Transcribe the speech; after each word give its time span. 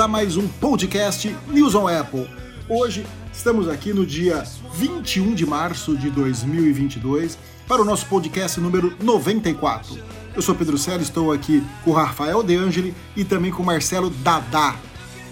a 0.00 0.08
mais 0.08 0.38
um 0.38 0.48
podcast 0.48 1.36
News 1.48 1.74
on 1.74 1.86
Apple. 1.86 2.26
Hoje 2.66 3.04
estamos 3.30 3.68
aqui 3.68 3.92
no 3.92 4.06
dia 4.06 4.42
21 4.72 5.34
de 5.34 5.44
março 5.44 5.94
de 5.94 6.08
2022 6.08 7.36
para 7.68 7.82
o 7.82 7.84
nosso 7.84 8.06
podcast 8.06 8.58
número 8.60 8.94
94. 9.02 9.98
Eu 10.34 10.40
sou 10.40 10.54
Pedro 10.54 10.78
Célio, 10.78 11.02
estou 11.02 11.30
aqui 11.30 11.62
com 11.84 11.90
o 11.90 11.92
Rafael 11.92 12.42
De 12.42 12.56
Angeli 12.56 12.94
e 13.14 13.24
também 13.24 13.50
com 13.50 13.62
o 13.62 13.66
Marcelo 13.66 14.08
Dadá. 14.08 14.76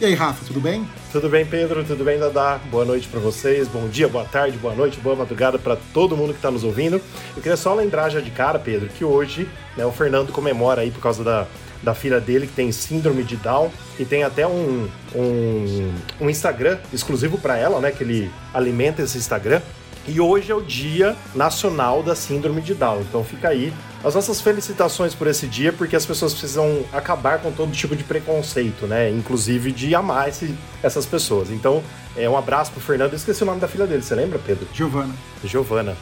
E 0.02 0.04
aí, 0.04 0.12
Rafa, 0.12 0.44
tudo 0.44 0.60
bem? 0.60 0.86
Tudo 1.10 1.30
bem, 1.30 1.46
Pedro? 1.46 1.82
Tudo 1.82 2.04
bem, 2.04 2.18
Dadá? 2.18 2.60
Boa 2.70 2.84
noite 2.84 3.08
para 3.08 3.20
vocês, 3.20 3.66
bom 3.68 3.88
dia, 3.88 4.06
boa 4.06 4.26
tarde, 4.26 4.58
boa 4.58 4.74
noite, 4.74 5.00
boa 5.00 5.16
madrugada 5.16 5.58
para 5.58 5.76
todo 5.94 6.14
mundo 6.14 6.32
que 6.32 6.38
está 6.38 6.50
nos 6.50 6.62
ouvindo. 6.62 7.00
Eu 7.34 7.42
queria 7.42 7.56
só 7.56 7.74
lembrar 7.74 8.10
já 8.10 8.20
de 8.20 8.30
cara, 8.30 8.58
Pedro, 8.58 8.90
que 8.90 9.02
hoje 9.02 9.48
né, 9.78 9.86
o 9.86 9.92
Fernando 9.92 10.30
comemora 10.30 10.82
aí 10.82 10.90
por 10.90 11.00
causa 11.00 11.24
da, 11.24 11.46
da 11.82 11.94
filha 11.94 12.20
dele 12.20 12.46
que 12.46 12.52
tem 12.52 12.72
síndrome 12.72 13.22
de 13.22 13.36
Down 13.36 13.70
e 13.98 14.04
tem 14.04 14.24
até 14.24 14.46
um, 14.46 14.88
um, 15.14 15.92
um 16.20 16.30
Instagram 16.30 16.78
exclusivo 16.92 17.38
para 17.38 17.56
ela, 17.56 17.80
né? 17.80 17.90
Que 17.90 18.02
ele 18.02 18.30
alimenta 18.52 19.02
esse 19.02 19.18
Instagram. 19.18 19.60
E 20.06 20.20
hoje 20.20 20.50
é 20.50 20.54
o 20.54 20.62
Dia 20.62 21.14
Nacional 21.34 22.02
da 22.02 22.14
Síndrome 22.14 22.62
de 22.62 22.74
Down. 22.74 23.02
Então 23.02 23.22
fica 23.22 23.48
aí 23.48 23.72
as 24.02 24.14
nossas 24.14 24.40
felicitações 24.40 25.14
por 25.14 25.26
esse 25.26 25.46
dia, 25.46 25.72
porque 25.72 25.96
as 25.96 26.06
pessoas 26.06 26.32
precisam 26.32 26.84
acabar 26.92 27.40
com 27.40 27.50
todo 27.52 27.72
tipo 27.72 27.94
de 27.94 28.04
preconceito, 28.04 28.86
né? 28.86 29.10
Inclusive 29.10 29.72
de 29.72 29.94
amar 29.94 30.28
esse, 30.28 30.54
essas 30.82 31.04
pessoas. 31.04 31.50
Então, 31.50 31.82
é 32.16 32.28
um 32.28 32.36
abraço 32.36 32.70
pro 32.72 32.80
Fernando. 32.80 33.12
Eu 33.12 33.16
esqueci 33.16 33.42
o 33.42 33.46
nome 33.46 33.60
da 33.60 33.68
filha 33.68 33.86
dele, 33.86 34.02
você 34.02 34.14
lembra, 34.14 34.38
Pedro? 34.38 34.66
Giovana. 34.72 35.14
Giovana. 35.44 35.96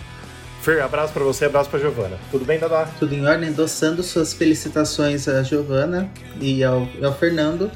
Fer, 0.66 0.82
abraço 0.82 1.12
para 1.12 1.22
você, 1.22 1.44
abraço 1.44 1.70
para 1.70 1.78
Giovana. 1.78 2.18
Tudo 2.28 2.44
bem, 2.44 2.58
Dadá? 2.58 2.90
Tudo 2.98 3.14
em 3.14 3.24
ordem, 3.24 3.50
endossando 3.50 4.02
suas 4.02 4.34
felicitações 4.34 5.28
a 5.28 5.40
Giovana 5.40 6.10
e 6.40 6.64
ao, 6.64 6.88
ao 7.04 7.14
Fernando. 7.16 7.70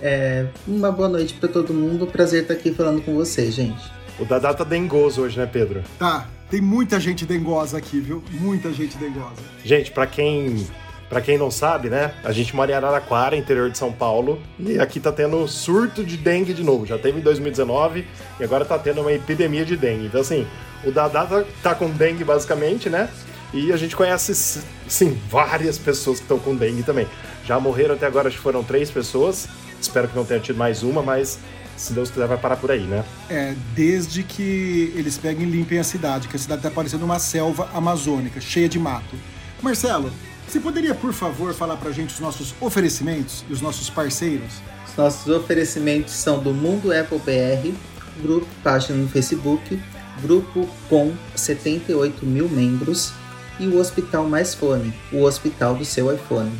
É, 0.00 0.46
uma 0.64 0.92
boa 0.92 1.08
noite 1.08 1.34
para 1.34 1.48
todo 1.48 1.74
mundo. 1.74 2.06
Prazer 2.06 2.42
estar 2.42 2.54
aqui 2.54 2.72
falando 2.72 3.02
com 3.02 3.12
você, 3.12 3.50
gente. 3.50 3.82
O 4.20 4.24
Dadá 4.24 4.54
tá 4.54 4.62
dengoso 4.62 5.22
hoje, 5.22 5.36
né, 5.36 5.46
Pedro? 5.46 5.82
Tá, 5.98 6.28
tem 6.48 6.60
muita 6.60 7.00
gente 7.00 7.26
dengosa 7.26 7.76
aqui, 7.76 7.98
viu? 7.98 8.22
Muita 8.30 8.72
gente 8.72 8.96
dengosa. 8.98 9.42
Gente, 9.64 9.90
para 9.90 10.06
quem 10.06 10.64
para 11.08 11.20
quem 11.20 11.38
não 11.38 11.50
sabe, 11.50 11.88
né? 11.88 12.12
A 12.22 12.32
gente 12.32 12.54
mora 12.54 12.70
em 12.70 12.74
Araraquara, 12.74 13.36
interior 13.36 13.70
de 13.70 13.78
São 13.78 13.90
Paulo, 13.92 14.40
e 14.58 14.78
aqui 14.78 15.00
tá 15.00 15.10
tendo 15.10 15.46
surto 15.48 16.04
de 16.04 16.16
dengue 16.16 16.52
de 16.52 16.62
novo. 16.62 16.84
Já 16.84 16.98
teve 16.98 17.18
em 17.18 17.22
2019 17.22 18.06
e 18.38 18.44
agora 18.44 18.64
tá 18.64 18.78
tendo 18.78 19.00
uma 19.00 19.12
epidemia 19.12 19.64
de 19.64 19.76
dengue. 19.76 20.06
Então, 20.06 20.20
assim, 20.20 20.46
o 20.84 20.90
Dadá 20.90 21.24
tá, 21.24 21.44
tá 21.62 21.74
com 21.74 21.88
dengue 21.90 22.24
basicamente, 22.24 22.90
né? 22.90 23.08
E 23.52 23.72
a 23.72 23.76
gente 23.78 23.96
conhece, 23.96 24.62
sim, 24.86 25.18
várias 25.30 25.78
pessoas 25.78 26.18
que 26.18 26.24
estão 26.24 26.38
com 26.38 26.54
dengue 26.54 26.82
também. 26.82 27.06
Já 27.46 27.58
morreram 27.58 27.94
até 27.94 28.06
agora, 28.06 28.28
acho 28.28 28.36
que 28.36 28.42
foram 28.42 28.62
três 28.62 28.90
pessoas. 28.90 29.48
Espero 29.80 30.08
que 30.08 30.14
não 30.14 30.24
tenha 30.24 30.40
tido 30.40 30.56
mais 30.56 30.82
uma, 30.82 31.02
mas 31.02 31.38
se 31.78 31.92
Deus 31.92 32.10
quiser, 32.10 32.26
vai 32.26 32.36
parar 32.36 32.56
por 32.56 32.70
aí, 32.70 32.82
né? 32.82 33.04
É, 33.30 33.54
desde 33.74 34.22
que 34.22 34.92
eles 34.94 35.16
peguem 35.16 35.46
e 35.46 35.50
limpem 35.50 35.78
a 35.78 35.84
cidade, 35.84 36.28
que 36.28 36.36
a 36.36 36.38
cidade 36.38 36.60
tá 36.60 36.70
parecendo 36.70 37.04
uma 37.04 37.18
selva 37.18 37.70
amazônica, 37.72 38.40
cheia 38.40 38.68
de 38.68 38.78
mato. 38.78 39.16
Marcelo, 39.62 40.12
você 40.52 40.60
poderia, 40.60 40.94
por 40.94 41.12
favor, 41.12 41.52
falar 41.52 41.76
pra 41.76 41.90
gente 41.90 42.14
os 42.14 42.20
nossos 42.20 42.54
oferecimentos 42.60 43.44
e 43.48 43.52
os 43.52 43.60
nossos 43.60 43.90
parceiros? 43.90 44.54
Os 44.88 44.96
nossos 44.96 45.32
oferecimentos 45.32 46.14
são 46.14 46.42
do 46.42 46.54
Mundo 46.54 46.90
Apple 46.90 47.18
BR, 47.18 47.74
grupo, 48.22 48.46
página 48.62 48.96
no 48.96 49.08
Facebook, 49.08 49.78
grupo 50.22 50.66
com 50.88 51.14
78 51.36 52.24
mil 52.24 52.48
membros 52.48 53.12
e 53.60 53.66
o 53.66 53.78
Hospital 53.78 54.28
Mais 54.28 54.54
Fone, 54.54 54.94
o 55.12 55.22
hospital 55.22 55.74
do 55.74 55.84
seu 55.84 56.12
iPhone. 56.12 56.50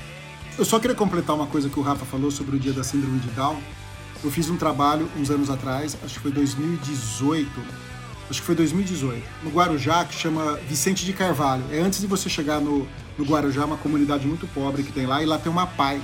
Eu 0.58 0.64
só 0.64 0.78
queria 0.78 0.96
completar 0.96 1.34
uma 1.34 1.46
coisa 1.46 1.68
que 1.68 1.78
o 1.78 1.82
Rafa 1.82 2.04
falou 2.04 2.30
sobre 2.30 2.56
o 2.56 2.58
dia 2.58 2.72
da 2.72 2.84
Síndrome 2.84 3.20
de 3.20 3.28
Down. 3.30 3.58
Eu 4.22 4.30
fiz 4.30 4.50
um 4.50 4.56
trabalho 4.56 5.08
uns 5.16 5.30
anos 5.30 5.48
atrás, 5.48 5.96
acho 6.04 6.14
que 6.14 6.20
foi 6.20 6.32
2018, 6.32 7.48
acho 8.28 8.40
que 8.40 8.46
foi 8.46 8.54
2018, 8.54 9.24
no 9.44 9.50
Guarujá, 9.50 10.04
que 10.04 10.14
chama 10.14 10.58
Vicente 10.68 11.06
de 11.06 11.12
Carvalho. 11.12 11.64
É 11.70 11.80
antes 11.80 12.00
de 12.00 12.06
você 12.06 12.28
chegar 12.28 12.60
no, 12.60 12.86
no 13.18 13.24
Guarujá, 13.24 13.64
uma 13.64 13.76
comunidade 13.76 14.26
muito 14.26 14.46
pobre 14.46 14.82
que 14.82 14.92
tem 14.92 15.04
lá, 15.04 15.22
e 15.22 15.26
lá 15.26 15.38
tem 15.38 15.50
uma 15.50 15.66
PAI, 15.66 16.00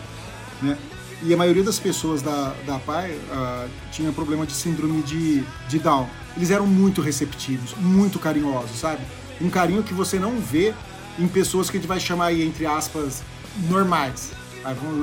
né? 0.61 0.77
E 1.23 1.33
a 1.33 1.37
maioria 1.37 1.63
das 1.63 1.79
pessoas 1.79 2.21
da, 2.21 2.53
da 2.67 2.79
PAI 2.79 3.13
uh, 3.13 3.71
tinha 3.91 4.13
problema 4.13 4.45
de 4.45 4.53
síndrome 4.53 5.01
de, 5.03 5.43
de 5.69 5.79
Down. 5.79 6.07
Eles 6.37 6.51
eram 6.51 6.67
muito 6.67 7.01
receptivos, 7.01 7.75
muito 7.79 8.19
carinhosos, 8.19 8.79
sabe? 8.79 9.01
Um 9.41 9.49
carinho 9.49 9.83
que 9.83 9.95
você 9.95 10.19
não 10.19 10.39
vê 10.39 10.75
em 11.19 11.27
pessoas 11.27 11.71
que 11.71 11.77
a 11.77 11.81
gente 11.81 11.89
vai 11.89 12.01
chamar 12.01 12.27
aí, 12.27 12.47
entre 12.47 12.67
aspas, 12.67 13.23
normais. 13.71 14.33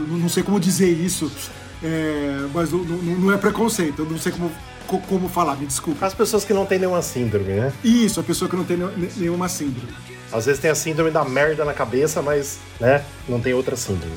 Não 0.09 0.29
sei 0.29 0.43
como 0.43 0.59
dizer 0.59 0.89
isso, 0.89 1.31
é, 1.81 2.47
mas 2.53 2.71
não, 2.71 2.83
não, 2.83 3.33
é 3.33 3.37
preconceito, 3.37 3.99
eu 4.03 4.05
não 4.05 4.17
sei 4.17 4.31
como, 4.31 4.51
como 5.07 5.29
falar, 5.29 5.55
me 5.55 5.65
desculpa. 5.65 6.05
As 6.05 6.13
pessoas 6.13 6.43
que 6.43 6.53
não 6.53 6.65
têm 6.65 6.79
nenhuma 6.79 7.01
síndrome, 7.01 7.53
né? 7.53 7.73
Isso, 7.83 8.19
a 8.19 8.23
pessoa 8.23 8.49
que 8.49 8.55
não 8.55 8.63
tem 8.63 8.77
nenhuma 9.17 9.47
síndrome. 9.47 9.91
Às 10.31 10.45
vezes 10.45 10.61
tem 10.61 10.71
a 10.71 10.75
síndrome 10.75 11.11
da 11.11 11.23
merda 11.23 11.65
na 11.65 11.73
cabeça, 11.73 12.21
mas, 12.21 12.59
né, 12.79 13.03
não 13.27 13.39
tem 13.39 13.53
outra 13.53 13.75
síndrome. 13.75 14.15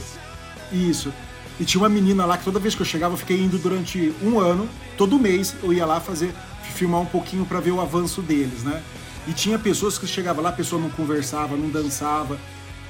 Isso. 0.73 1.13
E 1.59 1.65
tinha 1.65 1.81
uma 1.81 1.89
menina 1.89 2.25
lá 2.25 2.37
que 2.37 2.45
toda 2.45 2.59
vez 2.59 2.75
que 2.75 2.83
eu 2.83 2.87
chegava, 2.87 3.15
eu 3.15 3.19
fiquei 3.19 3.41
indo 3.41 3.59
durante 3.59 4.13
um 4.23 4.39
ano, 4.39 4.69
todo 4.97 5.19
mês 5.19 5.55
eu 5.63 5.73
ia 5.73 5.87
lá 5.87 6.01
fazer, 6.01 6.33
filmar 6.75 7.01
um 7.01 7.07
pouquinho 7.07 7.45
para 7.45 7.61
ver 7.61 7.71
o 7.71 7.81
avanço 7.81 8.21
deles, 8.23 8.65
né? 8.65 8.83
E 9.27 9.33
tinha 9.33 9.59
pessoas 9.59 9.97
que 9.97 10.07
chegavam 10.07 10.43
lá, 10.43 10.51
a 10.51 10.53
pessoa 10.53 10.81
não 10.81 10.91
conversava, 10.91 11.57
não 11.57 11.71
dançava, 11.71 12.39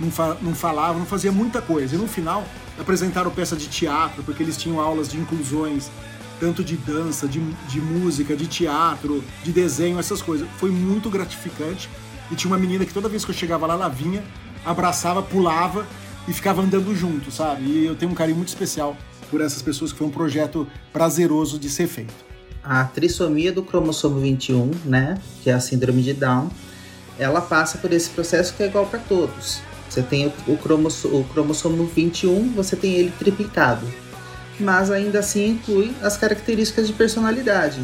não, 0.01 0.11
fa 0.11 0.37
não 0.41 0.55
falava, 0.55 0.99
não 0.99 1.07
fazia 1.07 1.31
muita 1.31 1.63
coisa. 1.63 1.95
E 1.95 1.99
no 1.99 2.09
final 2.09 2.45
apresentaram 2.79 3.31
peça 3.31 3.55
de 3.55 3.69
teatro, 3.69 4.23
porque 4.23 4.43
eles 4.43 4.57
tinham 4.57 4.81
aulas 4.81 5.09
de 5.09 5.19
inclusões, 5.19 5.91
tanto 6.41 6.65
de 6.65 6.77
dança, 6.77 7.29
de, 7.29 7.41
de 7.69 7.81
música, 7.81 8.35
de 8.35 8.47
teatro, 8.47 9.23
de 9.45 9.53
desenho, 9.53 9.99
essas 9.99 10.21
coisas. 10.21 10.49
Foi 10.59 10.71
muito 10.71 11.09
gratificante. 11.09 11.89
E 12.31 12.35
tinha 12.35 12.51
uma 12.51 12.59
menina 12.59 12.85
que 12.85 12.93
toda 12.93 13.09
vez 13.09 13.25
que 13.25 13.31
eu 13.31 13.35
chegava 13.35 13.67
lá, 13.67 13.75
ela 13.75 13.89
vinha, 13.89 14.23
abraçava, 14.65 15.23
pulava 15.23 15.87
e 16.27 16.33
ficava 16.33 16.63
andando 16.63 16.95
junto, 16.95 17.31
sabe? 17.31 17.65
E 17.65 17.87
eu 17.87 17.95
tenho 17.95 18.13
um 18.13 18.15
carinho 18.15 18.37
muito 18.37 18.49
especial 18.49 18.97
por 19.31 19.41
essas 19.41 19.63
pessoas, 19.63 19.93
que 19.93 19.99
foi 19.99 20.07
um 20.07 20.11
projeto 20.11 20.67
prazeroso 20.93 21.59
de 21.59 21.69
ser 21.69 21.87
feito. 21.87 22.15
A 22.63 22.85
trissomia 22.85 23.53
do 23.53 23.63
cromossomo 23.63 24.21
21, 24.21 24.71
né, 24.85 25.19
que 25.43 25.51
é 25.51 25.53
a 25.53 25.61
síndrome 25.61 26.03
de 26.03 26.15
Down, 26.15 26.49
ela 27.19 27.41
passa 27.41 27.79
por 27.79 27.93
esse 27.93 28.11
processo 28.11 28.55
que 28.55 28.63
é 28.63 28.67
igual 28.67 28.87
para 28.87 28.99
todos. 29.01 29.61
Você 29.89 30.03
tem 30.03 30.27
o, 30.27 30.53
o 30.53 31.25
cromossomo 31.25 31.87
21, 31.87 32.53
você 32.53 32.75
tem 32.75 32.95
ele 32.95 33.13
triplicado, 33.19 33.87
mas 34.59 34.91
ainda 34.91 35.21
assim 35.21 35.51
inclui 35.51 35.95
as 36.03 36.17
características 36.17 36.87
de 36.87 36.93
personalidade. 36.93 37.81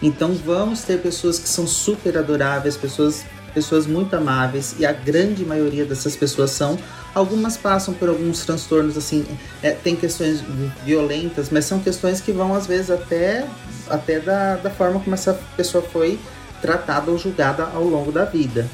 Então 0.00 0.34
vamos 0.34 0.82
ter 0.82 1.00
pessoas 1.00 1.38
que 1.38 1.48
são 1.48 1.66
super 1.66 2.16
adoráveis, 2.16 2.76
pessoas, 2.76 3.24
pessoas 3.54 3.86
muito 3.86 4.14
amáveis, 4.14 4.74
e 4.78 4.86
a 4.86 4.92
grande 4.92 5.44
maioria 5.44 5.84
dessas 5.84 6.16
pessoas 6.16 6.50
são. 6.50 6.78
Algumas 7.14 7.56
passam 7.56 7.94
por 7.94 8.08
alguns 8.08 8.44
transtornos, 8.44 8.96
assim, 8.96 9.26
é, 9.62 9.70
tem 9.70 9.96
questões 9.96 10.42
violentas, 10.84 11.50
mas 11.50 11.64
são 11.64 11.80
questões 11.80 12.20
que 12.20 12.32
vão 12.32 12.54
às 12.54 12.66
vezes 12.66 12.90
até, 12.90 13.46
até 13.88 14.20
da, 14.20 14.56
da 14.56 14.70
forma 14.70 15.00
como 15.00 15.14
essa 15.14 15.34
pessoa 15.56 15.82
foi 15.82 16.18
tratada 16.60 17.10
ou 17.10 17.18
julgada 17.18 17.64
ao 17.74 17.84
longo 17.84 18.12
da 18.12 18.24
vida. 18.24 18.68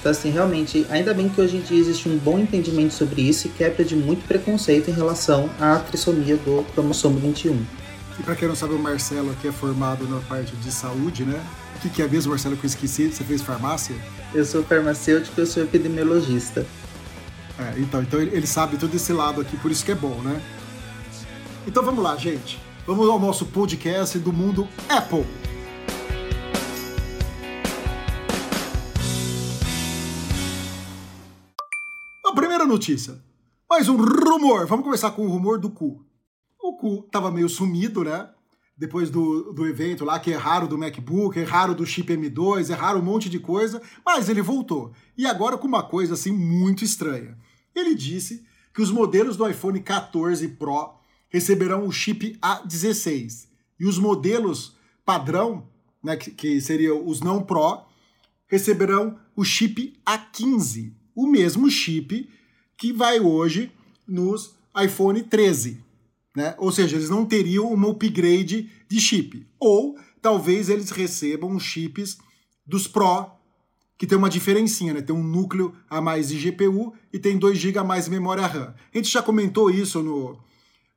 Então, 0.00 0.12
assim, 0.12 0.30
realmente, 0.30 0.86
ainda 0.90 1.12
bem 1.12 1.28
que 1.28 1.40
hoje 1.40 1.56
em 1.56 1.60
dia 1.60 1.78
existe 1.78 2.08
um 2.08 2.16
bom 2.16 2.38
entendimento 2.38 2.94
sobre 2.94 3.22
isso 3.22 3.48
e 3.48 3.50
quebra 3.50 3.84
de 3.84 3.96
muito 3.96 4.26
preconceito 4.26 4.90
em 4.90 4.94
relação 4.94 5.50
à 5.60 5.76
trissomia 5.76 6.36
do 6.36 6.64
cromossomo 6.72 7.18
21. 7.18 7.60
E 8.18 8.22
para 8.22 8.34
quem 8.34 8.48
não 8.48 8.54
sabe, 8.54 8.74
o 8.74 8.78
Marcelo 8.78 9.30
aqui 9.32 9.48
é 9.48 9.52
formado 9.52 10.08
na 10.08 10.20
parte 10.20 10.54
de 10.56 10.70
saúde, 10.70 11.24
né? 11.24 11.40
O 11.78 11.80
que, 11.80 11.90
que 11.90 12.02
é 12.02 12.08
mesmo, 12.08 12.30
Marcelo, 12.30 12.56
que 12.56 12.64
eu 12.64 12.68
esqueci? 12.68 13.10
Você 13.10 13.24
fez 13.24 13.40
farmácia? 13.40 13.94
Eu 14.34 14.44
sou 14.44 14.64
farmacêutico, 14.64 15.40
eu 15.40 15.46
sou 15.46 15.62
epidemiologista. 15.62 16.66
É, 17.58 17.78
então, 17.78 18.02
então 18.02 18.20
ele 18.20 18.46
sabe 18.46 18.76
todo 18.76 18.94
esse 18.94 19.12
lado 19.12 19.40
aqui, 19.40 19.56
por 19.56 19.70
isso 19.70 19.84
que 19.84 19.92
é 19.92 19.94
bom, 19.94 20.20
né? 20.22 20.40
Então 21.66 21.84
vamos 21.84 22.02
lá, 22.02 22.16
gente. 22.16 22.60
Vamos 22.86 23.08
ao 23.08 23.18
nosso 23.18 23.46
podcast 23.46 24.18
do 24.18 24.32
mundo 24.32 24.68
Apple. 24.88 25.24
notícia. 32.68 33.18
Mais 33.68 33.88
um 33.88 33.96
rumor. 33.96 34.66
Vamos 34.66 34.84
começar 34.84 35.10
com 35.10 35.26
o 35.26 35.28
rumor 35.28 35.58
do 35.58 35.70
cu. 35.70 36.04
O 36.60 36.76
cu 36.76 37.02
tava 37.10 37.30
meio 37.30 37.48
sumido, 37.48 38.04
né? 38.04 38.28
Depois 38.78 39.10
do, 39.10 39.52
do 39.52 39.66
evento 39.66 40.04
lá, 40.04 40.20
que 40.20 40.30
erraram 40.30 40.68
do 40.68 40.78
MacBook, 40.78 41.36
erraram 41.36 41.74
do 41.74 41.84
chip 41.84 42.12
M2, 42.12 42.70
erraram 42.70 43.00
um 43.00 43.04
monte 43.04 43.28
de 43.28 43.40
coisa, 43.40 43.82
mas 44.06 44.28
ele 44.28 44.40
voltou. 44.40 44.92
E 45.16 45.26
agora 45.26 45.58
com 45.58 45.66
uma 45.66 45.82
coisa 45.82 46.14
assim 46.14 46.30
muito 46.30 46.84
estranha. 46.84 47.36
Ele 47.74 47.92
disse 47.94 48.46
que 48.72 48.80
os 48.80 48.92
modelos 48.92 49.36
do 49.36 49.48
iPhone 49.48 49.80
14 49.80 50.46
Pro 50.50 50.94
receberão 51.28 51.86
o 51.86 51.92
chip 51.92 52.38
A16 52.40 53.48
e 53.80 53.84
os 53.84 53.98
modelos 53.98 54.76
padrão, 55.04 55.66
né, 56.02 56.16
que, 56.16 56.30
que 56.30 56.60
seriam 56.60 57.04
os 57.04 57.20
não 57.20 57.42
Pro, 57.42 57.82
receberão 58.46 59.18
o 59.34 59.44
chip 59.44 59.98
A15, 60.06 60.92
o 61.16 61.26
mesmo 61.26 61.68
chip 61.68 62.30
que 62.76 62.92
vai 62.92 63.18
hoje 63.18 63.72
nos 64.06 64.54
iPhone 64.80 65.20
13. 65.22 65.82
Né? 66.38 66.54
Ou 66.56 66.70
seja, 66.70 66.94
eles 66.94 67.10
não 67.10 67.26
teriam 67.26 67.72
uma 67.72 67.88
upgrade 67.88 68.70
de 68.88 69.00
chip. 69.00 69.44
Ou 69.58 69.98
talvez 70.22 70.68
eles 70.68 70.90
recebam 70.90 71.58
chips 71.58 72.16
dos 72.64 72.86
Pro, 72.86 73.26
que 73.98 74.06
tem 74.06 74.16
uma 74.16 74.30
diferencinha, 74.30 74.94
né? 74.94 75.02
Tem 75.02 75.12
um 75.12 75.20
núcleo 75.20 75.74
a 75.90 76.00
mais 76.00 76.28
de 76.28 76.38
GPU 76.38 76.94
e 77.12 77.18
tem 77.18 77.36
2 77.36 77.58
GB 77.58 77.80
a 77.80 77.82
mais 77.82 78.04
de 78.04 78.12
memória 78.12 78.46
RAM. 78.46 78.72
A 78.94 78.96
gente 78.96 79.10
já 79.10 79.20
comentou 79.20 79.68
isso 79.68 80.00
no, 80.00 80.38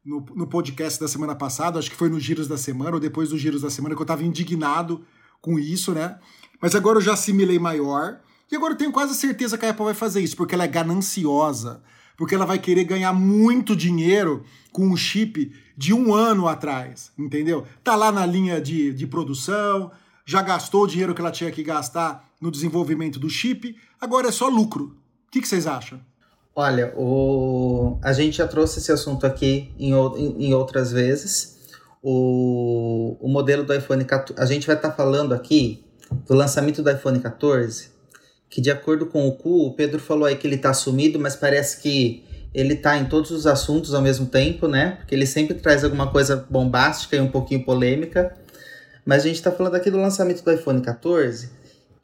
no, 0.06 0.24
no, 0.36 0.46
podcast 0.46 1.00
da 1.00 1.08
semana 1.08 1.34
passada, 1.34 1.80
acho 1.80 1.90
que 1.90 1.98
foi 1.98 2.10
nos 2.10 2.22
Giros 2.22 2.48
da 2.48 2.56
Semana, 2.56 2.92
ou 2.92 3.00
depois 3.00 3.30
dos 3.30 3.42
Giros 3.42 3.64
da 3.64 3.72
Semana, 3.72 3.96
que 3.96 4.02
eu 4.02 4.04
estava 4.04 4.24
indignado 4.24 5.04
com 5.42 5.58
isso, 5.58 5.92
né? 5.92 6.20
Mas 6.62 6.76
agora 6.76 7.00
eu 7.00 7.02
já 7.02 7.14
assimilei 7.14 7.58
maior. 7.58 8.22
E 8.52 8.56
agora 8.56 8.74
eu 8.74 8.78
tenho 8.78 8.92
quase 8.92 9.16
certeza 9.16 9.58
que 9.58 9.66
a 9.66 9.72
Apple 9.72 9.86
vai 9.86 9.96
fazer 9.96 10.22
isso, 10.22 10.38
porque 10.38 10.54
ela 10.54 10.66
é 10.66 10.68
gananciosa. 10.68 11.82
Porque 12.18 12.36
ela 12.36 12.46
vai 12.46 12.60
querer 12.60 12.84
ganhar 12.84 13.14
muito 13.14 13.76
dinheiro 13.76 14.44
com 14.72 14.88
um 14.88 14.96
chip 14.96 15.52
de 15.76 15.94
um 15.94 16.14
ano 16.14 16.48
atrás, 16.48 17.12
entendeu? 17.18 17.66
Tá 17.84 17.96
lá 17.96 18.12
na 18.12 18.26
linha 18.26 18.62
de, 18.62 18.94
de 18.94 19.08
produção, 19.08 19.92
já 20.26 20.42
gastou 20.42 20.84
o 20.84 20.88
dinheiro 20.88 21.14
que 21.14 21.22
ela 21.22 21.32
tinha 21.32 21.52
que 21.52 21.64
gastar 21.64 22.30
no 22.40 22.52
desenvolvimento 22.52 23.20
do 23.20 23.30
chip, 23.30 23.76
agora 24.00 24.28
é 24.28 24.32
só 24.32 24.48
lucro. 24.48 24.96
O 25.28 25.32
que, 25.32 25.42
que 25.42 25.48
vocês 25.48 25.68
acham? 25.68 26.00
Olha, 26.56 26.94
o... 26.98 27.98
a 28.04 28.12
gente 28.14 28.38
já 28.38 28.48
trouxe 28.48 28.80
esse 28.80 28.92
assunto 28.92 29.26
aqui 29.26 29.72
em, 29.80 29.94
em 29.94 30.54
outras 30.54 30.92
vezes. 30.92 31.60
O... 32.04 33.18
o 33.20 33.30
modelo 33.30 33.64
do 33.64 33.74
iPhone 33.74 34.04
14. 34.04 34.42
A 34.42 34.46
gente 34.46 34.68
vai 34.68 34.76
estar 34.76 34.90
tá 34.90 34.96
falando 34.96 35.34
aqui 35.34 35.84
do 36.28 36.34
lançamento 36.34 36.82
do 36.82 36.92
iPhone 36.92 37.20
14, 37.20 37.90
que 38.52 38.60
de 38.60 38.70
acordo 38.70 39.06
com 39.06 39.26
o 39.26 39.32
Cu, 39.32 39.66
o 39.66 39.74
Pedro 39.74 39.98
falou 39.98 40.26
aí 40.26 40.36
que 40.36 40.46
ele 40.46 40.58
está 40.58 40.74
sumido, 40.74 41.18
mas 41.18 41.38
parece 41.38 41.82
que 41.82 42.26
ele 42.54 42.74
está 42.74 42.98
em 42.98 43.06
todos 43.06 43.32
os 43.32 43.48
assuntos 43.48 43.94
ao 43.94 44.02
mesmo 44.02 44.26
tempo, 44.26 44.68
né? 44.68 44.98
Porque 44.98 45.16
ele 45.16 45.26
sempre 45.26 45.56
traz 45.56 45.86
alguma 45.86 46.12
coisa 46.12 46.36
bombástica 46.50 47.16
e 47.16 47.22
um 47.22 47.32
pouquinho 47.32 47.64
polêmica. 47.64 48.38
Mas 49.06 49.24
a 49.24 49.28
gente 49.28 49.38
está 49.38 49.54
falando 49.54 49.76
aqui 49.76 49.90
do 49.90 49.98
lançamento 49.98 50.44
do 50.44 50.52
iPhone 50.52 50.82
14, 50.82 51.50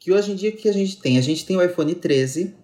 que 0.00 0.10
hoje 0.10 0.32
em 0.32 0.34
dia 0.34 0.48
o 0.48 0.56
que 0.56 0.70
a 0.70 0.72
gente 0.72 0.96
tem? 0.96 1.18
A 1.18 1.20
gente 1.20 1.44
tem 1.44 1.54
o 1.54 1.62
iPhone 1.62 1.94
13 1.94 2.54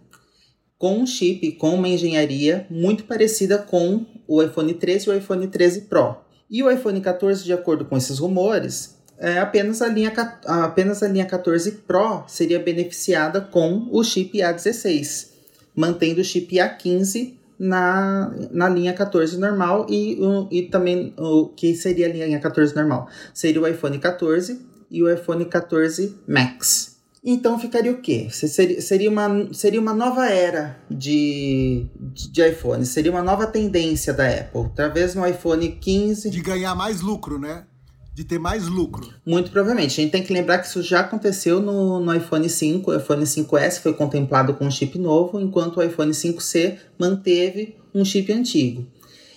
com 0.79 0.99
um 1.01 1.07
chip, 1.07 1.53
com 1.53 1.75
uma 1.75 1.87
engenharia 1.87 2.67
muito 2.71 3.05
parecida 3.05 3.59
com 3.59 4.07
o 4.27 4.43
iPhone 4.43 4.73
13 4.73 5.09
e 5.09 5.11
o 5.11 5.17
iPhone 5.17 5.47
13 5.47 5.83
Pro. 5.83 6.17
E 6.51 6.63
o 6.63 6.71
iPhone 6.71 7.03
14, 7.03 7.45
de 7.45 7.53
acordo 7.53 7.85
com 7.85 7.99
esses 7.99 8.19
rumores, 8.19 8.99
é 9.25 9.39
apenas 9.39 9.81
a 9.81 9.89
linha, 9.89 10.13
apenas 10.47 11.03
a 11.03 11.09
linha 11.09 11.25
14 11.25 11.73
Pro 11.87 12.25
seria 12.29 12.59
beneficiada 12.59 13.41
com 13.41 13.89
o 13.91 14.05
chip 14.05 14.37
A16, 14.39 15.29
mantendo 15.75 16.21
o 16.21 16.25
chip 16.25 16.55
A15 16.57 17.33
na, 17.59 18.31
na 18.51 18.69
linha 18.69 18.93
14 18.93 19.39
normal 19.39 19.87
e, 19.89 20.19
e 20.51 20.63
também 20.65 21.15
o 21.17 21.47
que 21.49 21.75
seria 21.75 22.07
a 22.07 22.11
linha 22.11 22.39
14 22.39 22.75
normal. 22.75 23.09
Seria 23.33 23.63
o 23.63 23.67
iPhone 23.67 23.99
14 23.99 24.61
e 24.91 25.03
o 25.03 25.11
iPhone 25.11 25.47
14 25.47 26.17
Max. 26.29 26.95
Então 27.25 27.59
ficaria 27.59 27.91
o 27.91 28.03
quê? 28.03 28.29
Seria, 28.31 28.83
seria, 28.83 29.11
uma, 29.11 29.49
seria 29.55 29.81
uma 29.81 29.95
nova 29.95 30.29
era 30.29 30.79
de, 30.91 31.87
de 32.31 32.47
iPhone, 32.47 32.85
seria 32.85 33.11
uma 33.11 33.23
nova 33.23 33.47
tendência 33.47 34.13
da 34.13 34.29
Apple. 34.29 34.71
Talvez 34.77 35.15
no 35.15 35.27
iPhone 35.27 35.67
15. 35.67 36.29
De 36.29 36.43
ganhar 36.43 36.75
mais 36.75 37.01
lucro, 37.01 37.39
né? 37.39 37.65
De 38.15 38.23
ter 38.23 38.39
mais 38.39 38.69
lucro. 38.69 39.13
Muito 39.27 39.51
provavelmente. 39.51 40.01
A 40.01 40.03
gente 40.03 40.13
tem 40.13 40.23
que 40.23 40.33
lembrar 40.33 40.59
que 40.59 40.69
isso 40.69 40.83
já 40.83 41.01
aconteceu 41.01 41.61
no, 41.61 41.99
no 41.99 42.15
iPhone 42.15 42.49
5. 42.49 42.91
O 42.91 42.97
iPhone 42.97 43.25
5S 43.25 43.81
foi 43.81 43.93
contemplado 43.93 44.55
com 44.55 44.67
um 44.67 44.71
chip 44.71 44.97
novo, 44.99 45.41
enquanto 45.41 45.79
o 45.79 45.83
iPhone 45.83 46.13
5C 46.13 46.77
manteve 46.97 47.77
um 47.93 48.05
chip 48.05 48.33
antigo. 48.33 48.87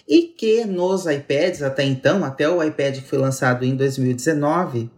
E 0.07 0.33
que 0.37 0.63
nos 0.63 1.05
iPads, 1.05 1.63
até 1.63 1.83
então, 1.83 2.23
até 2.23 2.47
o 2.47 2.63
iPad 2.63 2.99
que 2.99 3.09
foi 3.09 3.17
lançado 3.17 3.65
em 3.65 3.75
2019, 3.75 4.89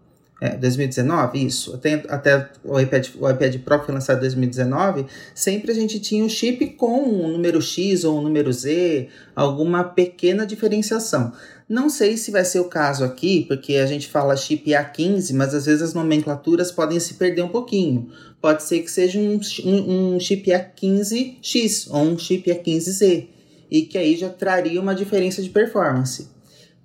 é, 0.42 0.56
2019, 0.56 1.46
isso, 1.46 1.74
até, 1.74 1.96
até 2.08 2.50
o, 2.64 2.80
iPad, 2.80 3.08
o 3.20 3.30
iPad 3.30 3.58
Pro 3.58 3.84
foi 3.84 3.94
lançado 3.94 4.20
em 4.20 4.22
2019, 4.22 5.06
sempre 5.36 5.72
a 5.72 5.76
gente 5.76 6.00
tinha 6.00 6.24
um 6.24 6.30
chip 6.30 6.66
com 6.78 7.04
um 7.04 7.28
número 7.30 7.62
X 7.62 8.06
ou 8.06 8.20
um 8.20 8.22
número 8.22 8.52
Z, 8.54 9.10
alguma 9.36 9.84
pequena 9.84 10.46
diferenciação. 10.46 11.34
Não 11.70 11.88
sei 11.88 12.18
se 12.18 12.32
vai 12.32 12.44
ser 12.44 12.60
o 12.60 12.66
caso 12.66 13.04
aqui, 13.04 13.46
porque 13.48 13.76
a 13.76 13.86
gente 13.86 14.08
fala 14.08 14.36
chip 14.36 14.72
A15, 14.72 15.36
mas 15.36 15.54
às 15.54 15.68
vezes 15.68 15.84
as 15.84 15.94
nomenclaturas 15.94 16.72
podem 16.72 17.00
se 17.00 17.14
perder 17.14 17.44
um 17.44 17.50
pouquinho. 17.50 18.10
Pode 18.42 18.64
ser 18.64 18.80
que 18.80 18.90
seja 18.90 19.20
um, 19.20 19.40
um, 19.64 20.16
um 20.16 20.20
chip 20.20 20.50
A15X 20.50 21.88
ou 21.92 22.02
um 22.02 22.18
chip 22.18 22.50
A15Z, 22.50 23.28
e 23.70 23.84
que 23.84 24.00
aí 24.00 24.18
já 24.18 24.30
traria 24.30 24.82
uma 24.82 24.96
diferença 24.96 25.44
de 25.44 25.50
performance. 25.50 26.28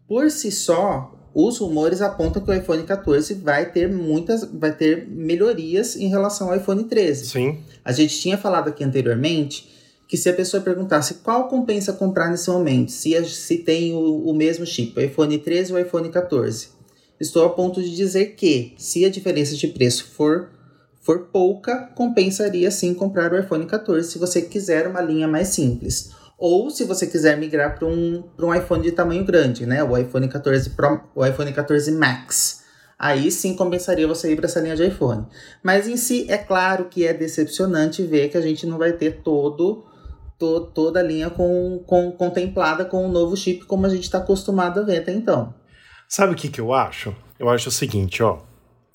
Por 0.07 0.31
si 0.31 0.53
só, 0.53 1.15
os 1.35 1.57
rumores 1.57 2.03
apontam 2.03 2.45
que 2.45 2.51
o 2.51 2.55
iPhone 2.55 2.83
14 2.83 3.33
vai 3.35 3.73
ter 3.73 3.91
muitas, 3.91 4.45
vai 4.45 4.71
ter 4.71 5.09
melhorias 5.09 5.97
em 5.97 6.09
relação 6.09 6.51
ao 6.51 6.57
iPhone 6.57 6.85
13. 6.85 7.27
Sim. 7.27 7.59
A 7.83 7.91
gente 7.91 8.21
tinha 8.21 8.37
falado 8.37 8.69
aqui 8.69 8.85
anteriormente 8.85 9.74
que 10.06 10.17
se 10.17 10.29
a 10.29 10.35
pessoa 10.35 10.62
perguntasse 10.62 11.15
qual 11.15 11.49
compensa 11.49 11.93
comprar 11.93 12.31
nesse 12.31 12.51
momento, 12.51 12.93
se, 12.93 13.25
se 13.25 13.59
tem 13.59 13.95
o, 13.95 14.29
o 14.29 14.35
mesmo 14.35 14.67
chip, 14.67 14.99
o 14.99 15.03
iPhone 15.03 15.39
13 15.39 15.73
ou 15.73 15.79
o 15.79 15.83
iPhone 15.83 16.09
14, 16.11 16.69
estou 17.19 17.45
a 17.45 17.51
ponto 17.51 17.83
de 17.83 17.95
dizer 17.95 18.35
que, 18.35 18.75
se 18.77 19.05
a 19.05 19.11
diferença 19.11 19.55
de 19.56 19.67
preço 19.69 20.06
for, 20.09 20.51
for 21.01 21.29
pouca, 21.33 21.91
compensaria 21.95 22.71
sim 22.71 22.95
comprar 22.95 23.33
o 23.33 23.39
iPhone 23.39 23.67
14 23.67 24.11
se 24.11 24.19
você 24.19 24.43
quiser 24.43 24.87
uma 24.87 25.01
linha 25.01 25.29
mais 25.29 25.49
simples. 25.49 26.11
Ou 26.37 26.69
se 26.69 26.85
você 26.85 27.07
quiser 27.07 27.39
migrar 27.39 27.79
para 27.79 27.87
um, 27.87 28.25
um 28.39 28.55
iPhone 28.55 28.83
de 28.83 28.93
tamanho 28.93 29.25
grande, 29.25 29.65
né? 29.65 29.83
O 29.85 29.97
iPhone 29.97 30.29
14 30.29 30.71
Pro, 30.71 31.00
o 31.15 31.25
iPhone 31.25 31.53
14 31.53 31.93
Max. 31.93 32.65
Aí 32.99 33.31
sim 33.31 33.55
compensaria 33.55 34.07
você 34.07 34.33
ir 34.33 34.37
para 34.37 34.47
essa 34.47 34.61
linha 34.61 34.75
de 34.75 34.87
iPhone. 34.87 35.26
Mas 35.62 35.87
em 35.87 35.97
si, 35.97 36.26
é 36.28 36.37
claro 36.37 36.87
que 36.87 37.07
é 37.07 37.12
decepcionante 37.12 38.02
ver 38.02 38.28
que 38.28 38.37
a 38.37 38.40
gente 38.40 38.67
não 38.67 38.78
vai 38.78 38.93
ter 38.93 39.23
todo 39.23 39.85
to, 40.38 40.61
toda 40.75 41.00
a 41.00 41.03
linha 41.03 41.31
com, 41.31 41.83
com, 41.87 42.12
contemplada 42.12 42.85
com 42.85 43.05
o 43.05 43.09
um 43.09 43.12
novo 43.12 43.37
chip, 43.37 43.64
como 43.64 43.87
a 43.87 43.88
gente 43.88 44.05
está 44.05 44.19
acostumado 44.19 44.81
a 44.81 44.83
ver 44.83 44.99
até 44.99 45.12
então. 45.12 45.55
Sabe 46.09 46.33
o 46.33 46.37
que, 46.37 46.49
que 46.49 46.61
eu 46.61 46.73
acho? 46.73 47.14
Eu 47.38 47.49
acho 47.49 47.69
o 47.69 47.73
seguinte, 47.73 48.23
ó. 48.23 48.38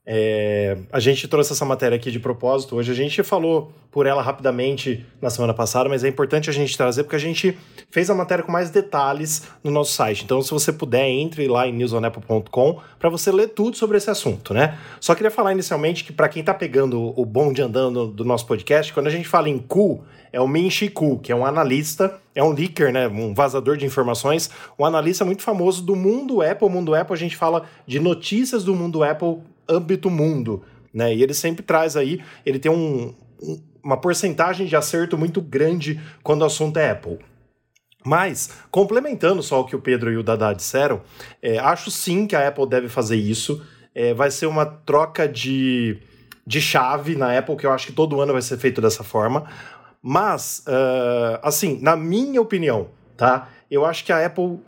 É, 0.06 0.78
a 0.92 1.00
gente 1.00 1.28
trouxe 1.28 1.54
essa 1.54 1.66
matéria 1.66 1.96
aqui 1.96 2.10
de 2.10 2.20
propósito 2.20 2.76
hoje. 2.76 2.92
A 2.92 2.96
gente 2.96 3.22
falou 3.22 3.72
por 3.92 4.06
ela 4.06 4.22
rapidamente 4.22 5.06
na 5.22 5.30
semana 5.30 5.54
passada, 5.54 5.90
mas 5.90 6.04
é 6.04 6.08
importante 6.08 6.50
a 6.50 6.54
gente 6.54 6.76
trazer 6.76 7.04
porque 7.04 7.16
a 7.16 7.20
gente 7.20 7.58
fez 7.92 8.10
a 8.10 8.16
matéria 8.16 8.44
com 8.44 8.52
mais 8.52 8.70
detalhes 8.70 9.48
no 9.64 9.72
nosso 9.72 9.94
site. 9.94 10.24
Então, 10.24 10.42
se 10.42 10.52
você 10.52 10.72
puder, 10.72 11.08
entre 11.08 11.48
lá 11.48 11.68
em 11.68 11.74
newsonapple.com 11.74 12.80
para 12.98 13.10
você 13.10 13.32
ler 13.32 13.50
tudo 13.50 13.78
sobre 13.78 13.98
esse 13.98 14.10
assunto, 14.10 14.54
né? 14.54 14.78
Só 15.00 15.14
queria 15.14 15.32
falar 15.32 15.52
inicialmente 15.52 16.04
que 16.04 16.12
para 16.12 16.30
quem 16.30 16.40
está 16.42 16.54
pegando 16.54 17.14
o 17.20 17.26
bonde 17.26 17.62
andando 17.62 18.08
do 18.08 18.26
nosso 18.26 18.46
podcast, 18.46 18.94
quando 18.94 19.08
a 19.08 19.12
gente 19.12 19.28
fala 19.28 19.50
em 19.50 19.58
cu, 19.58 20.04
é 20.32 20.40
o 20.40 20.48
Min 20.48 20.70
Ku, 20.94 21.20
que 21.20 21.32
é 21.32 21.36
um 21.36 21.46
analista, 21.46 22.20
é 22.36 22.44
um 22.44 22.52
leaker, 22.52 22.92
né, 22.92 23.08
um 23.08 23.34
vazador 23.34 23.78
de 23.78 23.86
informações, 23.86 24.50
um 24.78 24.86
analista 24.86 25.26
muito 25.26 25.42
famoso 25.42 25.82
do 25.84 25.96
mundo 25.96 26.42
Apple. 26.42 26.68
O 26.68 26.70
mundo 26.70 26.94
Apple 26.94 27.14
a 27.14 27.18
gente 27.18 27.36
fala 27.36 27.64
de 27.88 28.00
notícias 28.00 28.64
do 28.64 28.76
mundo 28.76 29.04
Apple 29.04 29.40
âmbito 29.70 30.10
mundo, 30.10 30.64
né? 30.94 31.14
E 31.14 31.22
ele 31.22 31.34
sempre 31.34 31.64
traz 31.64 31.96
aí, 31.96 32.22
ele 32.46 32.60
tem 32.60 32.72
um, 32.72 33.16
um, 33.42 33.64
uma 33.84 33.98
porcentagem 33.98 34.66
de 34.66 34.76
acerto 34.76 35.18
muito 35.18 35.42
grande 35.42 36.00
quando 36.24 36.42
o 36.42 36.46
assunto 36.46 36.78
é 36.78 36.92
Apple. 36.92 37.20
Mas, 38.06 38.52
complementando 38.72 39.44
só 39.44 39.60
o 39.60 39.66
que 39.66 39.76
o 39.76 39.82
Pedro 39.82 40.12
e 40.12 40.18
o 40.18 40.24
Dada 40.24 40.54
disseram, 40.54 41.02
é, 41.42 41.60
acho 41.60 41.92
sim 41.92 42.26
que 42.26 42.36
a 42.36 42.48
Apple 42.48 42.68
deve 42.68 42.88
fazer 42.88 43.18
isso. 43.18 43.64
É, 43.94 44.14
vai 44.14 44.32
ser 44.32 44.46
uma 44.46 44.66
troca 44.66 45.28
de, 45.28 46.00
de 46.48 46.62
chave 46.62 47.16
na 47.16 47.38
Apple, 47.38 47.58
que 47.58 47.66
eu 47.66 47.72
acho 47.72 47.88
que 47.88 47.94
todo 47.94 48.22
ano 48.22 48.34
vai 48.34 48.42
ser 48.42 48.58
feito 48.58 48.80
dessa 48.80 49.04
forma. 49.04 49.50
Mas, 50.02 50.64
uh, 50.66 51.40
assim, 51.44 51.80
na 51.82 51.98
minha 51.98 52.42
opinião, 52.42 52.90
tá? 53.18 53.50
Eu 53.70 53.86
acho 53.86 54.06
que 54.06 54.14
a 54.14 54.26
Apple 54.26 54.60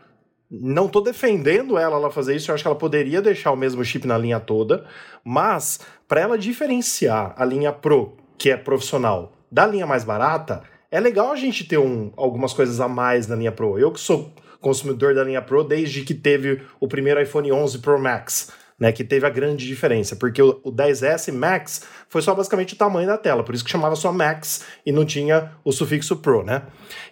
não 0.51 0.87
estou 0.87 1.01
defendendo 1.01 1.77
ela, 1.77 1.95
ela 1.95 2.11
fazer 2.11 2.35
isso, 2.35 2.51
eu 2.51 2.55
acho 2.55 2.63
que 2.63 2.67
ela 2.67 2.75
poderia 2.75 3.21
deixar 3.21 3.51
o 3.51 3.55
mesmo 3.55 3.85
chip 3.85 4.05
na 4.05 4.17
linha 4.17 4.39
toda, 4.39 4.85
mas 5.23 5.79
para 6.07 6.19
ela 6.19 6.37
diferenciar 6.37 7.33
a 7.37 7.45
linha 7.45 7.71
Pro, 7.71 8.17
que 8.37 8.49
é 8.49 8.57
profissional, 8.57 9.31
da 9.49 9.65
linha 9.65 9.87
mais 9.87 10.03
barata, 10.03 10.63
é 10.91 10.99
legal 10.99 11.31
a 11.31 11.37
gente 11.37 11.63
ter 11.63 11.77
um, 11.77 12.11
algumas 12.17 12.51
coisas 12.51 12.81
a 12.81 12.87
mais 12.87 13.27
na 13.27 13.35
linha 13.35 13.51
Pro. 13.51 13.79
Eu 13.79 13.91
que 13.91 13.99
sou 13.99 14.33
consumidor 14.59 15.15
da 15.15 15.23
linha 15.23 15.41
Pro 15.41 15.63
desde 15.63 16.03
que 16.03 16.13
teve 16.13 16.61
o 16.81 16.87
primeiro 16.87 17.21
iPhone 17.21 17.49
11 17.49 17.79
Pro 17.79 17.97
Max, 17.97 18.51
né, 18.77 18.91
que 18.91 19.03
teve 19.03 19.25
a 19.25 19.29
grande 19.29 19.65
diferença, 19.65 20.15
porque 20.17 20.41
o, 20.41 20.59
o 20.63 20.71
10S 20.71 21.31
Max 21.31 21.83
foi 22.09 22.21
só 22.21 22.35
basicamente 22.35 22.73
o 22.73 22.77
tamanho 22.77 23.07
da 23.07 23.17
tela, 23.17 23.43
por 23.43 23.55
isso 23.55 23.63
que 23.63 23.69
chamava 23.69 23.95
só 23.95 24.11
Max 24.11 24.65
e 24.85 24.91
não 24.91 25.05
tinha 25.05 25.51
o 25.63 25.71
sufixo 25.71 26.17
Pro, 26.17 26.43
né? 26.43 26.63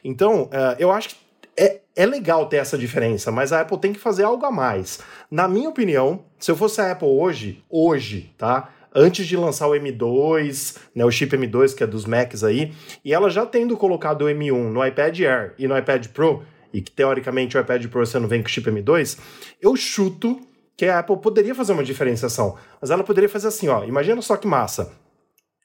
Então, 0.03 0.43
uh, 0.45 0.75
eu 0.77 0.91
acho 0.91 1.09
que 1.09 1.15
é, 1.59 1.81
é 1.95 2.05
legal 2.05 2.45
ter 2.47 2.57
essa 2.57 2.77
diferença, 2.77 3.31
mas 3.31 3.51
a 3.51 3.61
Apple 3.61 3.77
tem 3.77 3.91
que 3.91 3.99
fazer 3.99 4.23
algo 4.23 4.45
a 4.45 4.51
mais. 4.51 4.99
Na 5.29 5.47
minha 5.47 5.67
opinião, 5.67 6.23
se 6.39 6.49
eu 6.49 6.55
fosse 6.55 6.79
a 6.79 6.91
Apple 6.91 7.07
hoje, 7.07 7.61
hoje, 7.69 8.33
tá? 8.37 8.69
Antes 8.95 9.27
de 9.27 9.35
lançar 9.35 9.67
o 9.67 9.71
M2, 9.71 10.77
né, 10.95 11.03
o 11.03 11.11
chip 11.11 11.35
M2, 11.35 11.75
que 11.75 11.83
é 11.83 11.87
dos 11.87 12.05
Macs 12.05 12.43
aí, 12.43 12.73
e 13.03 13.13
ela 13.13 13.29
já 13.29 13.45
tendo 13.45 13.75
colocado 13.75 14.23
o 14.23 14.25
M1 14.25 14.71
no 14.71 14.85
iPad 14.85 15.19
Air 15.19 15.53
e 15.59 15.67
no 15.67 15.77
iPad 15.77 16.07
Pro, 16.07 16.43
e 16.73 16.81
que 16.81 16.91
teoricamente 16.91 17.57
o 17.57 17.59
iPad 17.59 17.85
Pro 17.87 18.05
você 18.05 18.17
não 18.17 18.27
vem 18.27 18.41
com 18.41 18.47
chip 18.47 18.69
M2, 18.69 19.19
eu 19.61 19.75
chuto 19.75 20.39
que 20.77 20.85
a 20.85 20.99
Apple 20.99 21.17
poderia 21.17 21.53
fazer 21.53 21.73
uma 21.73 21.83
diferenciação. 21.83 22.55
Mas 22.79 22.89
ela 22.89 23.03
poderia 23.03 23.27
fazer 23.27 23.49
assim, 23.49 23.67
ó, 23.67 23.83
imagina 23.83 24.21
só 24.21 24.37
que 24.37 24.47
massa. 24.47 24.93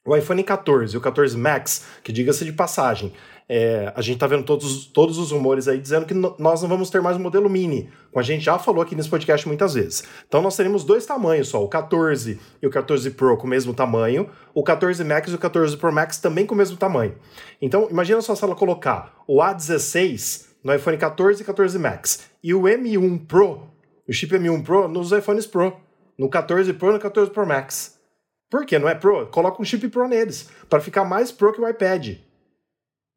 O 0.05 0.15
iPhone 0.15 0.43
14 0.43 0.93
e 0.93 0.97
o 0.97 1.01
14 1.01 1.35
Max, 1.35 1.85
que 2.03 2.11
diga-se 2.11 2.45
de 2.45 2.53
passagem, 2.53 3.11
é, 3.47 3.91
a 3.95 4.01
gente 4.01 4.17
tá 4.17 4.27
vendo 4.27 4.43
todos, 4.43 4.87
todos 4.87 5.17
os 5.17 5.31
rumores 5.31 5.67
aí 5.67 5.79
dizendo 5.79 6.05
que 6.05 6.13
nós 6.13 6.61
não 6.61 6.69
vamos 6.69 6.89
ter 6.89 7.01
mais 7.01 7.17
um 7.17 7.19
modelo 7.19 7.49
mini. 7.49 7.89
Como 8.11 8.19
a 8.19 8.23
gente 8.23 8.43
já 8.43 8.57
falou 8.57 8.81
aqui 8.81 8.95
nesse 8.95 9.09
podcast 9.09 9.47
muitas 9.47 9.73
vezes. 9.73 10.03
Então 10.27 10.41
nós 10.41 10.55
teremos 10.55 10.83
dois 10.83 11.05
tamanhos 11.05 11.49
só, 11.49 11.63
o 11.63 11.67
14 11.67 12.39
e 12.61 12.67
o 12.67 12.69
14 12.69 13.11
Pro 13.11 13.37
com 13.37 13.47
o 13.47 13.49
mesmo 13.49 13.73
tamanho, 13.73 14.29
o 14.53 14.63
14 14.63 15.03
Max 15.03 15.31
e 15.31 15.35
o 15.35 15.37
14 15.37 15.77
Pro 15.77 15.93
Max 15.93 16.17
também 16.17 16.45
com 16.45 16.55
o 16.55 16.57
mesmo 16.57 16.77
tamanho. 16.77 17.15
Então 17.61 17.87
imagina 17.89 18.21
só 18.21 18.35
se 18.35 18.43
ela 18.43 18.55
colocar 18.55 19.13
o 19.27 19.37
A16 19.37 20.45
no 20.63 20.73
iPhone 20.73 20.97
14 20.97 21.41
e 21.41 21.45
14 21.45 21.77
Max 21.77 22.29
e 22.43 22.53
o 22.53 22.63
M1 22.63 23.25
Pro 23.27 23.75
o 24.07 24.13
chip 24.13 24.35
M1 24.35 24.63
Pro 24.63 24.87
nos 24.87 25.11
iPhones 25.11 25.47
Pro, 25.47 25.75
no 26.17 26.29
14 26.29 26.71
Pro 26.73 26.89
e 26.89 26.93
no 26.93 26.99
14 26.99 27.31
Pro 27.31 27.45
Max. 27.45 27.99
Por 28.49 28.65
quê? 28.65 28.77
Não 28.77 28.87
é 28.87 28.93
Pro? 28.93 29.25
Coloca 29.27 29.61
um 29.61 29.65
chip 29.65 29.87
Pro 29.89 30.07
neles, 30.07 30.49
para 30.69 30.79
ficar 30.79 31.03
mais 31.03 31.31
Pro 31.31 31.51
que 31.51 31.59
o 31.59 31.67
iPad. 31.67 32.17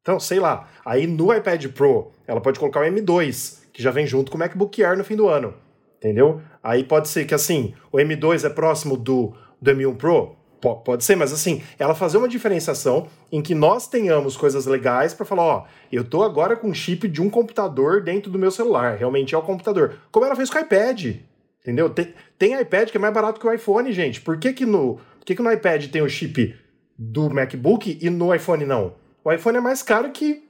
Então, 0.09 0.19
sei 0.19 0.39
lá, 0.39 0.67
aí 0.83 1.05
no 1.05 1.31
iPad 1.31 1.67
Pro, 1.67 2.09
ela 2.25 2.41
pode 2.41 2.57
colocar 2.57 2.79
o 2.79 2.83
M2, 2.83 3.59
que 3.71 3.83
já 3.83 3.91
vem 3.91 4.07
junto 4.07 4.31
com 4.31 4.37
o 4.37 4.39
MacBook 4.39 4.83
Air 4.83 4.97
no 4.97 5.03
fim 5.03 5.15
do 5.15 5.27
ano. 5.27 5.53
Entendeu? 5.99 6.41
Aí 6.63 6.83
pode 6.83 7.07
ser 7.09 7.25
que 7.25 7.35
assim, 7.35 7.75
o 7.91 7.97
M2 7.97 8.43
é 8.43 8.49
próximo 8.49 8.97
do, 8.97 9.35
do 9.61 9.71
M1 9.71 9.97
Pro, 9.97 10.35
Pode 10.83 11.05
ser, 11.05 11.15
mas 11.15 11.31
assim, 11.31 11.61
ela 11.77 11.95
fazer 11.95 12.17
uma 12.17 12.27
diferenciação 12.27 13.07
em 13.31 13.41
que 13.41 13.53
nós 13.53 13.87
tenhamos 13.87 14.35
coisas 14.35 14.65
legais 14.65 15.13
para 15.13 15.25
falar, 15.25 15.43
ó, 15.43 15.65
eu 15.89 16.03
tô 16.03 16.21
agora 16.21 16.57
com 16.57 16.73
chip 16.73 17.07
de 17.07 17.21
um 17.21 17.29
computador 17.29 18.01
dentro 18.01 18.29
do 18.29 18.39
meu 18.39 18.51
celular, 18.51 18.97
realmente 18.97 19.35
é 19.35 19.37
o 19.37 19.41
computador. 19.41 19.95
Como 20.11 20.25
ela 20.25 20.35
fez 20.35 20.49
com 20.49 20.57
o 20.57 20.61
iPad, 20.61 21.17
entendeu? 21.61 21.89
Tem, 21.91 22.13
tem 22.37 22.59
iPad 22.59 22.89
que 22.89 22.97
é 22.97 22.99
mais 22.99 23.13
barato 23.13 23.39
que 23.39 23.47
o 23.47 23.53
iPhone, 23.53 23.93
gente. 23.93 24.19
Por 24.19 24.37
que 24.37 24.51
que 24.51 24.65
no, 24.65 24.95
por 24.95 25.25
que 25.25 25.35
que 25.35 25.41
no 25.41 25.51
iPad 25.53 25.85
tem 25.85 26.01
o 26.01 26.09
chip 26.09 26.53
do 26.97 27.29
MacBook 27.29 27.97
e 28.01 28.09
no 28.09 28.35
iPhone 28.35 28.65
não? 28.65 28.98
O 29.23 29.31
iPhone 29.31 29.57
é 29.57 29.61
mais 29.61 29.83
caro 29.83 30.11
que, 30.11 30.47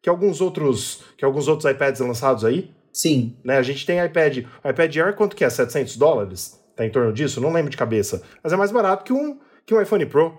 que 0.00 0.08
alguns 0.08 0.40
outros 0.40 1.04
que 1.16 1.24
alguns 1.24 1.48
outros 1.48 1.70
iPads 1.70 2.00
lançados 2.00 2.44
aí. 2.44 2.70
Sim. 2.92 3.36
Né? 3.42 3.56
A 3.56 3.62
gente 3.62 3.86
tem 3.86 4.04
iPad, 4.04 4.44
o 4.62 4.68
iPad 4.68 4.96
Air 4.96 5.14
quanto 5.14 5.34
que 5.34 5.44
é? 5.44 5.50
700 5.50 5.96
dólares? 5.96 6.60
Tá 6.76 6.84
em 6.84 6.90
torno 6.90 7.12
disso? 7.12 7.40
Não 7.40 7.52
lembro 7.52 7.70
de 7.70 7.76
cabeça. 7.76 8.22
Mas 8.42 8.52
é 8.52 8.56
mais 8.56 8.70
barato 8.70 9.04
que 9.04 9.12
um 9.12 9.38
que 9.64 9.74
um 9.74 9.80
iPhone 9.80 10.04
Pro, 10.06 10.36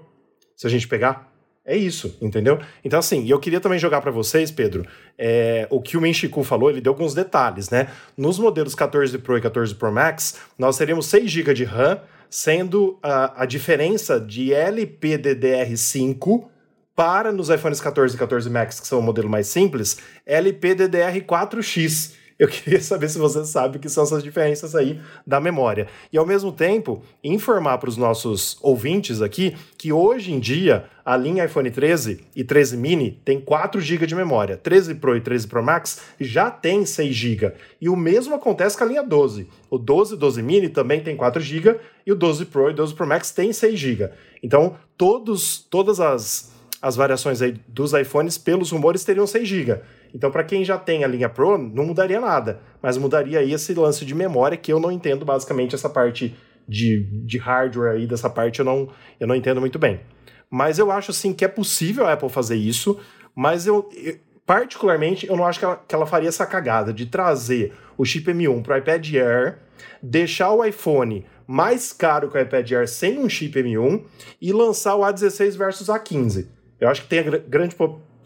se 0.55 0.67
a 0.67 0.69
gente 0.69 0.87
pegar. 0.87 1.31
É 1.65 1.77
isso, 1.77 2.17
entendeu? 2.21 2.59
Então, 2.83 2.99
assim, 2.99 3.23
e 3.23 3.29
eu 3.29 3.39
queria 3.39 3.61
também 3.61 3.79
jogar 3.79 4.01
para 4.01 4.11
vocês, 4.11 4.51
Pedro, 4.51 4.85
é, 5.17 5.65
o 5.69 5.81
que 5.81 5.95
o 5.95 6.01
Menchiku 6.01 6.43
falou, 6.43 6.69
ele 6.69 6.81
deu 6.81 6.91
alguns 6.91 7.13
detalhes, 7.13 7.69
né? 7.69 7.87
Nos 8.17 8.37
modelos 8.37 8.75
14 8.75 9.17
Pro 9.19 9.37
e 9.37 9.41
14 9.41 9.73
Pro 9.75 9.89
Max, 9.89 10.41
nós 10.59 10.77
teríamos 10.77 11.05
6 11.05 11.31
GB 11.31 11.53
de 11.53 11.63
RAM, 11.63 12.01
sendo 12.29 12.99
a, 13.01 13.43
a 13.43 13.45
diferença 13.45 14.19
de 14.19 14.49
LPDDR5 14.49 16.49
para 16.95 17.31
nos 17.31 17.49
iPhones 17.49 17.81
14 17.81 18.15
e 18.15 18.19
14 18.19 18.49
Max, 18.49 18.79
que 18.79 18.87
são 18.87 18.99
o 18.99 19.03
modelo 19.03 19.29
mais 19.29 19.47
simples, 19.47 19.97
LPDDR4X. 20.27 22.13
Eu 22.37 22.47
queria 22.49 22.81
saber 22.81 23.09
se 23.09 23.17
você 23.17 23.45
sabe 23.45 23.77
o 23.77 23.79
que 23.79 23.89
são 23.89 24.03
essas 24.03 24.23
diferenças 24.23 24.75
aí 24.75 24.99
da 25.25 25.39
memória. 25.39 25.87
E 26.11 26.17
ao 26.17 26.25
mesmo 26.25 26.51
tempo, 26.51 27.01
informar 27.23 27.77
para 27.77 27.89
os 27.89 27.97
nossos 27.97 28.57
ouvintes 28.61 29.21
aqui 29.21 29.55
que 29.77 29.93
hoje 29.93 30.33
em 30.33 30.39
dia 30.39 30.85
a 31.05 31.15
linha 31.17 31.45
iPhone 31.45 31.69
13 31.69 32.23
e 32.35 32.43
13 32.43 32.77
mini 32.77 33.19
tem 33.23 33.39
4 33.39 33.79
GB 33.79 34.05
de 34.05 34.15
memória. 34.15 34.57
13 34.57 34.95
Pro 34.95 35.15
e 35.15 35.21
13 35.21 35.47
Pro 35.47 35.63
Max 35.63 36.01
já 36.19 36.49
tem 36.49 36.85
6 36.85 37.15
GB. 37.15 37.53
E 37.79 37.89
o 37.89 37.95
mesmo 37.95 38.35
acontece 38.35 38.77
com 38.77 38.83
a 38.83 38.87
linha 38.87 39.03
12. 39.03 39.47
O 39.69 39.77
12 39.77 40.15
e 40.15 40.17
12 40.17 40.41
mini 40.41 40.69
também 40.69 41.01
tem 41.01 41.15
4 41.15 41.41
GB 41.41 41.79
e 42.05 42.11
o 42.11 42.15
12 42.15 42.45
Pro 42.45 42.69
e 42.69 42.73
12 42.73 42.93
Pro 42.93 43.07
Max 43.07 43.31
tem 43.31 43.51
6 43.51 43.79
GB. 43.79 44.09
Então, 44.41 44.75
todos, 44.97 45.65
todas 45.69 45.99
as, 45.99 46.51
as 46.83 46.97
variações 46.97 47.41
aí 47.41 47.55
dos 47.65 47.93
iPhones, 47.93 48.37
pelos 48.37 48.71
rumores, 48.71 49.05
teriam 49.05 49.25
6 49.25 49.47
GB. 49.47 49.79
Então, 50.13 50.29
para 50.29 50.43
quem 50.43 50.65
já 50.65 50.77
tem 50.77 51.05
a 51.05 51.07
linha 51.07 51.29
Pro, 51.29 51.57
não 51.57 51.85
mudaria 51.85 52.19
nada, 52.19 52.59
mas 52.81 52.97
mudaria 52.97 53.39
aí 53.39 53.53
esse 53.53 53.73
lance 53.73 54.03
de 54.03 54.13
memória 54.13 54.57
que 54.57 54.73
eu 54.73 54.81
não 54.81 54.91
entendo 54.91 55.23
basicamente 55.23 55.73
essa 55.73 55.89
parte 55.89 56.35
de, 56.67 57.07
de 57.25 57.37
hardware 57.37 57.93
aí, 57.93 58.05
dessa 58.05 58.29
parte 58.29 58.59
eu 58.59 58.65
não, 58.65 58.89
eu 59.17 59.25
não 59.25 59.33
entendo 59.33 59.61
muito 59.61 59.79
bem. 59.79 60.01
Mas 60.49 60.77
eu 60.77 60.91
acho 60.91 61.11
assim 61.11 61.31
que 61.31 61.45
é 61.45 61.47
possível 61.47 62.05
a 62.05 62.11
Apple 62.11 62.27
fazer 62.27 62.57
isso, 62.57 62.99
mas 63.33 63.65
eu, 63.65 63.89
eu 63.95 64.17
particularmente 64.45 65.25
eu 65.25 65.37
não 65.37 65.45
acho 65.45 65.59
que 65.59 65.65
ela, 65.65 65.77
que 65.87 65.95
ela 65.95 66.05
faria 66.05 66.27
essa 66.27 66.45
cagada 66.45 66.91
de 66.91 67.05
trazer 67.05 67.71
o 67.97 68.03
chip 68.03 68.29
M1 68.29 68.61
para 68.61 68.75
o 68.75 68.77
iPad 68.77 69.13
Air, 69.15 69.59
deixar 70.01 70.51
o 70.51 70.65
iPhone 70.65 71.25
mais 71.47 71.93
caro 71.93 72.29
que 72.29 72.37
o 72.37 72.41
iPad 72.41 72.69
Air 72.73 72.87
sem 72.89 73.19
um 73.19 73.29
chip 73.29 73.57
M1 73.57 74.03
e 74.41 74.51
lançar 74.51 74.97
o 74.97 75.01
A16 75.01 75.57
versus 75.57 75.87
A15. 75.87 76.47
Eu 76.83 76.89
acho 76.89 77.03
que 77.03 77.07
tem 77.07 77.19
a 77.19 77.23
grande 77.23 77.75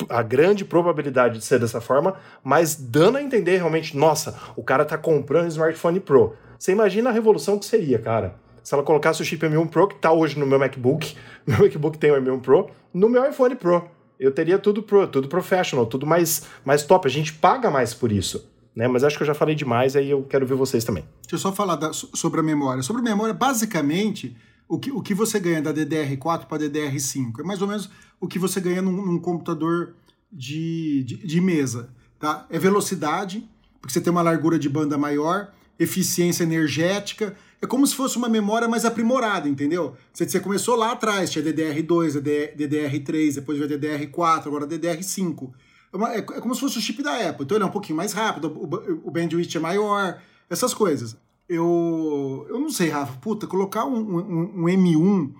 a 0.09 0.21
grande 0.23 0.65
probabilidade 0.65 1.37
de 1.37 1.45
ser 1.45 1.59
dessa 1.59 1.79
forma, 1.79 2.15
mas 2.43 2.75
dando 2.75 3.17
a 3.17 3.21
entender 3.21 3.57
realmente, 3.57 3.95
nossa, 3.95 4.35
o 4.55 4.63
cara 4.63 4.83
tá 4.83 4.97
comprando 4.97 5.45
um 5.45 5.47
smartphone 5.47 5.99
Pro. 5.99 6.35
Você 6.57 6.71
imagina 6.71 7.09
a 7.09 7.13
revolução 7.13 7.59
que 7.59 7.65
seria, 7.65 7.99
cara? 7.99 8.35
Se 8.63 8.73
ela 8.73 8.83
colocasse 8.83 9.21
o 9.21 9.25
chip 9.25 9.45
M1 9.45 9.69
Pro, 9.69 9.87
que 9.87 9.95
tá 9.95 10.11
hoje 10.11 10.39
no 10.39 10.45
meu 10.45 10.57
MacBook, 10.57 11.15
meu 11.45 11.59
MacBook 11.59 11.99
tem 11.99 12.11
o 12.11 12.15
M1 12.15 12.41
Pro, 12.41 12.69
no 12.91 13.07
meu 13.07 13.29
iPhone 13.29 13.55
Pro. 13.55 13.89
Eu 14.19 14.31
teria 14.31 14.57
tudo 14.57 14.81
Pro, 14.81 15.07
tudo 15.07 15.27
professional, 15.27 15.85
tudo 15.85 16.07
mais, 16.07 16.43
mais 16.65 16.83
top. 16.83 17.07
A 17.07 17.11
gente 17.11 17.33
paga 17.33 17.69
mais 17.69 17.93
por 17.93 18.11
isso. 18.11 18.49
Né? 18.75 18.87
Mas 18.87 19.03
acho 19.03 19.17
que 19.17 19.23
eu 19.23 19.27
já 19.27 19.35
falei 19.35 19.53
demais, 19.53 19.95
aí 19.95 20.09
eu 20.09 20.23
quero 20.23 20.47
ver 20.47 20.55
vocês 20.55 20.83
também. 20.83 21.03
Deixa 21.21 21.35
eu 21.35 21.39
só 21.39 21.51
falar 21.51 21.75
da, 21.75 21.93
sobre 21.93 22.39
a 22.39 22.43
memória. 22.43 22.81
Sobre 22.81 23.01
a 23.01 23.05
memória, 23.05 23.33
basicamente, 23.33 24.35
o 24.67 24.77
que, 24.77 24.91
o 24.91 25.01
que 25.01 25.13
você 25.13 25.39
ganha 25.39 25.61
da 25.61 25.73
DDR4 25.73 26.45
para 26.45 26.63
DDR5 26.63 27.39
é 27.39 27.43
mais 27.43 27.61
ou 27.61 27.67
menos 27.67 27.89
o 28.19 28.27
que 28.27 28.37
você 28.37 28.59
ganha 28.59 28.81
num, 28.81 29.05
num 29.05 29.19
computador 29.19 29.95
de, 30.31 31.03
de, 31.03 31.17
de, 31.17 31.41
mesa. 31.41 31.89
Tá? 32.19 32.45
É 32.49 32.59
velocidade, 32.59 33.47
porque 33.79 33.93
você 33.93 34.01
tem 34.01 34.11
uma 34.11 34.21
largura 34.21 34.59
de 34.59 34.67
banda 34.67 34.97
maior, 34.97 35.53
eficiência 35.79 36.43
energética. 36.43 37.35
É 37.61 37.67
como 37.67 37.87
se 37.87 37.95
fosse 37.95 38.17
uma 38.17 38.27
memória 38.27 38.67
mais 38.67 38.83
aprimorada, 38.83 39.47
entendeu? 39.47 39.95
Você, 40.11 40.27
você 40.27 40.39
começou 40.39 40.75
lá 40.75 40.91
atrás, 40.91 41.29
tinha 41.31 41.43
DDR2, 41.45 42.21
DDR3, 42.55 43.35
depois 43.35 43.57
veio 43.57 43.79
DDR4, 43.79 44.47
agora 44.47 44.67
DDR5. 44.67 45.49
É, 45.93 45.97
uma, 45.97 46.13
é, 46.13 46.17
é, 46.17 46.21
como 46.21 46.53
se 46.53 46.61
fosse 46.61 46.77
o 46.77 46.81
chip 46.81 47.01
da 47.01 47.29
Apple. 47.29 47.45
Então 47.45 47.55
ele 47.55 47.63
é 47.63 47.67
um 47.67 47.71
pouquinho 47.71 47.95
mais 47.95 48.11
rápido, 48.11 48.47
o, 48.47 49.07
o 49.07 49.11
bandwidth 49.11 49.55
é 49.55 49.59
maior, 49.59 50.21
essas 50.49 50.73
coisas. 50.73 51.15
Eu, 51.49 52.45
eu 52.49 52.59
não 52.59 52.69
sei, 52.69 52.89
Rafa, 52.89 53.17
puta, 53.19 53.47
colocar 53.47 53.85
um, 53.85 53.97
um, 53.97 54.63
um 54.63 54.65
M1 54.65 55.33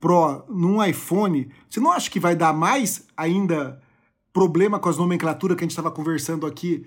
Pro 0.00 0.44
num 0.48 0.84
iPhone, 0.84 1.48
você 1.70 1.78
não 1.78 1.92
acha 1.92 2.10
que 2.10 2.18
vai 2.18 2.34
dar 2.34 2.52
mais 2.52 3.06
ainda 3.16 3.80
problema 4.32 4.80
com 4.80 4.88
as 4.88 4.96
nomenclaturas 4.96 5.56
que 5.56 5.62
a 5.62 5.66
gente 5.66 5.70
estava 5.70 5.92
conversando 5.92 6.44
aqui 6.44 6.84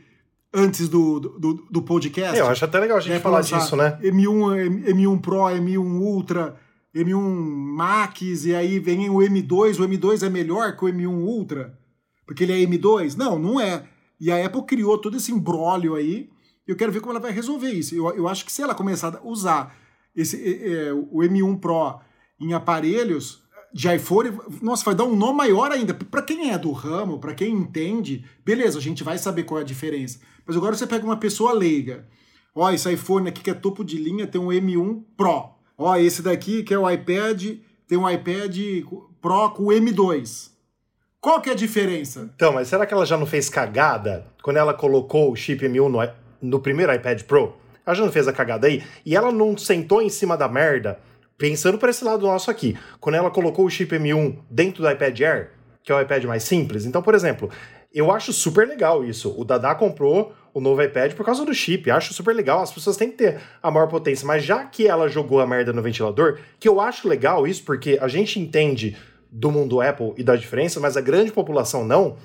antes 0.54 0.90
do, 0.90 1.20
do, 1.20 1.54
do 1.70 1.82
podcast? 1.82 2.38
É, 2.38 2.42
eu 2.42 2.48
acho 2.48 2.66
até 2.66 2.80
legal 2.80 2.98
a 2.98 3.00
gente 3.00 3.14
é, 3.14 3.20
falar 3.20 3.42
disso, 3.42 3.76
né? 3.76 3.98
M1, 4.02 4.84
M1 4.86 5.22
Pro, 5.22 5.44
M1 5.44 5.78
Ultra, 5.78 6.56
M1 6.94 7.18
Max, 7.18 8.46
e 8.46 8.56
aí 8.56 8.80
vem 8.80 9.10
o 9.10 9.20
M2, 9.20 9.80
o 9.80 9.88
M2 9.88 10.26
é 10.26 10.30
melhor 10.30 10.76
que 10.76 10.86
o 10.86 10.88
M1 10.88 11.08
Ultra, 11.08 11.78
porque 12.26 12.44
ele 12.44 12.52
é 12.54 12.66
M2? 12.66 13.16
Não, 13.16 13.38
não 13.38 13.62
é. 13.62 13.84
E 14.20 14.32
a 14.32 14.46
Apple 14.46 14.64
criou 14.64 14.98
todo 14.98 15.18
esse 15.18 15.32
embrólio 15.32 15.96
aí, 15.96 16.30
eu 16.68 16.76
quero 16.76 16.92
ver 16.92 17.00
como 17.00 17.12
ela 17.12 17.20
vai 17.20 17.32
resolver 17.32 17.72
isso. 17.72 17.96
Eu, 17.96 18.10
eu 18.16 18.28
acho 18.28 18.46
que 18.46 18.52
se 18.52 18.62
ela 18.62 18.74
começar 18.74 19.16
a 19.16 19.28
usar 19.28 19.76
esse, 20.16 20.38
é, 20.66 20.94
o 20.94 21.20
M1 21.20 21.60
Pro 21.60 22.00
em 22.40 22.54
aparelhos 22.54 23.44
de 23.74 23.94
iPhone, 23.94 24.32
nossa, 24.62 24.86
vai 24.86 24.96
dar 24.96 25.04
um 25.04 25.16
nó 25.16 25.34
maior 25.34 25.72
ainda. 25.72 25.94
Para 25.94 26.22
quem 26.22 26.52
é 26.52 26.58
do 26.58 26.72
ramo, 26.72 27.20
para 27.20 27.36
quem 27.36 27.54
entende, 27.54 28.26
beleza, 28.44 28.80
a 28.80 28.82
gente 28.82 29.04
vai 29.04 29.18
saber 29.18 29.44
qual 29.44 29.60
é 29.60 29.64
a 29.64 29.66
diferença. 29.66 30.20
Mas 30.46 30.56
agora 30.56 30.76
você 30.76 30.88
pega 30.88 31.06
uma 31.06 31.18
pessoa 31.18 31.54
leiga. 31.54 32.08
Ó, 32.56 32.72
esse 32.72 32.92
iPhone 32.92 33.28
aqui 33.28 33.42
que 33.42 33.50
é 33.50 33.54
topo 33.54 33.84
de 33.84 33.98
linha 33.98 34.26
tem 34.26 34.40
um 34.40 34.48
M1 34.48 35.04
Pro. 35.18 35.50
Ó, 35.78 35.96
esse 35.98 36.22
daqui 36.22 36.64
que 36.64 36.74
é 36.74 36.80
o 36.80 36.90
iPad, 36.90 37.58
tem 37.86 37.98
um 37.98 38.10
iPad 38.10 38.58
Pro 39.22 39.50
com 39.52 39.64
o 39.64 39.68
M2. 39.68 40.52
Qual 41.20 41.42
que 41.42 41.50
é 41.50 41.54
a 41.54 41.56
diferença? 41.56 42.32
Então, 42.36 42.54
mas 42.54 42.70
será 42.70 42.86
que 42.86 42.94
ela 42.94 43.06
já 43.06 43.18
não 43.18 43.26
fez 43.26 43.50
cagada 43.50 44.28
quando 44.42 44.58
ela 44.58 44.74
colocou 44.74 45.32
o 45.32 45.36
chip 45.36 45.66
M1 45.66 45.90
no, 45.90 46.00
no 46.46 46.60
primeiro 46.60 46.94
iPad 46.94 47.22
Pro? 47.24 47.56
Já 47.88 48.04
não 48.04 48.12
fez 48.12 48.28
a 48.28 48.34
cagada 48.34 48.68
aí? 48.68 48.84
E 49.06 49.16
ela 49.16 49.32
não 49.32 49.58
sentou 49.58 50.02
em 50.02 50.10
cima 50.10 50.36
da 50.36 50.48
merda 50.48 51.00
pensando 51.38 51.78
por 51.78 51.90
esse 51.90 52.04
lado 52.04 52.26
nosso 52.26 52.50
aqui, 52.50 52.78
quando 53.00 53.16
ela 53.16 53.30
colocou 53.30 53.66
o 53.66 53.70
chip 53.70 53.94
M1 53.96 54.38
dentro 54.50 54.82
do 54.82 54.90
iPad 54.90 55.20
Air, 55.20 55.52
que 55.84 55.92
é 55.92 55.96
o 55.96 56.02
iPad 56.02 56.24
mais 56.24 56.44
simples, 56.44 56.86
então, 56.86 57.02
por 57.02 57.14
exemplo, 57.14 57.50
eu 57.94 58.12
acho 58.12 58.34
super 58.34 58.68
legal 58.68 59.06
isso. 59.06 59.34
O 59.38 59.46
Dada 59.46 59.74
comprou 59.76 60.34
o 60.54 60.60
novo 60.60 60.82
iPad 60.82 61.14
por 61.14 61.26
causa 61.26 61.46
do 61.46 61.54
chip, 61.54 61.90
acho 61.90 62.14
super 62.14 62.36
legal. 62.36 62.62
As 62.62 62.72
pessoas 62.72 62.98
têm 62.98 63.10
que 63.10 63.18
ter 63.18 63.40
a 63.64 63.72
maior 63.72 63.88
potência, 63.88 64.28
mas 64.28 64.44
já 64.44 64.66
que 64.66 64.86
ela 64.86 65.08
jogou 65.08 65.40
a 65.40 65.48
merda 65.48 65.72
no 65.72 65.82
ventilador, 65.82 66.40
que 66.60 66.68
eu 66.68 66.82
acho 66.82 67.08
legal 67.08 67.48
isso, 67.48 67.64
porque 67.64 67.98
a 68.02 68.08
gente 68.10 68.38
entende 68.38 68.98
do 69.32 69.50
mundo 69.50 69.82
Apple 69.82 70.14
e 70.18 70.24
da 70.24 70.36
diferença, 70.36 70.80
mas 70.80 70.98
a 70.98 71.02
grande 71.02 71.32
população 71.32 71.86
não. 71.86 72.18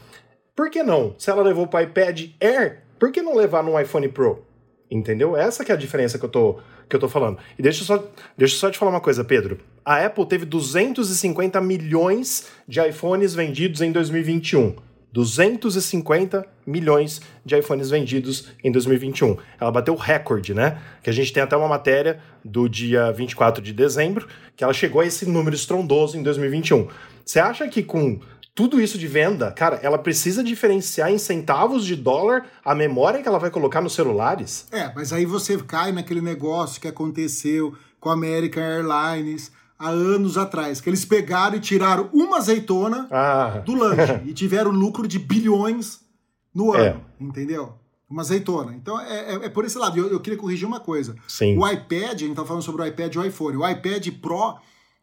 Por 0.56 0.70
que 0.70 0.82
não? 0.82 1.14
Se 1.18 1.30
ela 1.30 1.42
levou 1.42 1.68
para 1.68 1.80
o 1.80 1.82
iPad 1.84 2.30
Air 2.40 2.82
Por 3.00 3.10
que 3.10 3.22
não 3.22 3.34
levar 3.34 3.64
num 3.64 3.80
iPhone 3.80 4.06
Pro? 4.10 4.44
Entendeu? 4.90 5.34
Essa 5.34 5.64
que 5.64 5.72
é 5.72 5.74
a 5.74 5.78
diferença 5.78 6.18
que 6.18 6.24
eu 6.26 6.28
tô, 6.28 6.58
que 6.86 6.94
eu 6.94 7.00
tô 7.00 7.08
falando. 7.08 7.38
E 7.58 7.62
deixa 7.62 7.82
eu, 7.82 7.86
só, 7.86 7.96
deixa 8.36 8.54
eu 8.54 8.58
só 8.58 8.70
te 8.70 8.76
falar 8.76 8.90
uma 8.90 9.00
coisa, 9.00 9.24
Pedro. 9.24 9.58
A 9.82 10.04
Apple 10.04 10.26
teve 10.26 10.44
250 10.44 11.58
milhões 11.62 12.48
de 12.68 12.78
iPhones 12.86 13.32
vendidos 13.32 13.80
em 13.80 13.90
2021. 13.90 14.76
250 15.12 16.46
milhões 16.66 17.22
de 17.44 17.56
iPhones 17.56 17.88
vendidos 17.88 18.48
em 18.62 18.70
2021. 18.70 19.36
Ela 19.58 19.72
bateu 19.72 19.94
o 19.94 19.96
recorde, 19.96 20.52
né? 20.52 20.78
Que 21.02 21.08
a 21.08 21.12
gente 21.12 21.32
tem 21.32 21.42
até 21.42 21.56
uma 21.56 21.66
matéria 21.68 22.20
do 22.44 22.68
dia 22.68 23.10
24 23.10 23.62
de 23.62 23.72
dezembro, 23.72 24.28
que 24.54 24.62
ela 24.62 24.74
chegou 24.74 25.00
a 25.00 25.06
esse 25.06 25.24
número 25.24 25.56
estrondoso 25.56 26.18
em 26.18 26.22
2021. 26.22 26.86
Você 27.24 27.40
acha 27.40 27.66
que 27.66 27.82
com 27.82 28.20
tudo 28.60 28.78
isso 28.80 28.98
de 28.98 29.06
venda, 29.08 29.50
cara, 29.52 29.76
ela 29.82 29.96
precisa 29.96 30.44
diferenciar 30.44 31.10
em 31.10 31.16
centavos 31.16 31.84
de 31.86 31.96
dólar 31.96 32.46
a 32.62 32.74
memória 32.74 33.22
que 33.22 33.28
ela 33.28 33.38
vai 33.38 33.50
colocar 33.50 33.80
nos 33.80 33.94
celulares? 33.94 34.66
É, 34.70 34.92
mas 34.94 35.12
aí 35.14 35.24
você 35.24 35.56
cai 35.56 35.92
naquele 35.92 36.20
negócio 36.20 36.78
que 36.80 36.86
aconteceu 36.86 37.74
com 37.98 38.10
a 38.10 38.12
American 38.12 38.62
Airlines 38.62 39.50
há 39.78 39.88
anos 39.88 40.36
atrás, 40.36 40.78
que 40.78 40.90
eles 40.90 41.06
pegaram 41.06 41.56
e 41.56 41.60
tiraram 41.60 42.10
uma 42.12 42.36
azeitona 42.36 43.08
Ah, 43.10 43.62
do 43.64 43.74
lanche 43.74 44.20
e 44.26 44.34
tiveram 44.34 44.70
lucro 44.70 45.08
de 45.08 45.18
bilhões 45.18 46.00
no 46.54 46.74
É. 46.76 46.88
ano, 46.90 47.00
entendeu? 47.18 47.74
Uma 48.10 48.20
azeitona. 48.20 48.74
Então 48.74 49.00
é, 49.00 49.36
é- 49.36 49.44
é 49.46 49.48
por 49.48 49.64
esse 49.64 49.78
lado. 49.78 49.96
Eu, 49.98 50.08
eu 50.10 50.20
queria 50.20 50.38
corrigir 50.38 50.66
uma 50.68 50.80
coisa. 50.80 51.14
sim. 51.26 51.56
O 51.56 51.66
iPad, 51.66 52.12
a 52.12 52.26
gente 52.26 52.34
tá 52.34 52.44
falando 52.44 52.62
sobre 52.62 52.82
o 52.82 52.86
iPad 52.86 53.14
e 53.14 53.18
o 53.18 53.24
iPhone. 53.24 53.56
O 53.56 53.66
iPad 53.66 54.06
Pro 54.20 54.56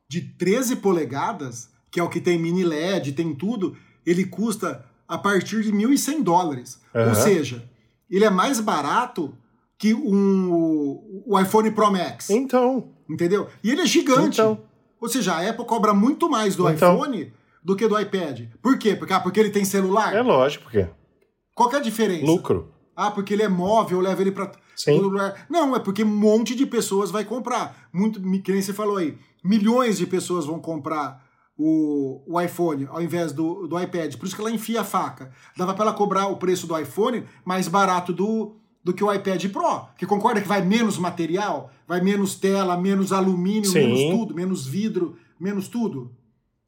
de 0.08 0.22
13 0.22 0.76
polegadas, 0.76 1.70
que 1.92 2.00
é 2.00 2.04
o 2.04 2.10
que 2.10 2.20
tem 2.22 2.38
mini 2.38 2.64
LED, 2.64 3.14
tem 3.14 3.34
tudo, 3.34 3.76
ele 4.06 4.26
custa 4.26 4.86
a 5.08 5.18
partir 5.18 5.64
de 5.64 5.72
1.100 5.72 6.24
dólares. 6.24 6.82
Aham. 6.94 7.10
Ou 7.10 7.16
seja, 7.16 7.70
ele 8.10 8.26
é 8.26 8.30
mais 8.30 8.60
barato 8.60 9.34
que 9.78 9.94
um, 9.94 11.24
o 11.26 11.40
iPhone 11.40 11.72
Pro 11.72 11.92
Max. 11.92 12.30
Então, 12.30 12.90
Entendeu? 13.10 13.48
E 13.64 13.72
ele 13.72 13.82
é 13.82 13.86
gigante. 13.86 14.42
Então. 14.42 14.60
Ou 15.00 15.08
seja, 15.08 15.34
a 15.36 15.50
Apple 15.50 15.66
cobra 15.66 15.94
muito 15.94 16.30
mais 16.30 16.56
do 16.56 16.68
Então. 16.70 16.96
iPhone 16.96 17.32
do 17.64 17.76
que 17.76 17.88
do 17.88 18.00
iPad. 18.00 18.42
Por 18.62 18.78
quê? 18.78 18.96
Porque, 18.96 19.14
ah, 19.14 19.20
porque 19.20 19.40
ele 19.40 19.50
tem 19.50 19.64
celular? 19.64 20.14
é 20.16 20.22
lógico, 20.22 20.64
porque 20.66 20.88
Qual 21.54 21.70
que 21.70 21.76
é 21.76 21.80
a 21.80 21.82
diferença? 21.82 22.26
lucro. 22.26 22.74
Ah, 22.96 23.12
porque 23.12 23.34
ele 23.34 23.44
é 23.44 23.48
móvel, 23.48 24.00
leva 24.02 24.22
ele 24.22 24.34
Sim. 24.76 24.96
todo 24.98 25.10
lugar. 25.10 25.46
Não, 25.50 25.76
é 25.76 25.80
porque 25.80 26.04
um 26.04 26.08
monte 26.08 26.56
de 26.56 26.66
pessoas 26.66 27.12
vai 27.12 27.24
comprar. 27.24 27.88
Muito, 27.94 28.20
que 28.42 28.52
nem 28.52 28.62
você 28.62 28.74
falou 28.74 28.98
aí. 28.98 29.18
Milhões 29.44 29.98
de 30.00 30.08
pessoas 30.08 30.46
vão 30.46 30.60
comprar 30.60 31.24
o, 31.58 32.22
o 32.28 32.40
iPhone 32.40 32.88
ao 32.90 33.02
invés 33.02 33.32
do, 33.32 33.68
do 33.68 33.80
iPad. 33.82 34.16
Por 34.16 34.26
isso 34.26 34.36
que 34.36 34.42
ela 34.42 34.52
enfia 34.52 34.82
a 34.82 34.84
faca. 34.84 35.32
Dava 35.58 35.74
pra 35.74 35.86
ela 35.86 35.94
cobrar 35.94 36.28
o 36.28 36.38
preço 36.38 36.68
do 36.68 36.78
iPhone 36.78 37.24
mais 37.44 37.68
barato 37.68 38.14
do, 38.14 38.56
do 38.84 38.94
que 38.94 39.04
o 39.04 39.12
iPad 39.12 39.44
Pro. 39.52 39.88
Que 39.98 40.06
concorda 40.06 40.40
que 40.40 40.48
vai 40.48 40.62
menos 40.62 40.98
material, 40.98 41.72
vai 41.88 42.00
menos 42.00 42.36
tela, 42.36 42.78
menos 42.78 43.12
alumínio, 43.12 43.70
Sim. 43.70 43.80
menos 43.80 44.18
tudo, 44.18 44.36
menos 44.36 44.68
vidro, 44.68 45.18
menos 45.40 45.68
tudo. 45.68 46.12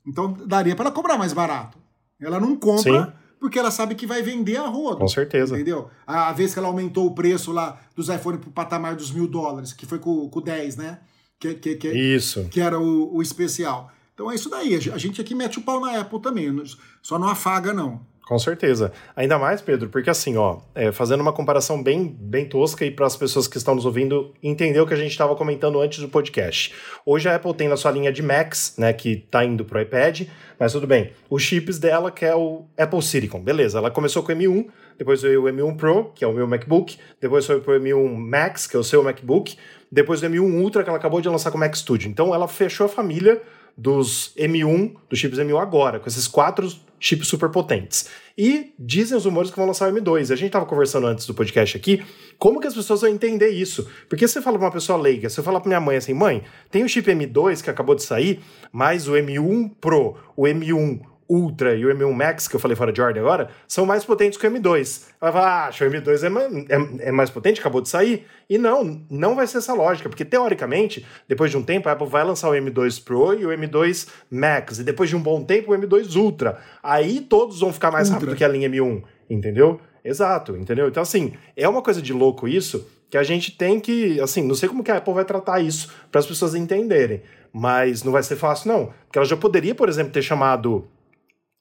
Então 0.06 0.34
daria 0.46 0.76
pra 0.76 0.86
ela 0.86 0.94
cobrar 0.94 1.18
mais 1.18 1.34
barato. 1.34 1.78
Ela 2.20 2.40
não 2.40 2.56
compra 2.56 3.06
Sim. 3.06 3.12
porque 3.40 3.60
ela 3.60 3.72
sabe 3.72 3.96
que 3.96 4.08
vai 4.08 4.24
vender 4.24 4.58
a 4.58 4.68
roda. 4.68 4.98
Com 4.98 5.08
certeza. 5.08 5.56
Entendeu? 5.56 5.88
A, 6.06 6.34
vez 6.34 6.52
que 6.52 6.60
ela 6.60 6.68
aumentou 6.68 7.06
o 7.06 7.14
preço 7.14 7.52
lá 7.52 7.80
dos 7.96 8.10
iPhone 8.10 8.40
pro 8.40 8.50
patamar 8.50 8.96
dos 8.96 9.12
mil 9.12 9.28
dólares, 9.28 9.72
que 9.72 9.86
foi 9.86 10.00
com, 10.00 10.28
com 10.30 10.40
o 10.40 10.42
10, 10.42 10.78
né? 10.78 11.00
Que, 11.40 11.54
que, 11.54 11.76
que, 11.76 11.88
Isso. 11.88 12.50
que 12.50 12.60
era 12.60 12.78
o, 12.78 13.16
o 13.16 13.22
especial. 13.22 13.90
Então 14.20 14.30
é 14.30 14.36
isso 14.36 14.50
daí. 14.50 14.76
A 14.76 14.80
ge- 14.82 14.92
a 14.92 14.98
gente 14.98 15.22
aqui 15.22 15.34
mete 15.34 15.60
o 15.60 15.62
pau 15.62 15.80
na 15.80 15.98
Apple 15.98 16.20
também. 16.22 16.54
Só 17.02 17.18
não 17.18 17.30
afaga, 17.30 17.72
não. 17.72 18.02
Com 18.28 18.38
certeza. 18.38 18.92
Ainda 19.16 19.40
mais, 19.40 19.62
Pedro, 19.62 19.88
porque 19.88 20.10
assim, 20.10 20.36
ó, 20.36 20.58
é, 20.76 20.92
fazendo 20.92 21.22
uma 21.22 21.32
comparação 21.32 21.82
bem, 21.82 22.06
bem 22.20 22.44
tosca 22.46 22.84
e 22.86 22.92
para 22.92 23.06
as 23.08 23.16
pessoas 23.16 23.48
que 23.48 23.58
estão 23.58 23.74
nos 23.76 23.86
ouvindo 23.86 24.34
entender 24.44 24.80
o 24.82 24.86
que 24.86 24.94
a 24.94 24.98
gente 24.98 25.12
estava 25.12 25.38
comentando 25.38 25.80
antes 25.80 26.00
do 26.00 26.10
podcast. 26.10 26.74
Hoje 27.06 27.30
a 27.30 27.36
Apple 27.38 27.54
tem 27.54 27.70
na 27.70 27.78
sua 27.78 27.92
linha 27.92 28.12
de 28.12 28.22
Macs, 28.22 28.76
né, 28.78 28.92
que 28.92 29.16
tá 29.32 29.44
indo 29.46 29.64
pro 29.64 29.80
iPad, 29.82 30.28
mas 30.60 30.74
tudo 30.74 30.86
bem. 30.86 31.14
Os 31.30 31.42
chips 31.42 31.80
dela, 31.80 32.12
que 32.12 32.26
é 32.26 32.36
o 32.36 32.66
Apple 32.78 33.02
Silicon, 33.02 33.40
beleza. 33.42 33.78
Ela 33.80 33.90
começou 33.90 34.22
com 34.22 34.34
o 34.34 34.36
M1, 34.36 34.68
depois 34.98 35.22
veio 35.22 35.46
o 35.46 35.48
M1 35.50 35.78
Pro, 35.78 36.12
que 36.14 36.26
é 36.26 36.28
o 36.28 36.34
meu 36.34 36.46
MacBook, 36.46 36.98
depois 37.22 37.46
foi 37.48 37.62
pro 37.62 37.80
M1 37.80 38.16
Max, 38.18 38.68
que 38.68 38.76
é 38.76 38.80
o 38.80 38.84
seu 38.84 39.02
MacBook, 39.02 39.56
depois 39.90 40.22
o 40.22 40.26
M1 40.28 40.62
Ultra, 40.62 40.84
que 40.84 40.90
ela 40.90 41.00
acabou 41.00 41.20
de 41.22 41.30
lançar 41.30 41.50
com 41.52 41.58
o 41.58 41.60
Mac 41.60 41.74
Studio. 41.74 42.10
Então 42.12 42.36
ela 42.36 42.48
fechou 42.50 42.86
a 42.86 42.90
família 42.90 43.42
dos 43.80 44.34
M1, 44.38 44.94
dos 45.10 45.18
chips 45.18 45.40
M1 45.40 45.58
agora, 45.58 46.02
com 46.02 46.08
esses 46.08 46.28
quatro 46.28 46.70
chips 47.00 47.30
super 47.30 47.50
potentes. 47.50 48.10
E 48.38 48.74
dizem 48.78 49.18
os 49.18 49.24
rumores 49.24 49.50
que 49.50 49.56
vão 49.56 49.66
lançar 49.66 49.92
o 49.92 49.96
M2. 49.96 50.34
A 50.34 50.36
gente 50.36 50.52
tava 50.52 50.66
conversando 50.66 51.08
antes 51.08 51.26
do 51.26 51.34
podcast 51.34 51.78
aqui, 51.78 52.06
como 52.38 52.60
que 52.60 52.68
as 52.68 52.74
pessoas 52.74 53.00
vão 53.00 53.10
entender 53.10 53.50
isso? 53.50 53.90
Porque 54.10 54.28
você 54.28 54.42
fala 54.42 54.58
pra 54.58 54.68
uma 54.68 54.74
pessoa 54.74 55.00
leiga, 55.00 55.30
você 55.30 55.42
fala 55.42 55.62
pra 55.62 55.70
minha 55.70 55.80
mãe 55.80 55.96
assim, 55.96 56.14
mãe, 56.14 56.44
tem 56.70 56.84
o 56.84 56.90
chip 56.90 57.10
M2 57.10 57.64
que 57.64 57.70
acabou 57.70 57.96
de 57.96 58.04
sair, 58.04 58.42
mas 58.70 59.08
o 59.08 59.14
M1 59.14 59.72
Pro, 59.80 60.18
o 60.36 60.44
M1 60.44 61.00
Ultra 61.30 61.76
e 61.76 61.86
o 61.86 61.90
M1 61.96 62.12
Max, 62.12 62.48
que 62.48 62.56
eu 62.56 62.60
falei 62.60 62.76
fora 62.76 62.92
de 62.92 63.00
ordem 63.00 63.22
agora, 63.22 63.50
são 63.68 63.86
mais 63.86 64.04
potentes 64.04 64.40
que 64.40 64.48
o 64.48 64.52
M2. 64.52 65.04
Ela 65.22 65.32
fala, 65.32 65.48
ah, 65.48 65.66
acho 65.68 65.78
que 65.78 65.84
o 65.86 65.92
M2 66.02 66.24
é, 66.24 66.30
ma- 66.30 66.42
é- 66.42 67.10
é 67.10 67.12
mais 67.12 67.30
potente, 67.30 67.60
acabou 67.60 67.82
de 67.82 67.88
sair. 67.90 68.26
E 68.50 68.58
não, 68.58 69.02
não 69.12 69.36
vai 69.36 69.46
ser 69.46 69.60
essa 69.60 69.74
lógica, 69.74 70.10
porque 70.10 70.26
teoricamente, 70.26 71.06
depois 71.28 71.52
de 71.52 71.58
um 71.58 71.62
tempo, 71.62 71.88
a 71.88 71.92
Apple 71.92 72.08
vai 72.08 72.24
lançar 72.24 72.50
o 72.50 72.54
M2 72.54 73.04
Pro 73.04 73.34
e 73.40 73.46
o 73.46 73.50
M2 73.50 74.08
Max, 74.32 74.80
e 74.80 74.84
depois 74.84 75.08
de 75.10 75.16
um 75.16 75.22
bom 75.22 75.44
tempo, 75.44 75.72
o 75.72 75.78
M2 75.78 76.16
Ultra. 76.16 76.58
Aí 76.82 77.22
todos 77.22 77.60
vão 77.60 77.72
ficar 77.72 77.92
mais 77.92 78.08
Ultra. 78.10 78.22
rápido 78.26 78.36
que 78.38 78.44
a 78.44 78.48
linha 78.48 78.68
M1, 78.68 79.04
entendeu? 79.30 79.80
Exato, 80.04 80.56
entendeu? 80.56 80.88
Então, 80.88 81.04
assim, 81.04 81.34
é 81.56 81.70
uma 81.70 81.82
coisa 81.84 82.02
de 82.02 82.12
louco 82.14 82.48
isso, 82.48 82.88
que 83.10 83.18
a 83.18 83.24
gente 83.24 83.52
tem 83.56 83.80
que, 83.80 84.20
assim, 84.22 84.42
não 84.44 84.56
sei 84.56 84.68
como 84.70 84.84
que 84.84 84.90
a 84.90 84.98
Apple 84.98 85.14
vai 85.14 85.26
tratar 85.26 85.60
isso 85.60 85.92
para 86.12 86.20
as 86.20 86.26
pessoas 86.26 86.56
entenderem, 86.56 87.22
mas 87.54 88.04
não 88.04 88.12
vai 88.12 88.24
ser 88.24 88.36
fácil, 88.36 88.72
não. 88.72 88.94
Porque 89.06 89.20
ela 89.20 89.26
já 89.28 89.36
poderia, 89.38 89.76
por 89.76 89.90
exemplo, 89.90 90.12
ter 90.12 90.22
chamado 90.22 90.88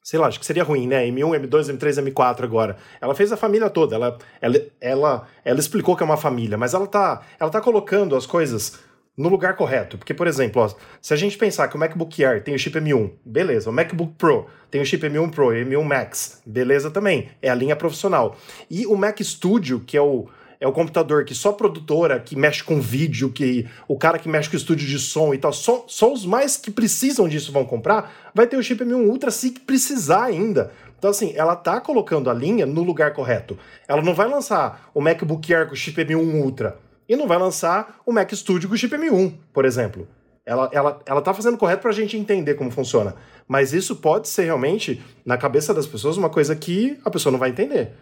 sei 0.09 0.17
lá, 0.17 0.25
acho 0.25 0.39
que 0.39 0.45
seria 0.47 0.63
ruim, 0.63 0.87
né? 0.87 1.05
M1, 1.05 1.39
M2, 1.39 1.77
M3, 1.77 2.11
M4 2.11 2.43
agora. 2.43 2.77
Ela 2.99 3.13
fez 3.13 3.31
a 3.31 3.37
família 3.37 3.69
toda, 3.69 3.93
ela, 3.93 4.17
ela, 4.41 4.55
ela, 4.81 5.27
ela 5.45 5.59
explicou 5.59 5.95
que 5.95 6.01
é 6.01 6.05
uma 6.05 6.17
família, 6.17 6.57
mas 6.57 6.73
ela 6.73 6.87
tá, 6.87 7.21
ela 7.39 7.51
tá 7.51 7.61
colocando 7.61 8.15
as 8.15 8.25
coisas 8.25 8.79
no 9.15 9.29
lugar 9.29 9.55
correto. 9.55 9.99
Porque, 9.99 10.15
por 10.15 10.25
exemplo, 10.25 10.63
ó, 10.63 10.75
se 10.99 11.13
a 11.13 11.15
gente 11.15 11.37
pensar 11.37 11.67
que 11.67 11.75
o 11.75 11.79
MacBook 11.79 12.25
Air 12.25 12.43
tem 12.43 12.55
o 12.55 12.57
chip 12.57 12.75
M1, 12.79 13.11
beleza. 13.23 13.69
O 13.69 13.73
MacBook 13.73 14.13
Pro 14.17 14.47
tem 14.71 14.81
o 14.81 14.85
chip 14.85 15.07
M1 15.07 15.29
Pro 15.29 15.53
e 15.53 15.63
M1 15.63 15.83
Max, 15.83 16.41
beleza 16.43 16.89
também. 16.89 17.29
É 17.39 17.51
a 17.51 17.53
linha 17.53 17.75
profissional. 17.75 18.35
E 18.67 18.87
o 18.87 18.95
Mac 18.95 19.19
Studio, 19.21 19.79
que 19.85 19.95
é 19.95 20.01
o, 20.01 20.27
é 20.59 20.67
o 20.67 20.73
computador 20.73 21.23
que 21.23 21.33
só 21.33 21.53
produtora, 21.53 22.19
que 22.19 22.35
mexe 22.35 22.63
com 22.63 22.81
vídeo, 22.81 23.31
que 23.31 23.65
o 23.87 23.97
cara 23.97 24.19
que 24.19 24.27
mexe 24.27 24.49
com 24.49 24.57
estúdio 24.57 24.85
de 24.85 24.99
som 24.99 25.33
e 25.33 25.37
tal, 25.37 25.53
só, 25.53 25.85
só 25.87 26.11
os 26.11 26.25
mais 26.25 26.57
que 26.57 26.69
precisam 26.69 27.29
disso 27.29 27.51
vão 27.51 27.63
comprar, 27.63 28.31
vai 28.35 28.45
ter 28.45 28.57
o 28.57 28.63
chip 28.63 28.83
M1 28.83 29.07
Ultra 29.07 29.31
se 29.31 29.51
precisar 29.51 30.25
ainda. 30.25 30.71
Então, 30.97 31.11
assim, 31.11 31.31
ela 31.33 31.55
tá 31.55 31.79
colocando 31.79 32.29
a 32.29 32.33
linha 32.33 32.65
no 32.65 32.83
lugar 32.83 33.13
correto. 33.13 33.57
Ela 33.87 34.01
não 34.01 34.13
vai 34.13 34.27
lançar 34.27 34.91
o 34.93 34.99
MacBook 34.99 35.53
Air 35.53 35.67
com 35.67 35.73
o 35.73 35.77
chip 35.77 36.03
M1 36.03 36.41
Ultra 36.43 36.77
e 37.07 37.15
não 37.15 37.25
vai 37.25 37.39
lançar 37.39 38.01
o 38.05 38.11
Mac 38.11 38.31
Studio 38.33 38.67
com 38.67 38.75
o 38.75 38.77
chip 38.77 38.93
M1, 38.93 39.33
por 39.53 39.63
exemplo. 39.63 40.07
Ela, 40.45 40.69
ela, 40.73 40.99
ela 41.05 41.21
tá 41.21 41.33
fazendo 41.33 41.57
correto 41.57 41.81
pra 41.81 41.91
gente 41.91 42.17
entender 42.17 42.55
como 42.55 42.69
funciona. 42.69 43.15
Mas 43.47 43.71
isso 43.71 43.95
pode 43.95 44.27
ser 44.27 44.43
realmente, 44.43 45.01
na 45.25 45.37
cabeça 45.37 45.73
das 45.73 45.87
pessoas, 45.87 46.17
uma 46.17 46.29
coisa 46.29 46.55
que 46.55 46.99
a 47.05 47.09
pessoa 47.09 47.31
não 47.31 47.39
vai 47.39 47.49
entender 47.49 47.93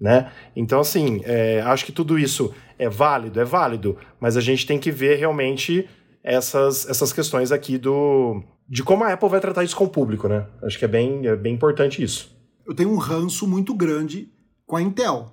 né? 0.00 0.30
Então, 0.54 0.80
assim, 0.80 1.20
é, 1.24 1.60
acho 1.62 1.84
que 1.84 1.92
tudo 1.92 2.18
isso 2.18 2.52
é 2.78 2.88
válido, 2.88 3.40
é 3.40 3.44
válido, 3.44 3.96
mas 4.20 4.36
a 4.36 4.40
gente 4.40 4.66
tem 4.66 4.78
que 4.78 4.90
ver 4.90 5.18
realmente 5.18 5.88
essas, 6.22 6.88
essas 6.88 7.12
questões 7.12 7.52
aqui 7.52 7.78
do 7.78 8.42
de 8.68 8.82
como 8.82 9.04
a 9.04 9.12
Apple 9.12 9.28
vai 9.28 9.40
tratar 9.40 9.62
isso 9.62 9.76
com 9.76 9.84
o 9.84 9.88
público, 9.88 10.26
né? 10.26 10.46
Acho 10.62 10.78
que 10.78 10.84
é 10.84 10.88
bem, 10.88 11.26
é 11.26 11.36
bem 11.36 11.54
importante 11.54 12.02
isso. 12.02 12.34
Eu 12.66 12.74
tenho 12.74 12.90
um 12.90 12.96
ranço 12.96 13.46
muito 13.46 13.74
grande 13.74 14.32
com 14.66 14.76
a 14.76 14.82
Intel. 14.82 15.30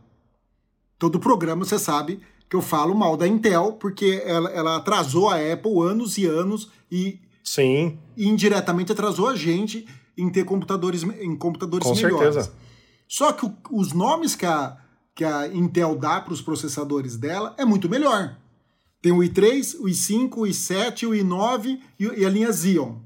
Todo 1.00 1.20
programa 1.20 1.64
você 1.64 1.80
sabe 1.80 2.20
que 2.50 2.56
eu 2.56 2.62
falo 2.62 2.94
mal 2.94 3.16
da 3.16 3.26
Intel 3.26 3.74
porque 3.74 4.22
ela, 4.26 4.50
ela 4.50 4.76
atrasou 4.76 5.30
a 5.30 5.36
Apple 5.36 5.82
anos 5.82 6.18
e 6.18 6.26
anos 6.26 6.70
e 6.92 7.20
Sim, 7.44 7.98
indiretamente 8.18 8.92
atrasou 8.92 9.28
a 9.28 9.36
gente 9.36 9.88
em 10.18 10.30
ter 10.30 10.44
computadores 10.44 11.04
em 11.04 11.36
computadores 11.36 11.88
com 11.88 11.96
melhores. 11.96 12.36
certeza. 12.36 12.54
Só 13.14 13.34
que 13.34 13.46
o- 13.46 13.54
os 13.72 13.92
nomes 13.92 14.36
que 14.38 14.46
a, 14.46 14.78
que 15.14 15.26
a 15.26 15.46
Intel 15.54 15.98
dá 15.98 16.22
para 16.22 16.32
os 16.34 16.42
processadores 16.42 17.18
dela 17.18 17.54
é 17.58 17.66
muito 17.66 17.90
melhor. 17.90 18.38
Tem 19.02 19.12
o 19.12 19.18
i3, 19.18 19.76
o 19.82 19.86
i5, 19.90 20.38
o 20.38 20.42
i7, 20.48 21.08
o 21.10 21.12
i9 21.12 21.78
e, 22.00 22.08
o- 22.08 22.18
e 22.18 22.26
a 22.26 22.30
linha 22.30 22.54
Xeon, 22.54 23.00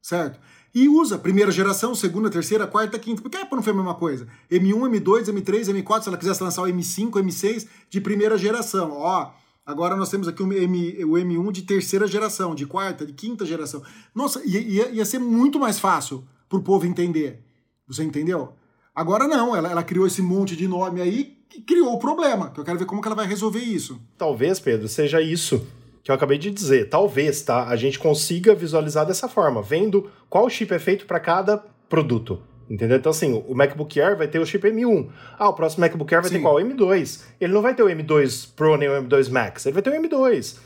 certo? 0.00 0.40
E 0.74 0.88
usa 0.88 1.18
primeira 1.18 1.50
geração, 1.52 1.94
segunda, 1.94 2.30
terceira, 2.30 2.66
quarta, 2.66 2.98
quinta. 2.98 3.20
Por 3.20 3.30
que 3.30 3.36
a 3.36 3.42
Apple 3.42 3.56
não 3.56 3.62
fez 3.62 3.74
a 3.74 3.78
mesma 3.78 3.94
coisa? 3.94 4.26
M1, 4.50 4.88
M2, 4.88 5.28
M3, 5.28 5.68
M4, 5.68 6.02
se 6.04 6.08
ela 6.08 6.16
quisesse 6.16 6.42
lançar 6.42 6.62
o 6.62 6.66
M5, 6.66 7.10
M6 7.22 7.66
de 7.90 8.00
primeira 8.00 8.38
geração. 8.38 8.92
Ó, 8.92 9.32
agora 9.66 9.94
nós 9.96 10.08
temos 10.08 10.26
aqui 10.28 10.42
o, 10.42 10.50
M, 10.50 11.04
o 11.04 11.10
M1 11.18 11.52
de 11.52 11.60
terceira 11.60 12.06
geração, 12.06 12.54
de 12.54 12.64
quarta, 12.64 13.04
de 13.04 13.12
quinta 13.12 13.44
geração. 13.44 13.82
Nossa, 14.14 14.40
ia, 14.46 14.60
ia, 14.60 14.88
ia 14.92 15.04
ser 15.04 15.18
muito 15.18 15.58
mais 15.60 15.78
fácil 15.78 16.26
pro 16.48 16.62
povo 16.62 16.86
entender. 16.86 17.44
Você 17.86 18.02
entendeu? 18.02 18.54
Agora 18.94 19.26
não, 19.26 19.56
ela, 19.56 19.70
ela 19.70 19.82
criou 19.82 20.06
esse 20.06 20.20
monte 20.20 20.54
de 20.56 20.68
nome 20.68 21.00
aí 21.00 21.42
criou 21.60 21.92
o 21.92 21.98
problema. 21.98 22.50
Que 22.50 22.60
eu 22.60 22.64
quero 22.64 22.78
ver 22.78 22.86
como 22.86 23.02
que 23.02 23.08
ela 23.08 23.16
vai 23.16 23.26
resolver 23.26 23.60
isso. 23.60 24.00
Talvez, 24.16 24.58
Pedro, 24.58 24.88
seja 24.88 25.20
isso 25.20 25.66
que 26.02 26.10
eu 26.10 26.14
acabei 26.14 26.38
de 26.38 26.50
dizer. 26.50 26.88
Talvez, 26.88 27.42
tá? 27.42 27.68
A 27.68 27.76
gente 27.76 27.98
consiga 27.98 28.54
visualizar 28.54 29.06
dessa 29.06 29.28
forma, 29.28 29.62
vendo 29.62 30.10
qual 30.28 30.48
chip 30.48 30.72
é 30.72 30.78
feito 30.78 31.06
para 31.06 31.20
cada 31.20 31.58
produto. 31.88 32.40
Entendeu? 32.70 32.96
Então, 32.96 33.10
assim, 33.10 33.44
o 33.46 33.54
MacBook 33.54 34.00
Air 34.00 34.16
vai 34.16 34.26
ter 34.26 34.38
o 34.38 34.46
chip 34.46 34.66
M1. 34.66 35.10
Ah, 35.38 35.48
o 35.48 35.52
próximo 35.52 35.82
MacBook 35.82 36.14
Air 36.14 36.22
vai 36.22 36.30
Sim. 36.30 36.36
ter 36.38 36.42
qual? 36.42 36.56
O 36.56 36.60
M2. 36.60 37.22
Ele 37.40 37.52
não 37.52 37.60
vai 37.60 37.74
ter 37.74 37.82
o 37.82 37.86
M2 37.86 38.54
Pro 38.56 38.76
nem 38.76 38.88
o 38.88 38.92
M2 38.92 39.30
Max. 39.30 39.66
Ele 39.66 39.74
vai 39.74 39.82
ter 39.82 39.90
o 39.90 40.02
M2. 40.02 40.58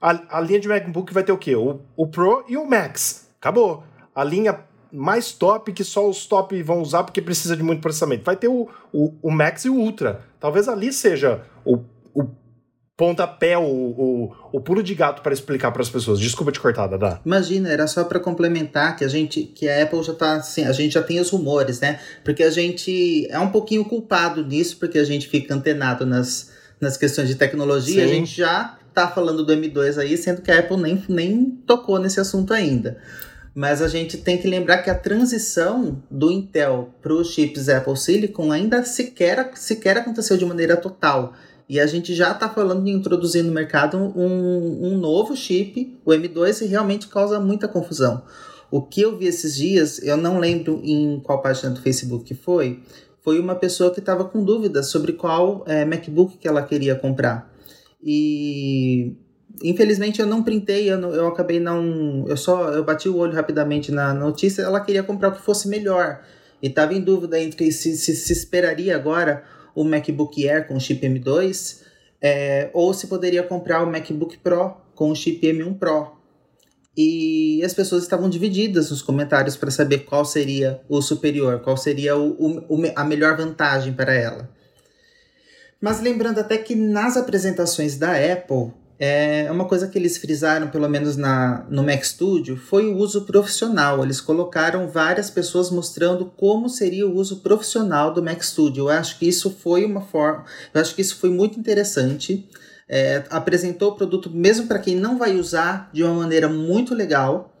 A, 0.00 0.38
a 0.38 0.40
linha 0.40 0.60
de 0.60 0.68
MacBook 0.68 1.14
vai 1.14 1.24
ter 1.24 1.32
o 1.32 1.38
quê? 1.38 1.56
O, 1.56 1.80
o 1.96 2.06
Pro 2.06 2.44
e 2.48 2.56
o 2.56 2.68
Max. 2.68 3.30
Acabou. 3.40 3.82
A 4.14 4.22
linha 4.22 4.60
mais 4.94 5.32
top 5.32 5.72
que 5.72 5.82
só 5.82 6.08
os 6.08 6.24
top 6.26 6.62
vão 6.62 6.80
usar 6.80 7.02
porque 7.02 7.20
precisa 7.20 7.56
de 7.56 7.62
muito 7.62 7.80
processamento. 7.80 8.24
Vai 8.24 8.36
ter 8.36 8.48
o, 8.48 8.68
o, 8.92 9.12
o 9.20 9.30
Max 9.30 9.64
e 9.64 9.68
o 9.68 9.74
Ultra. 9.74 10.20
Talvez 10.38 10.68
ali 10.68 10.92
seja 10.92 11.42
o, 11.64 11.80
o 12.14 12.28
pontapé, 12.96 13.58
o, 13.58 13.62
o, 13.62 14.32
o 14.52 14.60
pulo 14.60 14.82
de 14.82 14.94
gato 14.94 15.20
para 15.20 15.32
explicar 15.32 15.72
para 15.72 15.82
as 15.82 15.90
pessoas. 15.90 16.20
Desculpa 16.20 16.52
te 16.52 16.60
cortar, 16.60 16.86
Dada. 16.86 17.20
Imagina, 17.26 17.68
era 17.68 17.86
só 17.86 18.04
para 18.04 18.20
complementar 18.20 18.96
que 18.96 19.04
a 19.04 19.08
gente, 19.08 19.42
que 19.42 19.68
a 19.68 19.82
Apple 19.82 20.02
já 20.02 20.14
tá 20.14 20.34
assim, 20.34 20.64
a 20.64 20.72
gente 20.72 20.92
já 20.92 21.02
tem 21.02 21.18
os 21.20 21.30
rumores, 21.30 21.80
né? 21.80 21.98
Porque 22.24 22.42
a 22.42 22.50
gente 22.50 23.26
é 23.30 23.38
um 23.38 23.50
pouquinho 23.50 23.84
culpado 23.84 24.46
nisso, 24.46 24.76
porque 24.78 24.98
a 24.98 25.04
gente 25.04 25.28
fica 25.28 25.52
antenado 25.52 26.06
nas, 26.06 26.52
nas 26.80 26.96
questões 26.96 27.28
de 27.28 27.34
tecnologia, 27.34 28.04
Sim. 28.04 28.10
a 28.10 28.14
gente 28.14 28.36
já 28.36 28.78
tá 28.94 29.08
falando 29.08 29.44
do 29.44 29.52
M2 29.52 29.98
aí, 29.98 30.16
sendo 30.16 30.40
que 30.40 30.52
a 30.52 30.60
Apple 30.60 30.76
nem, 30.76 31.02
nem 31.08 31.50
tocou 31.66 31.98
nesse 31.98 32.20
assunto 32.20 32.54
ainda. 32.54 32.96
Mas 33.54 33.80
a 33.80 33.86
gente 33.86 34.18
tem 34.18 34.36
que 34.36 34.48
lembrar 34.48 34.78
que 34.78 34.90
a 34.90 34.98
transição 34.98 36.02
do 36.10 36.30
Intel 36.30 36.92
para 37.00 37.14
os 37.14 37.28
chips 37.28 37.68
Apple 37.68 37.96
Silicon 37.96 38.50
ainda 38.50 38.84
sequer, 38.84 39.52
sequer 39.54 39.96
aconteceu 39.98 40.36
de 40.36 40.44
maneira 40.44 40.76
total. 40.76 41.34
E 41.68 41.78
a 41.78 41.86
gente 41.86 42.14
já 42.14 42.32
está 42.32 42.48
falando 42.48 42.84
de 42.84 42.90
introduzir 42.90 43.44
no 43.44 43.52
mercado 43.52 43.96
um, 43.96 44.88
um 44.88 44.98
novo 44.98 45.36
chip, 45.36 45.98
o 46.04 46.10
M2, 46.10 46.62
e 46.62 46.66
realmente 46.66 47.06
causa 47.06 47.38
muita 47.38 47.68
confusão. 47.68 48.24
O 48.70 48.82
que 48.82 49.02
eu 49.02 49.16
vi 49.16 49.26
esses 49.26 49.54
dias, 49.54 50.02
eu 50.02 50.16
não 50.16 50.40
lembro 50.40 50.80
em 50.82 51.20
qual 51.20 51.40
página 51.40 51.70
do 51.70 51.80
Facebook 51.80 52.24
que 52.24 52.34
foi, 52.34 52.82
foi 53.22 53.38
uma 53.38 53.54
pessoa 53.54 53.92
que 53.92 54.00
estava 54.00 54.24
com 54.24 54.44
dúvidas 54.44 54.90
sobre 54.90 55.12
qual 55.12 55.64
é, 55.66 55.84
MacBook 55.84 56.36
que 56.36 56.48
ela 56.48 56.62
queria 56.62 56.96
comprar. 56.96 57.50
E 58.02 59.16
Infelizmente 59.62 60.20
eu 60.20 60.26
não 60.26 60.42
printei, 60.42 60.90
eu, 60.90 60.98
não, 60.98 61.12
eu 61.12 61.28
acabei 61.28 61.60
não. 61.60 62.24
Eu 62.26 62.36
só 62.36 62.70
eu 62.70 62.84
bati 62.84 63.08
o 63.08 63.16
olho 63.16 63.34
rapidamente 63.34 63.92
na 63.92 64.12
notícia. 64.12 64.62
Ela 64.62 64.80
queria 64.80 65.02
comprar 65.02 65.28
o 65.28 65.32
que 65.32 65.42
fosse 65.42 65.68
melhor. 65.68 66.22
E 66.62 66.68
estava 66.68 66.94
em 66.94 67.00
dúvida 67.00 67.40
entre 67.40 67.70
se, 67.70 67.96
se, 67.96 68.14
se 68.14 68.32
esperaria 68.32 68.96
agora 68.96 69.44
o 69.74 69.84
MacBook 69.84 70.48
Air 70.48 70.66
com 70.66 70.78
chip 70.78 71.06
M2 71.06 71.82
é, 72.22 72.70
ou 72.72 72.94
se 72.94 73.06
poderia 73.06 73.42
comprar 73.42 73.82
o 73.82 73.90
MacBook 73.90 74.38
Pro 74.38 74.74
com 74.94 75.10
o 75.10 75.14
chip 75.14 75.46
M1 75.46 75.78
Pro. 75.78 76.12
E 76.96 77.62
as 77.62 77.74
pessoas 77.74 78.04
estavam 78.04 78.30
divididas 78.30 78.90
nos 78.90 79.02
comentários 79.02 79.56
para 79.56 79.70
saber 79.70 80.00
qual 80.00 80.24
seria 80.24 80.80
o 80.88 81.02
superior, 81.02 81.60
qual 81.60 81.76
seria 81.76 82.16
o, 82.16 82.64
o, 82.68 82.82
a 82.94 83.04
melhor 83.04 83.36
vantagem 83.36 83.92
para 83.92 84.14
ela. 84.14 84.48
Mas 85.80 86.00
lembrando 86.00 86.38
até 86.38 86.56
que 86.56 86.74
nas 86.74 87.16
apresentações 87.16 87.98
da 87.98 88.12
Apple, 88.12 88.72
é 88.98 89.50
uma 89.50 89.64
coisa 89.64 89.88
que 89.88 89.98
eles 89.98 90.18
frisaram, 90.18 90.68
pelo 90.68 90.88
menos 90.88 91.16
na, 91.16 91.66
no 91.68 91.82
Mac 91.82 92.04
Studio, 92.04 92.56
foi 92.56 92.86
o 92.86 92.96
uso 92.96 93.22
profissional. 93.24 94.02
Eles 94.02 94.20
colocaram 94.20 94.88
várias 94.88 95.30
pessoas 95.30 95.70
mostrando 95.70 96.26
como 96.26 96.68
seria 96.68 97.06
o 97.06 97.14
uso 97.14 97.40
profissional 97.40 98.12
do 98.12 98.22
Mac 98.22 98.42
Studio. 98.42 98.84
Eu 98.84 98.90
acho 98.90 99.18
que 99.18 99.26
isso 99.26 99.50
foi 99.50 99.84
uma 99.84 100.00
forma, 100.00 100.44
eu 100.72 100.80
acho 100.80 100.94
que 100.94 101.02
isso 101.02 101.16
foi 101.16 101.30
muito 101.30 101.58
interessante. 101.58 102.48
É, 102.88 103.24
apresentou 103.30 103.92
o 103.92 103.96
produto 103.96 104.30
mesmo 104.30 104.66
para 104.66 104.78
quem 104.78 104.94
não 104.94 105.16
vai 105.16 105.36
usar 105.36 105.88
de 105.92 106.04
uma 106.04 106.14
maneira 106.14 106.48
muito 106.50 106.94
legal 106.94 107.53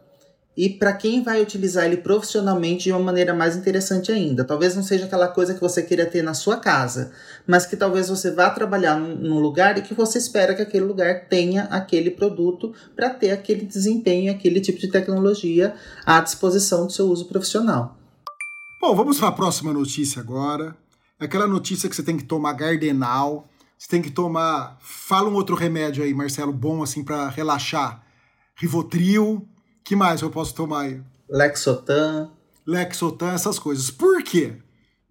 e 0.56 0.68
para 0.68 0.92
quem 0.92 1.22
vai 1.22 1.42
utilizar 1.42 1.84
ele 1.84 1.96
profissionalmente 1.96 2.84
de 2.84 2.92
uma 2.92 3.00
maneira 3.00 3.34
mais 3.34 3.56
interessante 3.56 4.12
ainda. 4.12 4.44
Talvez 4.44 4.76
não 4.76 4.82
seja 4.82 5.06
aquela 5.06 5.28
coisa 5.28 5.54
que 5.54 5.60
você 5.60 5.82
queira 5.82 6.06
ter 6.06 6.22
na 6.22 6.34
sua 6.34 6.56
casa, 6.58 7.12
mas 7.46 7.66
que 7.66 7.76
talvez 7.76 8.08
você 8.08 8.30
vá 8.30 8.50
trabalhar 8.50 8.98
num 8.98 9.40
lugar 9.40 9.76
e 9.76 9.82
que 9.82 9.94
você 9.94 10.18
espera 10.18 10.54
que 10.54 10.62
aquele 10.62 10.84
lugar 10.84 11.28
tenha 11.28 11.64
aquele 11.64 12.10
produto 12.10 12.72
para 12.94 13.10
ter 13.10 13.32
aquele 13.32 13.64
desempenho, 13.64 14.30
aquele 14.30 14.60
tipo 14.60 14.78
de 14.78 14.88
tecnologia 14.88 15.74
à 16.06 16.20
disposição 16.20 16.86
do 16.86 16.92
seu 16.92 17.06
uso 17.06 17.26
profissional. 17.26 17.96
Bom, 18.80 18.94
vamos 18.94 19.18
para 19.18 19.28
a 19.28 19.32
próxima 19.32 19.72
notícia 19.72 20.20
agora. 20.20 20.76
É 21.18 21.24
aquela 21.24 21.46
notícia 21.46 21.88
que 21.88 21.96
você 21.96 22.02
tem 22.02 22.16
que 22.16 22.24
tomar 22.24 22.52
Gardenal, 22.52 23.48
você 23.78 23.88
tem 23.88 24.02
que 24.02 24.10
tomar, 24.10 24.76
fala 24.80 25.28
um 25.28 25.34
outro 25.34 25.56
remédio 25.56 26.04
aí, 26.04 26.14
Marcelo, 26.14 26.52
bom 26.52 26.82
assim 26.82 27.02
para 27.02 27.28
relaxar. 27.28 28.04
Rivotril, 28.56 29.48
que 29.84 29.94
mais 29.94 30.22
eu 30.22 30.30
posso 30.30 30.54
tomar 30.54 30.80
aí? 30.80 31.00
Lexotan. 31.28 32.30
Lexotan, 32.66 33.32
essas 33.32 33.58
coisas. 33.58 33.90
Por 33.90 34.22
quê? 34.22 34.56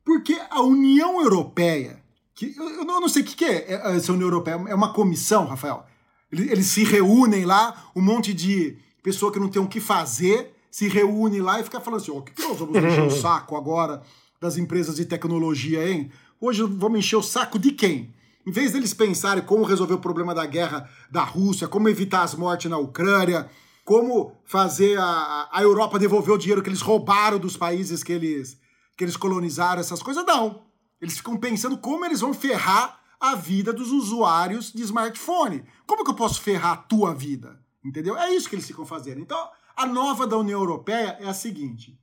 Porque 0.03 0.37
a 0.49 0.61
União 0.61 1.21
Europeia, 1.21 2.01
que 2.33 2.55
eu, 2.57 2.69
eu 2.69 2.83
não 2.83 3.07
sei 3.07 3.21
o 3.21 3.25
que, 3.25 3.35
que 3.35 3.45
é, 3.45 3.73
é 3.73 3.95
essa 3.95 4.11
União 4.11 4.27
Europeia, 4.27 4.55
é 4.67 4.75
uma 4.75 4.91
comissão, 4.91 5.45
Rafael. 5.45 5.85
Eles, 6.31 6.51
eles 6.51 6.65
se 6.65 6.83
reúnem 6.83 7.45
lá, 7.45 7.91
um 7.95 8.01
monte 8.01 8.33
de 8.33 8.75
pessoa 9.03 9.31
que 9.31 9.39
não 9.39 9.47
tem 9.47 9.61
o 9.61 9.67
que 9.67 9.79
fazer, 9.79 10.55
se 10.71 10.87
reúne 10.87 11.39
lá 11.39 11.59
e 11.59 11.63
fica 11.63 11.79
falando 11.79 12.01
assim: 12.01 12.11
ó, 12.11 12.15
oh, 12.15 12.17
o 12.17 12.21
que, 12.23 12.33
que 12.33 12.41
nós 12.41 12.57
vamos 12.57 12.75
encher 12.75 13.03
o 13.03 13.11
saco 13.21 13.55
agora 13.55 14.01
das 14.41 14.57
empresas 14.57 14.95
de 14.95 15.05
tecnologia, 15.05 15.87
hein? 15.87 16.11
Hoje 16.41 16.63
vamos 16.63 16.99
encher 16.99 17.15
o 17.15 17.21
saco 17.21 17.59
de 17.59 17.71
quem? 17.71 18.13
Em 18.45 18.51
vez 18.51 18.73
deles 18.73 18.93
pensarem 18.93 19.43
como 19.43 19.63
resolver 19.63 19.93
o 19.93 19.99
problema 19.99 20.35
da 20.35 20.45
guerra 20.45 20.89
da 21.09 21.23
Rússia, 21.23 21.67
como 21.67 21.87
evitar 21.87 22.23
as 22.23 22.35
mortes 22.35 22.69
na 22.69 22.77
Ucrânia, 22.77 23.49
como 23.83 24.35
fazer 24.45 24.97
a, 24.97 25.49
a 25.51 25.61
Europa 25.61 25.99
devolver 25.99 26.33
o 26.33 26.37
dinheiro 26.37 26.61
que 26.61 26.69
eles 26.69 26.81
roubaram 26.81 27.37
dos 27.37 27.57
países 27.57 28.03
que 28.03 28.13
eles, 28.13 28.57
que 28.97 29.03
eles 29.03 29.17
colonizaram, 29.17 29.81
essas 29.81 30.01
coisas, 30.01 30.25
não. 30.25 30.63
Eles 31.01 31.17
ficam 31.17 31.37
pensando 31.37 31.77
como 31.77 32.05
eles 32.05 32.21
vão 32.21 32.33
ferrar 32.33 32.99
a 33.19 33.35
vida 33.35 33.73
dos 33.73 33.91
usuários 33.91 34.71
de 34.71 34.83
smartphone. 34.83 35.63
Como 35.85 36.03
que 36.03 36.11
eu 36.11 36.15
posso 36.15 36.41
ferrar 36.41 36.71
a 36.71 36.77
tua 36.77 37.13
vida? 37.13 37.59
Entendeu? 37.83 38.17
É 38.17 38.33
isso 38.33 38.47
que 38.47 38.55
eles 38.55 38.67
ficam 38.67 38.85
fazendo. 38.85 39.19
Então, 39.19 39.49
a 39.75 39.85
nova 39.85 40.25
da 40.25 40.37
União 40.37 40.59
Europeia 40.59 41.17
é 41.19 41.25
a 41.25 41.33
seguinte: 41.33 41.99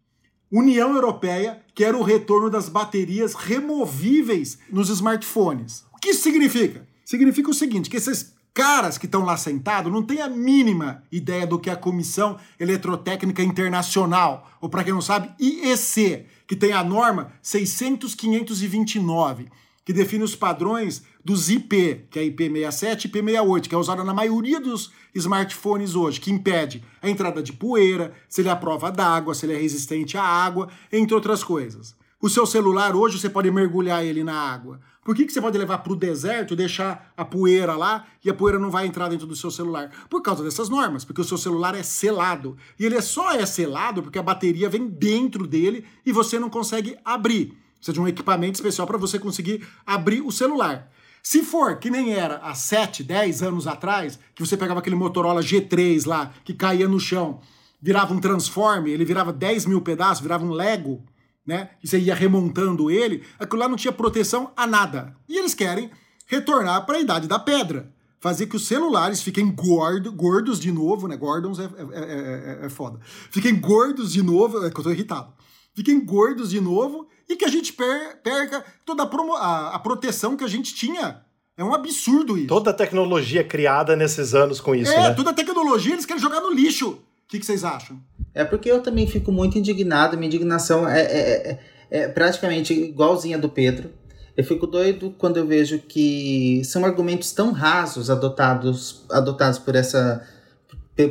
União 0.50 0.94
Europeia 0.94 1.64
quer 1.74 1.94
o 1.94 2.02
retorno 2.02 2.50
das 2.50 2.68
baterias 2.68 3.34
removíveis 3.34 4.58
nos 4.70 4.88
smartphones. 4.88 5.84
O 5.94 5.98
que 5.98 6.10
isso 6.10 6.22
significa? 6.22 6.86
Significa 7.04 7.50
o 7.50 7.54
seguinte: 7.54 7.88
que 7.88 7.96
esses 7.96 8.34
caras 8.52 8.98
que 8.98 9.06
estão 9.06 9.24
lá 9.24 9.36
sentados 9.36 9.92
não 9.92 10.02
têm 10.02 10.20
a 10.20 10.28
mínima 10.28 11.04
ideia 11.10 11.46
do 11.46 11.58
que 11.58 11.70
é 11.70 11.72
a 11.72 11.76
Comissão 11.76 12.36
Eletrotécnica 12.58 13.42
Internacional, 13.42 14.50
ou 14.60 14.68
para 14.68 14.84
quem 14.84 14.92
não 14.92 15.00
sabe, 15.00 15.30
IEC, 15.38 16.26
que 16.46 16.56
tem 16.56 16.72
a 16.72 16.84
norma 16.84 17.32
600.529, 17.42 19.46
que 19.84 19.92
define 19.92 20.24
os 20.24 20.36
padrões 20.36 21.02
dos 21.24 21.50
IP, 21.50 22.06
que 22.10 22.18
é 22.18 22.24
IP67 22.24 23.04
e 23.04 23.08
IP68, 23.08 23.68
que 23.68 23.74
é 23.74 23.78
usada 23.78 24.04
na 24.04 24.14
maioria 24.14 24.60
dos 24.60 24.92
smartphones 25.14 25.94
hoje, 25.94 26.20
que 26.20 26.30
impede 26.30 26.82
a 27.02 27.08
entrada 27.08 27.42
de 27.42 27.52
poeira, 27.52 28.14
se 28.28 28.40
ele 28.40 28.48
é 28.48 28.52
a 28.52 28.56
prova 28.56 28.90
d'água, 28.90 29.34
se 29.34 29.46
ele 29.46 29.54
é 29.54 29.58
resistente 29.58 30.16
à 30.16 30.22
água, 30.22 30.68
entre 30.92 31.14
outras 31.14 31.44
coisas. 31.44 31.94
O 32.20 32.28
seu 32.28 32.46
celular 32.46 32.94
hoje 32.94 33.18
você 33.18 33.30
pode 33.30 33.50
mergulhar 33.50 34.04
ele 34.04 34.22
na 34.22 34.34
água. 34.34 34.80
Por 35.02 35.16
que, 35.16 35.24
que 35.24 35.32
você 35.32 35.40
pode 35.40 35.56
levar 35.56 35.78
para 35.78 35.92
o 35.92 35.96
deserto, 35.96 36.54
deixar 36.54 37.12
a 37.16 37.24
poeira 37.24 37.74
lá 37.74 38.06
e 38.22 38.28
a 38.28 38.34
poeira 38.34 38.58
não 38.58 38.70
vai 38.70 38.86
entrar 38.86 39.08
dentro 39.08 39.26
do 39.26 39.34
seu 39.34 39.50
celular? 39.50 39.90
Por 40.10 40.20
causa 40.20 40.44
dessas 40.44 40.68
normas, 40.68 41.04
porque 41.04 41.22
o 41.22 41.24
seu 41.24 41.38
celular 41.38 41.74
é 41.74 41.82
selado. 41.82 42.56
E 42.78 42.84
ele 42.84 42.96
é 42.96 43.00
só 43.00 43.32
é 43.32 43.46
selado 43.46 44.02
porque 44.02 44.18
a 44.18 44.22
bateria 44.22 44.68
vem 44.68 44.86
dentro 44.86 45.46
dele 45.46 45.86
e 46.04 46.12
você 46.12 46.38
não 46.38 46.50
consegue 46.50 46.96
abrir. 47.02 47.56
Precisa 47.76 47.94
de 47.94 48.00
um 48.00 48.06
equipamento 48.08 48.56
especial 48.56 48.86
para 48.86 48.98
você 48.98 49.18
conseguir 49.18 49.66
abrir 49.86 50.20
o 50.20 50.30
celular. 50.30 50.90
Se 51.22 51.42
for 51.42 51.78
que 51.78 51.90
nem 51.90 52.12
era 52.12 52.36
há 52.36 52.54
7, 52.54 53.02
10 53.02 53.42
anos 53.42 53.66
atrás, 53.66 54.18
que 54.34 54.44
você 54.44 54.54
pegava 54.54 54.80
aquele 54.80 54.96
Motorola 54.96 55.40
G3 55.40 56.06
lá, 56.06 56.32
que 56.44 56.52
caía 56.52 56.86
no 56.86 57.00
chão, 57.00 57.40
virava 57.80 58.12
um 58.12 58.18
transforme, 58.18 58.90
ele 58.90 59.04
virava 59.04 59.32
10 59.32 59.64
mil 59.64 59.80
pedaços, 59.80 60.20
virava 60.20 60.44
um 60.44 60.50
Lego, 60.50 61.02
né? 61.46 61.70
E 61.83 61.88
você 61.88 61.98
ia 61.98 62.14
remontando 62.14 62.90
ele, 62.90 63.24
aquilo 63.38 63.61
lá 63.61 63.68
não 63.68 63.76
tinha 63.76 63.92
proteção 63.92 64.53
a 64.57 64.66
nada. 64.66 65.16
E 65.29 65.38
eles 65.38 65.55
querem 65.55 65.90
retornar 66.26 66.87
para 66.87 66.96
a 66.96 67.00
idade 67.00 67.26
da 67.26 67.38
pedra. 67.38 67.92
Fazer 68.20 68.46
que 68.46 68.57
os 68.57 68.66
celulares 68.66 69.22
fiquem 69.22 69.50
gordo, 69.50 70.12
gordos 70.12 70.61
de 70.61 70.70
novo, 70.70 71.09
né? 71.09 71.16
Gordons 71.16 71.59
é, 71.59 71.64
é, 71.64 72.59
é, 72.62 72.66
é 72.66 72.68
foda. 72.68 73.00
Fiquem 73.31 73.59
gordos 73.59 74.12
de 74.12 74.22
novo, 74.22 74.64
é 74.64 74.70
que 74.70 74.79
eu 74.79 74.85
tô 74.85 74.90
irritado. 74.90 75.33
Fiquem 75.74 76.05
gordos 76.05 76.50
de 76.50 76.61
novo 76.61 77.09
e 77.29 77.37
que 77.37 77.44
a 77.44 77.48
gente 77.48 77.72
per, 77.72 78.20
perca 78.22 78.62
toda 78.85 79.05
a, 79.05 79.07
promo, 79.07 79.35
a, 79.35 79.74
a 79.74 79.79
proteção 79.79 80.37
que 80.37 80.44
a 80.44 80.48
gente 80.48 80.74
tinha 80.74 81.22
é 81.57 81.64
um 81.64 81.74
absurdo 81.74 82.37
isso. 82.37 82.48
Toda 82.48 82.70
a 82.70 82.74
tecnologia 82.74 83.44
criada 83.44 83.94
nesses 83.96 84.35
anos 84.35 84.61
com 84.61 84.74
isso, 84.74 84.92
é, 84.92 85.09
né? 85.09 85.14
toda 85.14 85.31
a 85.31 85.35
tecnologia 85.35 85.92
eles 85.92 86.07
querem 86.07 86.20
jogar 86.20 86.40
no 86.40 86.50
lixo. 86.50 86.98
Que, 87.30 87.38
que 87.38 87.46
vocês 87.46 87.62
acham? 87.62 88.00
É 88.34 88.44
porque 88.44 88.70
eu 88.70 88.82
também 88.82 89.06
fico 89.06 89.30
muito 89.30 89.56
indignado, 89.56 90.16
minha 90.16 90.26
indignação 90.26 90.88
é, 90.88 91.00
é, 91.00 91.50
é, 91.50 91.58
é 91.90 92.08
praticamente 92.08 92.74
igualzinha 92.74 93.38
do 93.38 93.48
Pedro. 93.48 93.90
Eu 94.36 94.44
fico 94.44 94.66
doido 94.66 95.14
quando 95.16 95.36
eu 95.36 95.46
vejo 95.46 95.78
que 95.78 96.62
são 96.64 96.84
argumentos 96.84 97.32
tão 97.32 97.52
rasos 97.52 98.10
adotados, 98.10 99.04
adotados 99.10 99.58
por 99.58 99.74
essa 99.74 100.26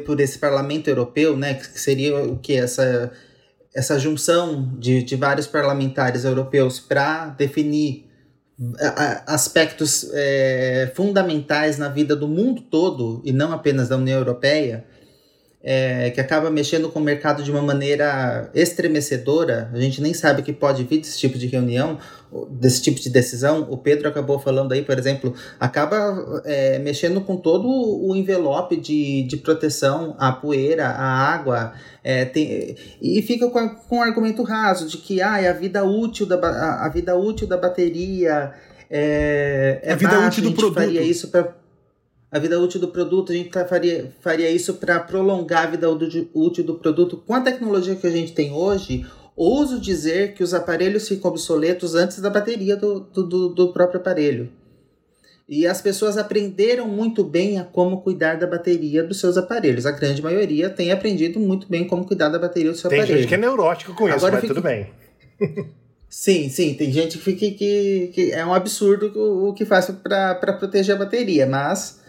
por 0.06 0.20
esse 0.20 0.38
parlamento 0.38 0.88
europeu, 0.88 1.36
né, 1.36 1.56
que 1.56 1.80
seria 1.80 2.16
o 2.16 2.38
que 2.38 2.54
essa 2.54 3.12
essa 3.74 3.98
junção 3.98 4.76
de, 4.78 5.02
de 5.02 5.16
vários 5.16 5.48
parlamentares 5.48 6.26
europeus 6.26 6.80
para 6.80 7.28
definir 7.28 8.08
aspectos 9.26 10.10
é, 10.14 10.92
fundamentais 10.94 11.78
na 11.78 11.88
vida 11.88 12.16
do 12.16 12.28
mundo 12.28 12.62
todo 12.62 13.22
e 13.24 13.32
não 13.32 13.52
apenas 13.52 13.88
da 13.88 13.96
União 13.96 14.18
Europeia, 14.18 14.86
é, 15.62 16.10
que 16.12 16.22
acaba 16.22 16.50
mexendo 16.50 16.90
com 16.90 17.00
o 17.00 17.04
mercado 17.04 17.44
de 17.44 17.52
uma 17.52 17.62
maneira 17.62 18.50
estremecedora, 18.54 19.70
a 19.74 19.80
gente 19.80 20.02
nem 20.02 20.14
sabe 20.14 20.42
o 20.42 20.44
que 20.44 20.54
pode 20.54 20.84
vir 20.86 21.00
desse 21.00 21.20
tipo 21.20 21.38
de 21.38 21.48
reunião, 21.48 21.98
desse 22.50 22.82
tipo 22.82 23.00
de 23.00 23.10
decisão. 23.10 23.68
O 23.70 23.78
Pedro 23.78 24.08
acabou 24.08 24.40
falando 24.40 24.72
aí, 24.72 24.82
por 24.82 24.98
exemplo, 24.98 25.34
acaba 25.60 26.42
é, 26.46 26.80
mexendo 26.80 27.20
com 27.20 27.36
todo 27.36 27.68
o 27.68 28.16
envelope 28.16 28.78
de, 28.78 29.24
de 29.24 29.38
proteção 29.38 30.16
à 30.18 30.32
poeira, 30.32 30.88
à 30.88 31.34
água, 31.34 31.74
é, 32.04 32.24
tem, 32.24 32.78
e 33.02 33.22
fica 33.22 33.50
com, 33.50 33.70
com 33.70 33.98
um 33.98 34.02
argumento 34.02 34.44
raso 34.44 34.88
de 34.88 34.98
que 34.98 35.22
ah, 35.22 35.50
a 35.50 35.54
vida 35.54 35.84
útil 35.84 36.26
da, 36.26 36.38
a, 36.38 36.86
a 36.86 36.90
vida 36.90 37.18
útil 37.18 37.46
da 37.46 37.58
bateria 37.58 38.54
é, 38.90 39.82
é 39.84 39.92
a 39.92 39.96
vida 39.96 40.12
baixa, 40.12 40.28
útil 40.28 40.44
do 40.44 40.54
produto. 40.54 40.76
faria 40.76 41.02
isso 41.02 41.28
para 41.28 41.54
a 42.32 42.38
vida 42.38 42.60
útil 42.60 42.80
do 42.80 42.90
produto, 42.90 43.32
a 43.32 43.36
gente 43.36 43.50
tá, 43.50 43.66
faria, 43.66 44.12
faria 44.22 44.50
isso 44.50 44.76
para 44.76 45.00
prolongar 45.00 45.64
a 45.64 45.72
vida 45.72 45.90
útil 45.90 46.64
do 46.64 46.76
produto. 46.76 47.18
Com 47.26 47.34
a 47.34 47.42
tecnologia 47.42 47.96
que 47.96 48.06
a 48.06 48.12
gente 48.12 48.34
tem 48.34 48.52
hoje, 48.52 49.06
ouso 49.36 49.80
dizer 49.80 50.34
que 50.34 50.44
os 50.44 50.54
aparelhos 50.54 51.08
ficam 51.08 51.32
obsoletos 51.32 51.96
antes 51.96 52.20
da 52.20 52.30
bateria 52.30 52.76
do, 52.76 53.00
do, 53.00 53.50
do 53.50 53.74
próprio 53.74 54.00
aparelho. 54.00 54.50
E 55.48 55.66
as 55.66 55.82
pessoas 55.82 56.16
aprenderam 56.16 56.88
muito 56.88 57.24
bem 57.24 57.58
a 57.58 57.64
como 57.64 58.02
cuidar 58.02 58.36
da 58.36 58.46
bateria 58.46 59.04
dos 59.04 59.20
seus 59.20 59.36
aparelhos. 59.36 59.88
A 59.88 59.92
grande 59.92 60.22
maioria 60.22 60.70
tem 60.70 60.92
aprendido 60.92 61.40
muito 61.40 61.68
bem 61.68 61.88
como 61.88 62.06
cuidar 62.06 62.30
da 62.30 62.38
bateria 62.38 62.72
do 62.72 62.78
seu 62.78 62.88
tem 62.88 63.00
aparelho. 63.00 63.16
Tem 63.16 63.24
gente 63.24 63.30
que 63.30 63.34
é 63.34 63.38
neurótico 63.40 63.96
com 63.96 64.08
isso, 64.08 64.18
Agora 64.18 64.34
mas 64.34 64.42
fica... 64.42 64.54
tudo 64.54 64.64
bem. 64.64 64.92
Sim, 66.12 66.50
sim, 66.50 66.74
tem 66.74 66.92
gente 66.92 67.20
que, 67.20 67.52
que, 67.52 68.12
que 68.12 68.32
é 68.32 68.44
um 68.44 68.52
absurdo 68.52 69.12
o, 69.16 69.50
o 69.50 69.54
que 69.54 69.64
faz 69.64 69.92
para 69.92 70.54
proteger 70.54 70.96
a 70.96 70.98
bateria, 70.98 71.46
mas 71.46 72.00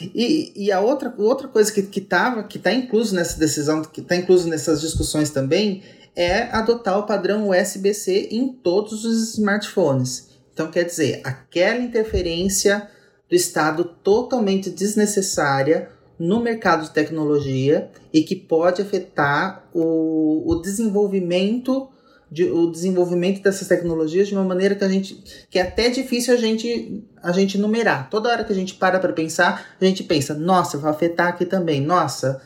e, 0.00 0.52
e 0.54 0.72
a 0.72 0.80
outra, 0.80 1.12
outra 1.18 1.48
coisa 1.48 1.72
que, 1.72 1.82
que, 1.82 2.00
tava, 2.00 2.42
que 2.44 2.58
tá 2.58 2.72
incluso 2.72 3.14
nessa 3.14 3.38
decisão, 3.38 3.82
que 3.82 4.00
está 4.00 4.16
incluso 4.16 4.48
nessas 4.48 4.80
discussões 4.80 5.30
também, 5.30 5.82
é 6.14 6.42
adotar 6.52 6.98
o 6.98 7.06
padrão 7.06 7.50
USB-C 7.50 8.28
em 8.30 8.48
todos 8.48 9.04
os 9.04 9.34
smartphones. 9.34 10.28
Então, 10.52 10.70
quer 10.70 10.84
dizer, 10.84 11.20
aquela 11.22 11.80
interferência 11.80 12.88
do 13.28 13.36
Estado 13.36 13.84
totalmente 13.84 14.70
desnecessária 14.70 15.90
no 16.18 16.40
mercado 16.40 16.82
de 16.82 16.90
tecnologia 16.90 17.90
e 18.12 18.22
que 18.22 18.34
pode 18.34 18.82
afetar 18.82 19.68
o, 19.72 20.42
o 20.50 20.60
desenvolvimento 20.60 21.88
de, 22.30 22.44
o 22.44 22.70
desenvolvimento 22.70 23.42
dessas 23.42 23.66
tecnologias 23.66 24.28
de 24.28 24.34
uma 24.34 24.44
maneira 24.44 24.74
que 24.74 24.84
a 24.84 24.88
gente 24.88 25.46
que 25.50 25.58
é 25.58 25.62
até 25.62 25.88
difícil 25.88 26.34
a 26.34 26.36
gente 26.36 27.04
a 27.22 27.32
gente 27.32 27.58
numerar. 27.58 28.08
Toda 28.10 28.28
hora 28.28 28.44
que 28.44 28.52
a 28.52 28.56
gente 28.56 28.74
para 28.74 28.98
para 28.98 29.12
pensar, 29.12 29.66
a 29.80 29.84
gente 29.84 30.04
pensa, 30.04 30.34
nossa, 30.34 30.78
vai 30.78 30.90
afetar 30.90 31.28
aqui 31.28 31.44
também, 31.44 31.80
nossa, 31.80 32.40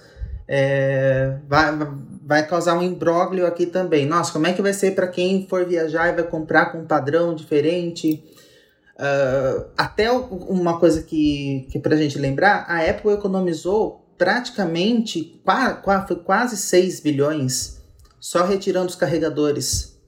é, 0.49 1.37
vai, 1.49 1.71
vai 2.25 2.47
causar 2.47 2.79
um 2.79 2.83
imbróglio 2.83 3.47
aqui 3.47 3.67
também. 3.67 4.07
Nossa, 4.07 4.33
como 4.33 4.47
é 4.47 4.53
que 4.53 4.63
vai 4.63 4.73
ser 4.73 4.95
para 4.95 5.09
quem 5.09 5.47
for 5.49 5.67
viajar 5.67 6.09
e 6.09 6.15
vai 6.15 6.25
comprar 6.25 6.67
com 6.67 6.79
um 6.79 6.87
padrão 6.87 7.35
diferente? 7.35 8.25
Uh, 8.95 9.67
até 9.77 10.11
uma 10.13 10.79
coisa 10.79 11.03
que, 11.03 11.67
que 11.71 11.79
para 11.79 11.95
a 11.95 11.99
gente 11.99 12.19
lembrar, 12.19 12.65
a 12.69 12.89
Apple 12.89 13.13
economizou 13.13 14.07
praticamente 14.17 15.43
foi 16.07 16.17
quase 16.17 16.57
6 16.57 17.01
bilhões 17.01 17.82
só 18.23 18.45
retirando 18.45 18.89
os 18.89 18.95
carregadores. 18.95 20.01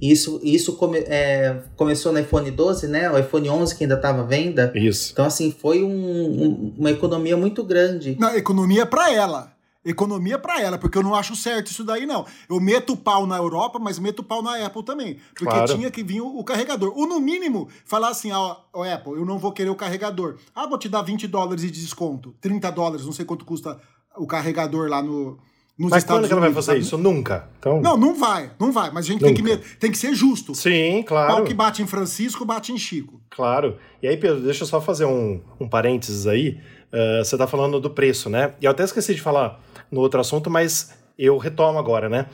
Isso, 0.00 0.40
isso 0.42 0.76
come, 0.76 1.00
é, 1.00 1.64
começou 1.76 2.12
no 2.12 2.18
iPhone 2.18 2.50
12, 2.50 2.88
né? 2.88 3.10
O 3.10 3.18
iPhone 3.18 3.50
11 3.50 3.76
que 3.76 3.84
ainda 3.84 3.96
estava 3.96 4.22
à 4.22 4.24
venda. 4.24 4.72
Isso. 4.74 5.12
Então, 5.12 5.26
assim, 5.26 5.52
foi 5.52 5.82
um, 5.82 5.90
um, 5.90 6.74
uma 6.78 6.90
economia 6.90 7.36
muito 7.36 7.62
grande. 7.62 8.16
Não, 8.18 8.34
economia 8.34 8.86
para 8.86 9.12
ela. 9.12 9.52
Economia 9.84 10.38
para 10.38 10.62
ela, 10.62 10.78
porque 10.78 10.96
eu 10.96 11.02
não 11.02 11.14
acho 11.14 11.36
certo 11.36 11.70
isso 11.70 11.84
daí, 11.84 12.06
não. 12.06 12.24
Eu 12.48 12.58
meto 12.58 12.96
pau 12.96 13.26
na 13.26 13.36
Europa, 13.36 13.78
mas 13.78 13.98
meto 13.98 14.22
pau 14.22 14.42
na 14.42 14.64
Apple 14.64 14.82
também. 14.82 15.18
Porque 15.34 15.44
claro. 15.44 15.74
tinha 15.74 15.90
que 15.90 16.02
vir 16.02 16.22
o, 16.22 16.38
o, 16.38 16.44
carregador. 16.44 16.92
Ou, 16.96 17.06
no 17.06 17.20
mínimo, 17.20 17.68
falar 17.84 18.08
assim, 18.08 18.32
ó, 18.32 18.56
ó, 18.72 18.84
Apple, 18.84 19.12
eu 19.12 19.26
não 19.26 19.38
vou 19.38 19.52
querer 19.52 19.70
o 19.70 19.76
carregador. 19.76 20.36
Ah, 20.54 20.66
vou 20.66 20.78
te 20.78 20.88
dar 20.88 21.02
20 21.02 21.26
dólares 21.26 21.62
de 21.62 21.70
desconto. 21.70 22.34
30 22.40 22.70
dólares, 22.70 23.04
não 23.04 23.12
sei 23.12 23.26
quanto 23.26 23.44
custa 23.44 23.78
o 24.16 24.26
carregador 24.26 24.88
lá 24.88 25.02
no, 25.02 25.38
nos 25.78 25.90
mas 25.90 26.02
Estados 26.02 26.22
quando 26.22 26.26
que 26.26 26.32
ela 26.32 26.40
vai 26.40 26.52
fazer 26.52 26.72
sabe? 26.72 26.80
isso? 26.80 26.98
Nunca. 26.98 27.48
Então... 27.58 27.80
Não, 27.80 27.96
não 27.96 28.14
vai, 28.14 28.50
não 28.58 28.72
vai. 28.72 28.90
Mas 28.90 29.04
a 29.04 29.08
gente 29.08 29.22
tem 29.22 29.32
que, 29.32 29.56
tem 29.78 29.90
que 29.92 29.98
ser 29.98 30.12
justo. 30.12 30.54
Sim, 30.54 31.04
claro. 31.06 31.34
Pau 31.34 31.44
que 31.44 31.54
bate 31.54 31.82
em 31.82 31.86
Francisco, 31.86 32.44
bate 32.44 32.72
em 32.72 32.78
Chico. 32.78 33.20
Claro. 33.30 33.78
E 34.02 34.08
aí, 34.08 34.16
Pedro, 34.16 34.40
deixa 34.40 34.64
eu 34.64 34.66
só 34.66 34.80
fazer 34.80 35.04
um, 35.04 35.40
um 35.60 35.68
parênteses 35.68 36.26
aí. 36.26 36.58
Uh, 36.92 37.24
você 37.24 37.36
está 37.36 37.46
falando 37.46 37.78
do 37.78 37.90
preço, 37.90 38.28
né? 38.28 38.54
E 38.60 38.64
eu 38.64 38.70
até 38.72 38.82
esqueci 38.82 39.14
de 39.14 39.20
falar 39.20 39.60
no 39.90 40.00
outro 40.00 40.20
assunto, 40.20 40.50
mas 40.50 40.98
eu 41.16 41.38
retomo 41.38 41.78
agora, 41.78 42.08
né? 42.08 42.26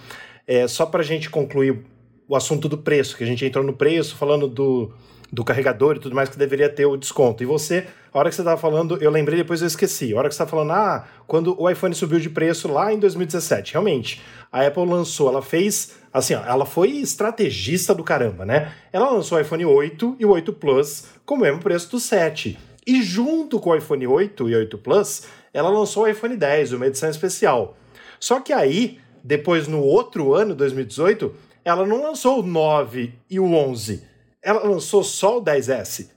É, 0.47 0.67
só 0.67 0.87
para 0.87 1.01
a 1.01 1.05
gente 1.05 1.29
concluir 1.29 1.85
o 2.27 2.35
assunto 2.35 2.69
do 2.69 2.79
preço, 2.79 3.17
que 3.17 3.25
a 3.25 3.27
gente 3.27 3.45
entrou 3.45 3.65
no 3.65 3.75
preço 3.75 4.17
falando 4.17 4.49
do, 4.49 4.91
do 5.33 5.45
carregador 5.45 5.97
e 5.97 5.99
tudo 5.99 6.15
mais 6.15 6.29
que 6.29 6.39
deveria 6.39 6.69
ter 6.69 6.87
o 6.87 6.97
desconto. 6.97 7.43
E 7.43 7.47
você, 7.47 7.87
a 8.13 8.19
hora 8.19 8.29
que 8.29 8.35
você 8.35 8.43
estava 8.43 8.61
falando, 8.61 8.97
eu 9.01 9.11
lembrei, 9.11 9.39
depois 9.39 9.61
eu 9.61 9.67
esqueci. 9.67 10.15
A 10.15 10.19
hora 10.19 10.29
que 10.29 10.35
você 10.35 10.43
estava 10.43 10.51
falando, 10.51 10.73
ah, 10.73 11.05
quando 11.27 11.61
o 11.61 11.69
iPhone 11.69 11.95
subiu 11.95 12.21
de 12.21 12.31
preço 12.31 12.71
lá 12.71 12.93
em 12.93 12.99
2017. 12.99 13.73
Realmente, 13.73 14.23
a 14.53 14.67
Apple 14.67 14.87
lançou, 14.87 15.29
ela 15.29 15.43
fez, 15.43 15.97
assim, 16.13 16.35
ó, 16.35 16.45
ela 16.45 16.65
foi 16.65 16.91
estrategista 16.91 17.95
do 17.95 18.05
caramba, 18.05 18.45
né? 18.45 18.73
Ela 18.93 19.11
lançou 19.11 19.39
o 19.39 19.41
iPhone 19.41 19.65
8 19.65 20.17
e 20.19 20.25
o 20.25 20.31
8 20.31 20.53
Plus 20.53 21.07
com 21.25 21.35
o 21.35 21.39
mesmo 21.39 21.61
preço 21.61 21.91
do 21.91 21.99
7. 21.99 22.59
E 22.87 23.03
junto 23.03 23.59
com 23.59 23.71
o 23.71 23.77
iPhone 23.77 24.07
8 24.07 24.49
e 24.49 24.57
8 24.57 24.79
Plus, 24.79 25.25
ela 25.53 25.69
lançou 25.69 26.05
o 26.05 26.09
iPhone 26.09 26.37
10, 26.37 26.73
uma 26.73 26.87
edição 26.87 27.09
especial. 27.09 27.77
Só 28.21 28.41
que 28.41 28.53
aí, 28.53 28.99
depois 29.23 29.67
no 29.67 29.81
outro 29.81 30.35
ano, 30.35 30.55
2018, 30.55 31.35
ela 31.65 31.87
não 31.87 32.03
lançou 32.03 32.41
o 32.41 32.43
9 32.43 33.15
e 33.29 33.41
o 33.41 33.53
11 33.53 34.13
ela 34.45 34.63
lançou 34.63 35.03
só 35.03 35.39
o 35.39 35.43
10S, 35.43 36.11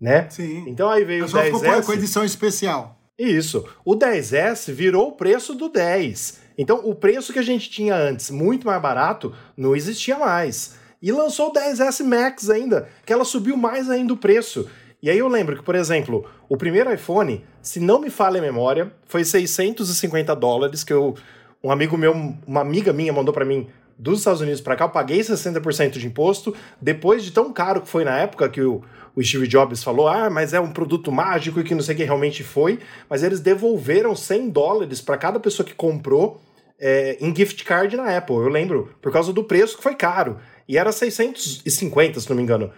né? 0.00 0.28
Sim. 0.28 0.64
Então 0.66 0.90
aí 0.90 1.04
veio 1.04 1.24
o 1.24 1.28
10S. 1.28 1.44
Ficou 1.44 1.82
com 1.82 1.92
a 1.92 1.94
edição 1.94 2.24
especial. 2.24 2.98
Isso. 3.18 3.66
O 3.84 3.96
10S 3.96 4.72
virou 4.72 5.08
o 5.08 5.12
preço 5.12 5.54
do 5.54 5.68
10. 5.68 6.40
Então 6.58 6.80
o 6.84 6.94
preço 6.94 7.32
que 7.32 7.38
a 7.38 7.42
gente 7.42 7.70
tinha 7.70 7.94
antes, 7.94 8.30
muito 8.30 8.66
mais 8.66 8.82
barato, 8.82 9.32
não 9.56 9.74
existia 9.74 10.18
mais. 10.18 10.76
E 11.00 11.12
lançou 11.12 11.48
o 11.48 11.52
10S 11.52 12.04
Max 12.04 12.50
ainda, 12.50 12.88
que 13.06 13.12
ela 13.12 13.24
subiu 13.24 13.56
mais 13.56 13.88
ainda 13.88 14.12
o 14.12 14.16
preço. 14.16 14.68
E 15.00 15.08
aí 15.08 15.18
eu 15.18 15.28
lembro 15.28 15.56
que, 15.56 15.62
por 15.62 15.76
exemplo, 15.76 16.24
o 16.48 16.56
primeiro 16.56 16.92
iPhone, 16.92 17.44
se 17.62 17.78
não 17.78 18.00
me 18.00 18.10
falha 18.10 18.38
a 18.40 18.42
memória, 18.42 18.92
foi 19.06 19.24
650 19.24 20.34
dólares 20.34 20.82
que 20.82 20.92
eu, 20.92 21.14
um 21.62 21.70
amigo 21.70 21.96
meu, 21.96 22.12
uma 22.44 22.60
amiga 22.60 22.92
minha 22.92 23.12
mandou 23.12 23.32
para 23.32 23.44
mim 23.44 23.68
dos 23.98 24.20
Estados 24.20 24.40
Unidos 24.40 24.60
para 24.60 24.76
cá, 24.76 24.84
eu 24.84 24.90
paguei 24.90 25.20
60% 25.20 25.98
de 25.98 26.06
imposto, 26.06 26.54
depois 26.80 27.24
de 27.24 27.32
tão 27.32 27.52
caro 27.52 27.82
que 27.82 27.88
foi 27.88 28.04
na 28.04 28.16
época 28.18 28.48
que 28.48 28.62
o, 28.62 28.82
o 29.16 29.22
Steve 29.22 29.48
Jobs 29.48 29.82
falou, 29.82 30.06
ah, 30.06 30.30
mas 30.30 30.54
é 30.54 30.60
um 30.60 30.70
produto 30.70 31.10
mágico 31.10 31.58
e 31.58 31.64
que 31.64 31.74
não 31.74 31.82
sei 31.82 31.94
o 31.94 31.98
que 31.98 32.04
realmente 32.04 32.44
foi, 32.44 32.78
mas 33.10 33.24
eles 33.24 33.40
devolveram 33.40 34.14
100 34.14 34.50
dólares 34.50 35.00
para 35.00 35.16
cada 35.16 35.40
pessoa 35.40 35.66
que 35.66 35.74
comprou 35.74 36.40
é, 36.78 37.18
em 37.20 37.34
gift 37.34 37.64
card 37.64 37.96
na 37.96 38.16
Apple, 38.16 38.36
eu 38.36 38.48
lembro, 38.48 38.94
por 39.02 39.12
causa 39.12 39.32
do 39.32 39.42
preço 39.42 39.76
que 39.76 39.82
foi 39.82 39.96
caro. 39.96 40.38
E 40.68 40.76
era 40.78 40.92
650, 40.92 42.20
se 42.20 42.28
não 42.28 42.36
me 42.36 42.42
engano. 42.42 42.70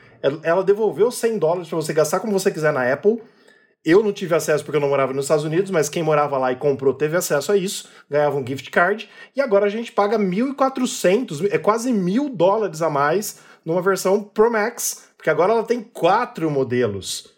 Ela 0.43 0.63
devolveu 0.63 1.11
100 1.11 1.39
dólares 1.39 1.69
para 1.69 1.77
você 1.77 1.93
gastar 1.93 2.21
como 2.21 2.33
você 2.33 2.51
quiser 2.51 2.73
na 2.73 2.91
Apple, 2.91 3.21
eu 3.85 4.03
não 4.03 4.13
tive 4.13 4.35
acesso 4.35 4.65
porque 4.65 4.77
eu 4.77 4.81
não 4.81 4.89
morava 4.89 5.13
nos 5.13 5.25
Estados 5.25 5.45
Unidos, 5.45 5.71
mas 5.71 5.89
quem 5.89 6.03
morava 6.03 6.37
lá 6.37 6.53
e 6.53 6.57
comprou 6.57 6.93
teve 6.93 7.17
acesso 7.17 7.53
a 7.53 7.57
isso, 7.57 7.89
ganhava 8.09 8.37
um 8.37 8.47
gift 8.47 8.71
card, 8.71 9.09
e 9.35 9.41
agora 9.41 9.67
a 9.67 9.71
gente 9.71 9.93
paga 9.93 10.19
1.400, 10.19 11.49
é 11.51 11.59
quase 11.59 11.93
mil 11.93 12.29
dólares 12.29 12.83
a 12.83 12.91
mais 12.91 13.41
numa 13.65 13.81
versão 13.81 14.23
Pro 14.23 14.51
Max, 14.51 15.09
porque 15.17 15.31
agora 15.31 15.53
ela 15.53 15.65
tem 15.65 15.83
quatro 15.83 16.51
modelos, 16.51 17.35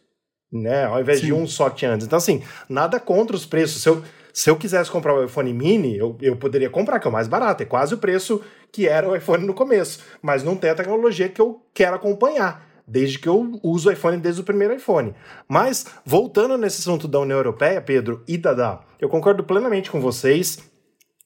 né, 0.53 0.85
ao 0.85 1.01
invés 1.01 1.21
Sim. 1.21 1.27
de 1.27 1.33
um 1.33 1.47
só 1.47 1.71
que 1.71 1.87
antes. 1.87 2.07
Então, 2.07 2.19
assim, 2.19 2.43
nada 2.69 3.01
contra 3.01 3.35
os 3.35 3.47
preços. 3.47 3.83
Se 3.83 3.89
eu, 3.89 4.03
se 4.33 4.51
eu 4.51 4.57
quisesse 4.57 4.91
comprar 4.91 5.15
o 5.15 5.25
iPhone 5.25 5.53
mini, 5.53 5.97
eu, 5.97 6.17
eu 6.21 6.37
poderia 6.37 6.69
comprar, 6.69 6.99
que 6.99 7.07
é 7.07 7.11
o 7.11 7.13
mais 7.13 7.29
barato, 7.29 7.63
é 7.63 7.67
quase 7.67 7.95
o 7.95 7.99
preço 7.99 8.43
que 8.71 8.89
era 8.89 9.09
o 9.09 9.15
iPhone 9.15 9.47
no 9.47 9.55
começo, 9.55 10.01
mas 10.21 10.43
não 10.43 10.57
tem 10.57 10.71
a 10.71 10.75
tecnologia 10.75 11.29
que 11.29 11.41
eu 11.41 11.63
quero 11.73 11.95
acompanhar 11.95 12.72
desde 12.87 13.19
que 13.19 13.29
eu 13.29 13.61
uso 13.63 13.89
o 13.89 13.93
iPhone 13.93 14.19
desde 14.19 14.41
o 14.41 14.45
primeiro 14.45 14.75
iPhone. 14.75 15.15
Mas, 15.49 15.87
voltando 16.05 16.57
nesse 16.57 16.81
assunto 16.81 17.07
da 17.09 17.21
União 17.21 17.37
Europeia, 17.37 17.81
Pedro 17.81 18.23
e 18.27 18.37
Dada, 18.37 18.81
eu 19.01 19.09
concordo 19.09 19.45
plenamente 19.45 19.91
com 19.91 20.01
vocês. 20.01 20.59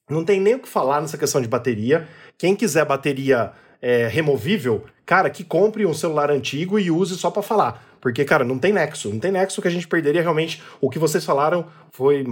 Não 0.09 0.25
tem 0.25 0.41
nem 0.41 0.55
o 0.55 0.59
que 0.59 0.69
falar 0.69 1.01
nessa 1.01 1.19
questão 1.19 1.41
de 1.41 1.49
bateria. 1.49 2.07
Quem 2.39 2.55
quiser 2.55 2.85
bateria 2.85 3.53
é, 3.81 4.07
removível, 4.07 4.85
cara, 5.05 5.31
que 5.31 5.45
compre 5.45 5.85
um 5.87 5.95
celular 5.95 6.31
antigo 6.31 6.79
e 6.79 6.91
use 6.91 7.17
só 7.17 7.31
para 7.31 7.43
falar. 7.43 7.85
Porque, 8.01 8.25
cara, 8.25 8.45
não 8.45 8.59
tem 8.59 8.73
nexo. 8.73 9.11
Não 9.11 9.19
tem 9.19 9.33
nexo 9.33 9.61
que 9.61 9.69
a 9.69 9.71
gente 9.71 9.89
perderia 9.89 10.23
realmente. 10.23 10.63
O 10.81 10.89
que 10.89 10.99
vocês 10.99 11.25
falaram 11.25 11.67
foi 11.91 12.25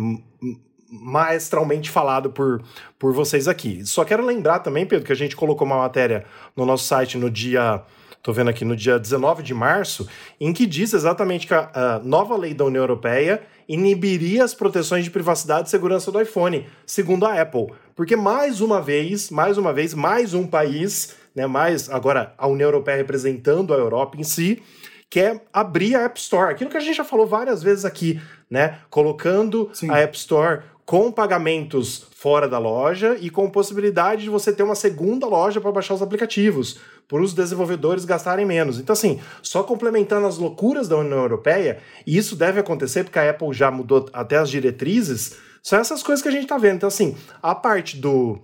maestralmente 0.88 1.90
falado 1.90 2.30
por, 2.30 2.62
por 2.98 3.12
vocês 3.12 3.48
aqui. 3.48 3.84
Só 3.84 4.04
quero 4.04 4.24
lembrar 4.24 4.60
também, 4.60 4.86
Pedro, 4.86 5.04
que 5.04 5.12
a 5.12 5.16
gente 5.16 5.34
colocou 5.34 5.66
uma 5.66 5.78
matéria 5.78 6.24
no 6.56 6.64
nosso 6.64 6.84
site 6.84 7.18
no 7.18 7.30
dia. 7.30 7.82
Tô 8.24 8.32
vendo 8.32 8.48
aqui 8.48 8.64
no 8.64 8.74
dia 8.74 8.98
19 8.98 9.42
de 9.42 9.52
março, 9.52 10.08
em 10.40 10.50
que 10.50 10.64
diz 10.64 10.94
exatamente 10.94 11.46
que 11.46 11.52
a, 11.52 11.70
a 11.74 11.98
nova 11.98 12.34
lei 12.38 12.54
da 12.54 12.64
União 12.64 12.82
Europeia 12.82 13.42
inibiria 13.68 14.42
as 14.42 14.54
proteções 14.54 15.04
de 15.04 15.10
privacidade 15.10 15.68
e 15.68 15.70
segurança 15.70 16.10
do 16.10 16.18
iPhone, 16.18 16.66
segundo 16.86 17.26
a 17.26 17.38
Apple. 17.38 17.66
Porque 17.94 18.16
mais 18.16 18.62
uma 18.62 18.80
vez, 18.80 19.28
mais 19.28 19.58
uma 19.58 19.74
vez, 19.74 19.92
mais 19.92 20.32
um 20.32 20.46
país, 20.46 21.14
né, 21.34 21.46
mais 21.46 21.90
agora 21.90 22.32
a 22.38 22.46
União 22.46 22.68
Europeia 22.68 22.96
representando 22.96 23.74
a 23.74 23.76
Europa 23.76 24.16
em 24.18 24.24
si, 24.24 24.62
quer 25.10 25.44
abrir 25.52 25.94
a 25.94 26.04
App 26.04 26.18
Store. 26.18 26.50
Aquilo 26.50 26.70
que 26.70 26.78
a 26.78 26.80
gente 26.80 26.96
já 26.96 27.04
falou 27.04 27.26
várias 27.26 27.62
vezes 27.62 27.84
aqui, 27.84 28.18
né? 28.48 28.78
Colocando 28.88 29.68
Sim. 29.74 29.90
a 29.90 29.98
App 29.98 30.16
Store 30.16 30.62
com 30.86 31.10
pagamentos 31.10 32.06
fora 32.14 32.48
da 32.48 32.58
loja 32.58 33.16
e 33.20 33.30
com 33.30 33.50
possibilidade 33.50 34.22
de 34.22 34.30
você 34.30 34.52
ter 34.52 34.62
uma 34.62 34.74
segunda 34.74 35.26
loja 35.26 35.60
para 35.60 35.72
baixar 35.72 35.94
os 35.94 36.02
aplicativos, 36.02 36.78
para 37.08 37.22
os 37.22 37.34
desenvolvedores 37.34 38.04
gastarem 38.04 38.46
menos. 38.46 38.78
Então, 38.78 38.92
assim, 38.92 39.20
só 39.42 39.62
complementando 39.62 40.26
as 40.26 40.38
loucuras 40.38 40.88
da 40.88 40.96
União 40.96 41.18
Europeia, 41.18 41.78
e 42.06 42.16
isso 42.16 42.36
deve 42.36 42.60
acontecer 42.60 43.04
porque 43.04 43.18
a 43.18 43.30
Apple 43.30 43.52
já 43.52 43.70
mudou 43.70 44.08
até 44.12 44.38
as 44.38 44.50
diretrizes, 44.50 45.36
são 45.62 45.78
essas 45.78 46.02
coisas 46.02 46.22
que 46.22 46.28
a 46.28 46.32
gente 46.32 46.44
está 46.44 46.58
vendo. 46.58 46.76
Então, 46.76 46.88
assim, 46.88 47.16
a 47.42 47.54
parte 47.54 47.96
do 47.96 48.40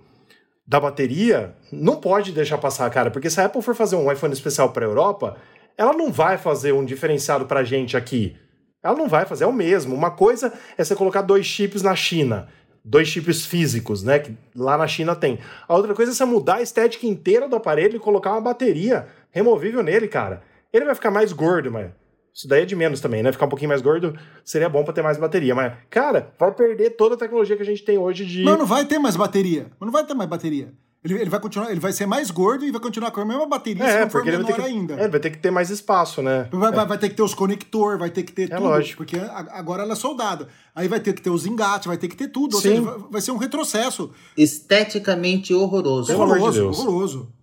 da 0.65 0.79
bateria 0.79 1.53
não 1.71 1.97
pode 1.97 2.31
deixar 2.31 2.57
passar, 2.57 2.89
cara, 2.89 3.11
porque 3.11 3.29
se 3.29 3.41
a 3.41 3.45
Apple 3.45 3.61
for 3.61 3.75
fazer 3.75 3.97
um 3.97 4.09
iPhone 4.09 4.33
especial 4.33 4.71
para 4.71 4.85
a 4.85 4.89
Europa, 4.89 5.35
ela 5.77 5.91
não 5.91 6.11
vai 6.11 6.37
fazer 6.37 6.71
um 6.71 6.85
diferenciado 6.85 7.45
para 7.45 7.59
a 7.59 7.63
gente 7.63 7.97
aqui. 7.97 8.37
Ela 8.83 8.95
não 8.95 9.07
vai 9.07 9.25
fazer, 9.25 9.43
é 9.43 9.47
o 9.47 9.53
mesmo. 9.53 9.93
Uma 9.93 10.11
coisa 10.11 10.51
é 10.77 10.83
você 10.83 10.95
colocar 10.95 11.21
dois 11.21 11.45
chips 11.45 11.81
na 11.81 11.95
China, 11.95 12.47
dois 12.83 13.07
chips 13.07 13.45
físicos, 13.45 14.03
né? 14.03 14.19
Que 14.19 14.35
lá 14.55 14.77
na 14.77 14.87
China 14.87 15.15
tem. 15.15 15.39
A 15.67 15.75
outra 15.75 15.93
coisa 15.93 16.11
é 16.11 16.15
você 16.15 16.25
mudar 16.25 16.55
a 16.55 16.61
estética 16.61 17.05
inteira 17.05 17.47
do 17.47 17.55
aparelho 17.55 17.95
e 17.95 17.99
colocar 17.99 18.31
uma 18.31 18.41
bateria 18.41 19.07
removível 19.31 19.83
nele, 19.83 20.07
cara. 20.07 20.43
Ele 20.73 20.85
vai 20.85 20.95
ficar 20.95 21.11
mais 21.11 21.31
gordo, 21.33 21.71
mas 21.71 21.91
isso 22.33 22.47
daí 22.47 22.63
é 22.63 22.65
de 22.65 22.75
menos 22.75 23.01
também, 23.01 23.21
né? 23.21 23.31
Ficar 23.31 23.45
um 23.45 23.49
pouquinho 23.49 23.69
mais 23.69 23.81
gordo 23.81 24.17
seria 24.43 24.69
bom 24.69 24.83
para 24.83 24.93
ter 24.93 25.01
mais 25.01 25.17
bateria. 25.17 25.53
Mas, 25.53 25.73
cara, 25.89 26.33
vai 26.39 26.51
perder 26.51 26.91
toda 26.91 27.15
a 27.15 27.17
tecnologia 27.17 27.55
que 27.55 27.61
a 27.61 27.65
gente 27.65 27.83
tem 27.83 27.97
hoje 27.97 28.25
de. 28.25 28.43
Não, 28.43 28.57
não 28.57 28.65
vai 28.65 28.85
ter 28.85 28.99
mais 28.99 29.15
bateria. 29.15 29.67
Não 29.79 29.91
vai 29.91 30.05
ter 30.05 30.13
mais 30.13 30.29
bateria. 30.29 30.73
Ele, 31.03 31.15
ele 31.15 31.29
vai 31.31 31.39
continuar, 31.39 31.71
ele 31.71 31.79
vai 31.79 31.91
ser 31.91 32.05
mais 32.05 32.29
gordo 32.29 32.63
e 32.63 32.69
vai 32.69 32.79
continuar 32.79 33.09
com 33.09 33.21
a 33.21 33.25
mesma 33.25 33.47
bateria 33.47 33.83
é, 33.83 33.91
se 33.91 33.99
não 34.01 34.09
for 34.11 34.23
menor 34.23 34.53
que, 34.53 34.61
ainda. 34.61 34.93
É, 34.93 35.07
vai 35.07 35.19
ter 35.19 35.31
que 35.31 35.39
ter 35.39 35.49
mais 35.49 35.71
espaço, 35.71 36.21
né? 36.21 36.47
Vai, 36.51 36.71
é. 36.71 36.75
vai, 36.75 36.85
vai 36.85 36.97
ter 36.99 37.09
que 37.09 37.15
ter 37.15 37.23
os 37.23 37.33
conector, 37.33 37.97
vai 37.97 38.11
ter 38.11 38.21
que 38.21 38.31
ter 38.31 38.43
é 38.43 38.55
tudo. 38.55 38.61
Lógico. 38.61 38.97
Porque 38.97 39.17
agora 39.49 39.81
ela 39.81 39.93
é 39.93 39.95
soldada. 39.95 40.47
Aí 40.75 40.87
vai 40.87 40.99
ter 40.99 41.13
que 41.13 41.21
ter 41.21 41.31
os 41.31 41.47
engates, 41.47 41.87
vai 41.87 41.97
ter 41.97 42.07
que 42.07 42.15
ter 42.15 42.27
tudo. 42.27 42.55
Ou 42.55 42.61
Sim. 42.61 42.69
seja, 42.69 42.81
vai, 42.81 42.99
vai 43.09 43.21
ser 43.21 43.31
um 43.31 43.37
retrocesso. 43.37 44.11
Esteticamente 44.37 45.55
horroroso. 45.55 46.13
Horroroso, 46.13 46.51
de 46.51 46.59
horroroso. 46.61 47.33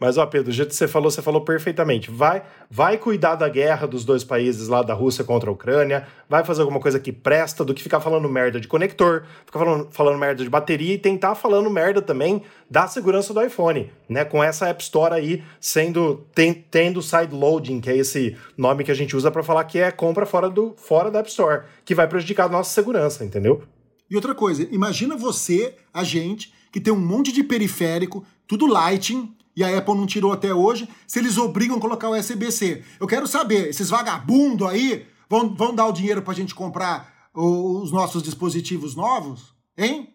Mas, 0.00 0.16
ó, 0.16 0.26
Pedro, 0.26 0.50
do 0.50 0.52
jeito 0.52 0.70
que 0.70 0.74
você 0.74 0.88
falou, 0.88 1.10
você 1.10 1.22
falou 1.22 1.40
perfeitamente. 1.42 2.10
Vai, 2.10 2.42
vai 2.70 2.96
cuidar 2.96 3.34
da 3.34 3.48
guerra 3.48 3.86
dos 3.86 4.04
dois 4.04 4.24
países 4.24 4.68
lá 4.68 4.82
da 4.82 4.94
Rússia 4.94 5.24
contra 5.24 5.50
a 5.50 5.52
Ucrânia, 5.52 6.06
vai 6.28 6.44
fazer 6.44 6.62
alguma 6.62 6.80
coisa 6.80 6.98
que 7.00 7.12
presta 7.12 7.64
do 7.64 7.74
que 7.74 7.82
ficar 7.82 8.00
falando 8.00 8.28
merda 8.28 8.60
de 8.60 8.68
conector, 8.68 9.24
ficar 9.46 9.58
falando, 9.58 9.88
falando 9.90 10.18
merda 10.18 10.42
de 10.42 10.50
bateria 10.50 10.94
e 10.94 10.98
tentar 10.98 11.34
falando 11.34 11.70
merda 11.70 12.02
também 12.02 12.42
da 12.70 12.86
segurança 12.86 13.32
do 13.32 13.42
iPhone, 13.42 13.90
né? 14.08 14.24
Com 14.24 14.42
essa 14.42 14.68
App 14.68 14.82
Store 14.82 15.14
aí 15.14 15.42
sendo 15.60 16.26
tem, 16.34 16.52
tendo 16.52 17.00
side 17.02 17.34
loading, 17.34 17.80
que 17.80 17.90
é 17.90 17.96
esse 17.96 18.36
nome 18.56 18.84
que 18.84 18.90
a 18.90 18.94
gente 18.94 19.16
usa 19.16 19.30
para 19.30 19.42
falar 19.42 19.64
que 19.64 19.78
é 19.78 19.90
compra 19.90 20.26
fora 20.26 20.48
do 20.50 20.74
fora 20.76 21.10
da 21.10 21.20
App 21.20 21.28
Store, 21.28 21.62
que 21.84 21.94
vai 21.94 22.06
prejudicar 22.06 22.46
a 22.46 22.48
nossa 22.48 22.70
segurança, 22.70 23.24
entendeu? 23.24 23.62
E 24.10 24.16
outra 24.16 24.34
coisa, 24.34 24.66
imagina 24.70 25.16
você, 25.16 25.74
a 25.92 26.02
gente, 26.02 26.52
que 26.72 26.80
tem 26.80 26.92
um 26.92 27.00
monte 27.00 27.30
de 27.30 27.44
periférico, 27.44 28.24
tudo 28.46 28.66
lighting, 28.66 29.34
e 29.58 29.64
a 29.64 29.76
Apple 29.76 29.96
não 29.96 30.06
tirou 30.06 30.32
até 30.32 30.54
hoje, 30.54 30.88
se 31.04 31.18
eles 31.18 31.36
obrigam 31.36 31.78
a 31.78 31.80
colocar 31.80 32.08
o 32.08 32.16
USB-C. 32.16 32.84
Eu 33.00 33.08
quero 33.08 33.26
saber, 33.26 33.68
esses 33.68 33.90
vagabundos 33.90 34.68
aí 34.68 35.04
vão, 35.28 35.52
vão 35.52 35.74
dar 35.74 35.86
o 35.86 35.92
dinheiro 35.92 36.22
para 36.22 36.32
a 36.32 36.36
gente 36.36 36.54
comprar 36.54 37.28
os 37.34 37.90
nossos 37.90 38.22
dispositivos 38.22 38.94
novos? 38.94 39.52
Hein? 39.76 40.14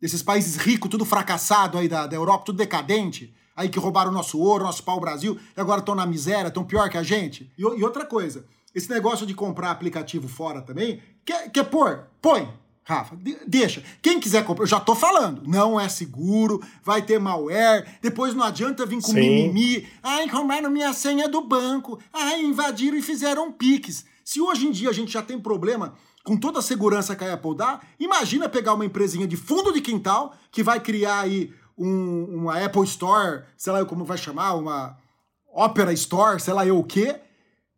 Esses 0.00 0.22
países 0.22 0.56
ricos, 0.56 0.90
tudo 0.90 1.04
fracassado 1.04 1.76
aí 1.76 1.86
da, 1.86 2.06
da 2.06 2.16
Europa, 2.16 2.46
tudo 2.46 2.56
decadente, 2.56 3.34
aí 3.54 3.68
que 3.68 3.78
roubaram 3.78 4.10
nosso 4.10 4.38
ouro, 4.38 4.64
nosso 4.64 4.82
pau-brasil, 4.82 5.38
e 5.54 5.60
agora 5.60 5.80
estão 5.80 5.94
na 5.94 6.06
miséria, 6.06 6.48
estão 6.48 6.64
pior 6.64 6.88
que 6.88 6.96
a 6.96 7.02
gente. 7.02 7.52
E, 7.58 7.60
e, 7.60 7.84
outra 7.84 8.06
coisa, 8.06 8.46
esse 8.74 8.88
negócio 8.88 9.26
de 9.26 9.34
comprar 9.34 9.70
aplicativo 9.70 10.28
fora 10.28 10.62
também, 10.62 11.02
quer, 11.26 11.50
quer 11.50 11.64
pôr? 11.64 12.06
Põe. 12.22 12.48
Rafa, 12.84 13.16
deixa. 13.46 13.82
Quem 14.00 14.18
quiser 14.18 14.44
comprar, 14.44 14.64
eu 14.64 14.68
já 14.68 14.80
tô 14.80 14.94
falando, 14.94 15.42
não 15.46 15.78
é 15.78 15.88
seguro, 15.88 16.60
vai 16.82 17.00
ter 17.00 17.18
malware, 17.18 17.86
depois 18.02 18.34
não 18.34 18.44
adianta 18.44 18.84
vir 18.84 19.00
com 19.00 19.12
Sim. 19.12 19.20
mimimi. 19.20 19.88
Ai, 20.02 20.26
roubaram 20.26 20.68
minha 20.68 20.92
senha 20.92 21.28
do 21.28 21.42
banco. 21.42 21.98
Ai, 22.12 22.42
invadiram 22.42 22.96
e 22.96 23.02
fizeram 23.02 23.52
Pix. 23.52 24.04
Se 24.24 24.40
hoje 24.40 24.66
em 24.66 24.72
dia 24.72 24.90
a 24.90 24.92
gente 24.92 25.12
já 25.12 25.22
tem 25.22 25.38
problema 25.38 25.94
com 26.24 26.36
toda 26.36 26.58
a 26.58 26.62
segurança 26.62 27.14
que 27.14 27.24
a 27.24 27.34
Apple 27.34 27.56
dá, 27.56 27.80
imagina 27.98 28.48
pegar 28.48 28.74
uma 28.74 28.84
empresinha 28.84 29.26
de 29.26 29.36
fundo 29.36 29.72
de 29.72 29.80
quintal 29.80 30.34
que 30.50 30.62
vai 30.62 30.80
criar 30.80 31.20
aí 31.20 31.52
um, 31.76 32.24
uma 32.24 32.64
Apple 32.64 32.84
Store, 32.84 33.42
sei 33.56 33.72
lá 33.72 33.84
como 33.84 34.04
vai 34.04 34.18
chamar, 34.18 34.54
uma 34.54 34.96
Opera 35.52 35.92
Store, 35.92 36.40
sei 36.40 36.54
lá 36.54 36.66
eu 36.66 36.78
o 36.78 36.84
quê, 36.84 37.20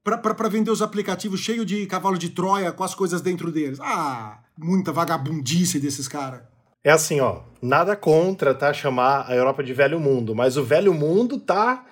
para 0.03 0.49
vender 0.49 0.71
os 0.71 0.83
aplicativos 0.83 1.41
cheios 1.41 1.67
de 1.67 1.87
cavalo 1.87 2.19
de 2.19 2.29
Troia 2.29 2.73
com 2.73 2.85
as 2.85 2.95
coisas 2.95 3.21
dentro 3.21 3.51
deles. 3.51 3.79
Ah, 3.81 4.44
muita 4.57 4.93
vagabundice 4.93 5.79
desses 5.79 6.09
caras. 6.09 6.43
É 6.83 6.91
assim, 6.91 7.21
ó, 7.21 7.41
nada 7.63 7.97
contra, 7.97 8.55
tá, 8.55 8.73
chamar 8.73 9.27
a 9.29 9.35
Europa 9.35 9.63
de 9.63 9.73
velho 9.73 9.99
mundo, 9.99 10.35
mas 10.35 10.57
o 10.57 10.65
velho 10.65 10.93
mundo 10.93 11.39
tá 11.39 11.87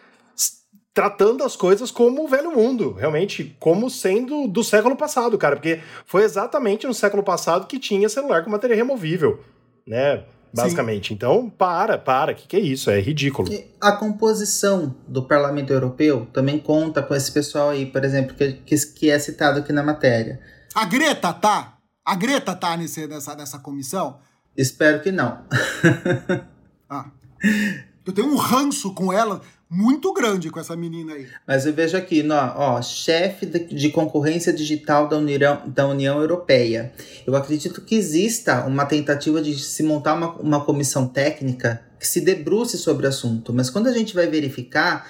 tratando 0.92 1.42
as 1.42 1.57
coisas 1.57 1.90
como 1.90 2.25
o 2.25 2.29
velho 2.29 2.53
mundo, 2.53 2.92
realmente, 2.92 3.57
como 3.59 3.88
sendo 3.88 4.46
do 4.46 4.62
século 4.62 4.94
passado, 4.94 5.38
cara, 5.38 5.57
porque 5.57 5.81
foi 6.05 6.22
exatamente 6.22 6.87
no 6.87 6.92
século 6.92 7.22
passado 7.22 7.66
que 7.66 7.79
tinha 7.79 8.09
celular 8.11 8.44
com 8.44 8.51
bateria 8.51 8.77
removível, 8.77 9.42
né? 9.87 10.25
basicamente. 10.53 11.09
Sim. 11.09 11.14
Então, 11.14 11.48
para, 11.48 11.96
para, 11.96 12.33
o 12.33 12.35
que, 12.35 12.46
que 12.46 12.57
é 12.57 12.61
isso? 12.61 12.90
É 12.90 13.01
ridículo. 13.01 13.48
A 13.81 13.92
composição 13.92 14.94
do 15.09 15.22
Parlamento 15.22 15.72
Europeu 15.72 16.27
também 16.33 16.59
conta 16.59 17.03
com 17.03 17.14
esse 17.14 17.33
pessoal 17.33 17.70
aí, 17.70 17.87
por 17.87 18.05
exemplo, 18.05 18.35
que, 18.37 18.53
que, 18.53 18.77
que 18.77 19.11
é 19.11 19.18
citado 19.18 19.61
aqui 19.61 19.72
na 19.72 19.83
matéria. 19.83 20.40
A 20.75 20.85
Greta 20.85 21.33
tá? 21.33 21.79
A 22.05 22.17
Greta 22.17 22.55
tá 22.55 22.77
nesse, 22.77 23.07
nessa, 23.07 23.35
nessa 23.37 23.59
comissão? 23.59 24.19
Espero 24.57 25.01
que 25.01 25.12
não. 25.12 25.45
ah. 26.91 27.11
Eu 28.05 28.12
tenho 28.12 28.29
um 28.29 28.37
ranço 28.37 28.93
com 28.93 29.12
ela 29.12 29.41
muito 29.71 30.12
grande 30.12 30.51
com 30.51 30.61
essa 30.61 30.77
menina 30.77 31.15
aí. 31.15 31.27
Mas 31.47 31.65
eu 31.65 31.73
vejo 31.73 31.96
aqui, 31.96 32.27
ó, 32.29 32.75
ó 32.77 32.83
chefe 32.83 33.46
de 33.46 33.88
concorrência 33.90 34.53
digital 34.53 35.09
da 35.09 35.17
União, 35.17 35.63
da 35.67 35.87
União 35.87 36.21
Europeia. 36.21 36.92
Eu 37.27 37.35
acredito 37.35 37.81
que 37.81 37.94
exista 37.94 38.67
uma 38.67 38.85
tentativa 38.85 39.40
de 39.40 39.59
se 39.59 39.83
montar 39.83 40.15
uma, 40.15 40.35
uma 40.35 40.65
comissão 40.65 41.07
técnica 41.07 41.83
que 41.98 42.07
se 42.07 42.21
debruce 42.21 42.77
sobre 42.77 43.07
o 43.07 43.09
assunto, 43.09 43.53
mas 43.53 43.71
quando 43.71 43.87
a 43.87 43.92
gente 43.92 44.13
vai 44.13 44.27
verificar, 44.27 45.09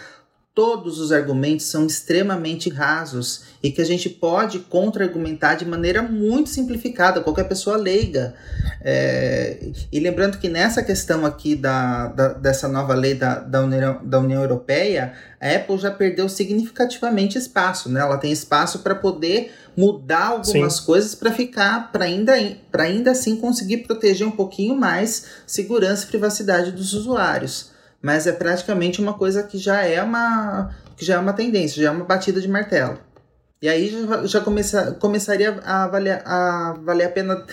todos 0.54 0.98
os 1.00 1.12
argumentos 1.12 1.66
são 1.66 1.86
extremamente 1.86 2.68
rasos 2.68 3.44
e 3.62 3.70
que 3.70 3.80
a 3.80 3.84
gente 3.86 4.10
pode 4.10 4.58
contra-argumentar 4.58 5.54
de 5.54 5.64
maneira 5.64 6.02
muito 6.02 6.50
simplificada, 6.50 7.22
qualquer 7.22 7.44
pessoa 7.44 7.76
leiga. 7.76 8.34
É, 8.82 9.70
e 9.90 9.98
lembrando 9.98 10.36
que 10.36 10.50
nessa 10.50 10.82
questão 10.82 11.24
aqui 11.24 11.54
da, 11.54 12.08
da 12.08 12.28
dessa 12.34 12.68
nova 12.68 12.92
lei 12.92 13.14
da, 13.14 13.36
da, 13.38 13.62
União, 13.62 14.00
da 14.04 14.20
União 14.20 14.42
Europeia, 14.42 15.14
a 15.40 15.54
Apple 15.54 15.78
já 15.78 15.90
perdeu 15.90 16.28
significativamente 16.28 17.38
espaço, 17.38 17.88
né? 17.88 18.00
Ela 18.00 18.18
tem 18.18 18.30
espaço 18.30 18.80
para 18.80 18.94
poder 18.94 19.52
mudar 19.74 20.26
algumas 20.26 20.74
Sim. 20.74 20.84
coisas 20.84 21.14
para 21.14 21.32
ficar, 21.32 21.90
para 21.90 22.04
ainda, 22.04 22.34
ainda 22.74 23.10
assim 23.12 23.36
conseguir 23.36 23.78
proteger 23.78 24.26
um 24.26 24.32
pouquinho 24.32 24.76
mais 24.76 25.24
segurança 25.46 26.04
e 26.04 26.08
privacidade 26.08 26.72
dos 26.72 26.92
usuários 26.92 27.71
mas 28.02 28.26
é 28.26 28.32
praticamente 28.32 29.00
uma 29.00 29.14
coisa 29.14 29.42
que 29.42 29.56
já 29.56 29.82
é 29.82 30.02
uma 30.02 30.74
que 30.96 31.04
já 31.04 31.14
é 31.14 31.18
uma 31.18 31.32
tendência, 31.32 31.82
já 31.82 31.88
é 31.88 31.92
uma 31.92 32.04
batida 32.04 32.40
de 32.40 32.48
martelo. 32.48 32.98
E 33.62 33.68
aí 33.68 33.88
já, 33.88 34.26
já 34.26 34.40
começa, 34.40 34.92
começaria 35.00 35.60
a 35.64 35.86
valer, 35.86 36.22
a 36.26 36.74
valer 36.82 37.04
a 37.06 37.10
pena 37.10 37.46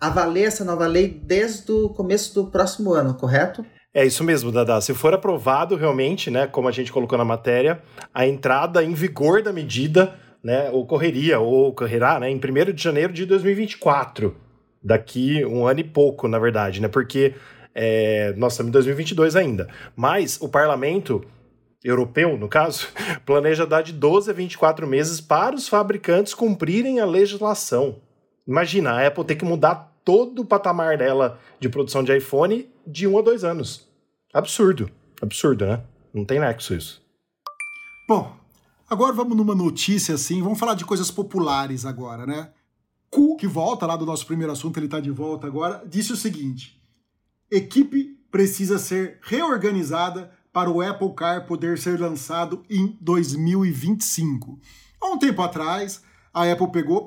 avaliar 0.00 0.48
essa 0.48 0.64
nova 0.64 0.86
lei 0.86 1.08
desde 1.08 1.72
o 1.72 1.88
começo 1.88 2.34
do 2.34 2.50
próximo 2.50 2.92
ano, 2.92 3.14
correto? 3.14 3.64
É 3.94 4.04
isso 4.04 4.22
mesmo, 4.22 4.52
Dada. 4.52 4.78
Se 4.82 4.92
for 4.92 5.14
aprovado 5.14 5.74
realmente, 5.74 6.30
né, 6.30 6.46
como 6.46 6.68
a 6.68 6.70
gente 6.70 6.92
colocou 6.92 7.16
na 7.16 7.24
matéria, 7.24 7.80
a 8.12 8.26
entrada 8.26 8.84
em 8.84 8.92
vigor 8.92 9.42
da 9.42 9.54
medida, 9.54 10.14
né, 10.44 10.70
ocorreria 10.70 11.40
ou 11.40 11.68
ocorrerá, 11.68 12.20
né, 12.20 12.30
em 12.30 12.36
1 12.36 12.72
de 12.74 12.82
janeiro 12.82 13.12
de 13.12 13.24
2024, 13.24 14.36
daqui 14.82 15.42
um 15.46 15.66
ano 15.66 15.80
e 15.80 15.84
pouco, 15.84 16.28
na 16.28 16.38
verdade, 16.38 16.82
né, 16.82 16.88
porque 16.88 17.34
É, 17.78 18.32
nós 18.38 18.54
estamos 18.54 18.70
em 18.70 18.72
2022 18.72 19.36
ainda. 19.36 19.68
Mas 19.94 20.40
o 20.40 20.48
parlamento 20.48 21.22
europeu, 21.84 22.38
no 22.38 22.48
caso, 22.48 22.88
planeja 23.26 23.66
dar 23.66 23.82
de 23.82 23.92
12 23.92 24.30
a 24.30 24.32
24 24.32 24.86
meses 24.86 25.20
para 25.20 25.54
os 25.54 25.68
fabricantes 25.68 26.32
cumprirem 26.32 27.00
a 27.00 27.04
legislação. 27.04 27.96
Imagina, 28.48 28.92
a 28.92 29.06
Apple 29.06 29.24
ter 29.24 29.36
que 29.36 29.44
mudar 29.44 29.94
todo 30.02 30.40
o 30.40 30.44
patamar 30.44 30.96
dela 30.96 31.38
de 31.60 31.68
produção 31.68 32.02
de 32.02 32.16
iPhone 32.16 32.66
de 32.86 33.06
um 33.06 33.18
a 33.18 33.22
dois 33.22 33.44
anos. 33.44 33.86
Absurdo. 34.32 34.90
Absurdo, 35.20 35.66
né? 35.66 35.82
Não 36.14 36.24
tem 36.24 36.40
nexo 36.40 36.74
isso. 36.74 37.02
Bom, 38.08 38.34
agora 38.88 39.12
vamos 39.12 39.36
numa 39.36 39.54
notícia 39.54 40.14
assim, 40.14 40.42
vamos 40.42 40.58
falar 40.58 40.74
de 40.74 40.84
coisas 40.84 41.10
populares 41.10 41.84
agora, 41.84 42.24
né? 42.24 42.50
Ku, 43.10 43.36
que 43.36 43.46
volta 43.46 43.84
lá 43.84 43.96
do 43.96 44.06
nosso 44.06 44.24
primeiro 44.24 44.52
assunto, 44.52 44.78
ele 44.78 44.88
tá 44.88 44.98
de 44.98 45.10
volta 45.10 45.46
agora, 45.46 45.82
disse 45.86 46.12
o 46.12 46.16
seguinte: 46.16 46.80
equipe 47.50 48.18
precisa 48.30 48.78
ser 48.78 49.18
reorganizada 49.22 50.30
para 50.52 50.70
o 50.70 50.80
Apple 50.80 51.14
Car 51.14 51.46
poder 51.46 51.78
ser 51.78 52.00
lançado 52.00 52.64
em 52.68 52.96
2025. 53.00 54.58
Há 55.00 55.06
um 55.08 55.18
tempo 55.18 55.42
atrás, 55.42 56.02
a 56.32 56.50
Apple 56.50 56.70
pegou, 56.70 57.06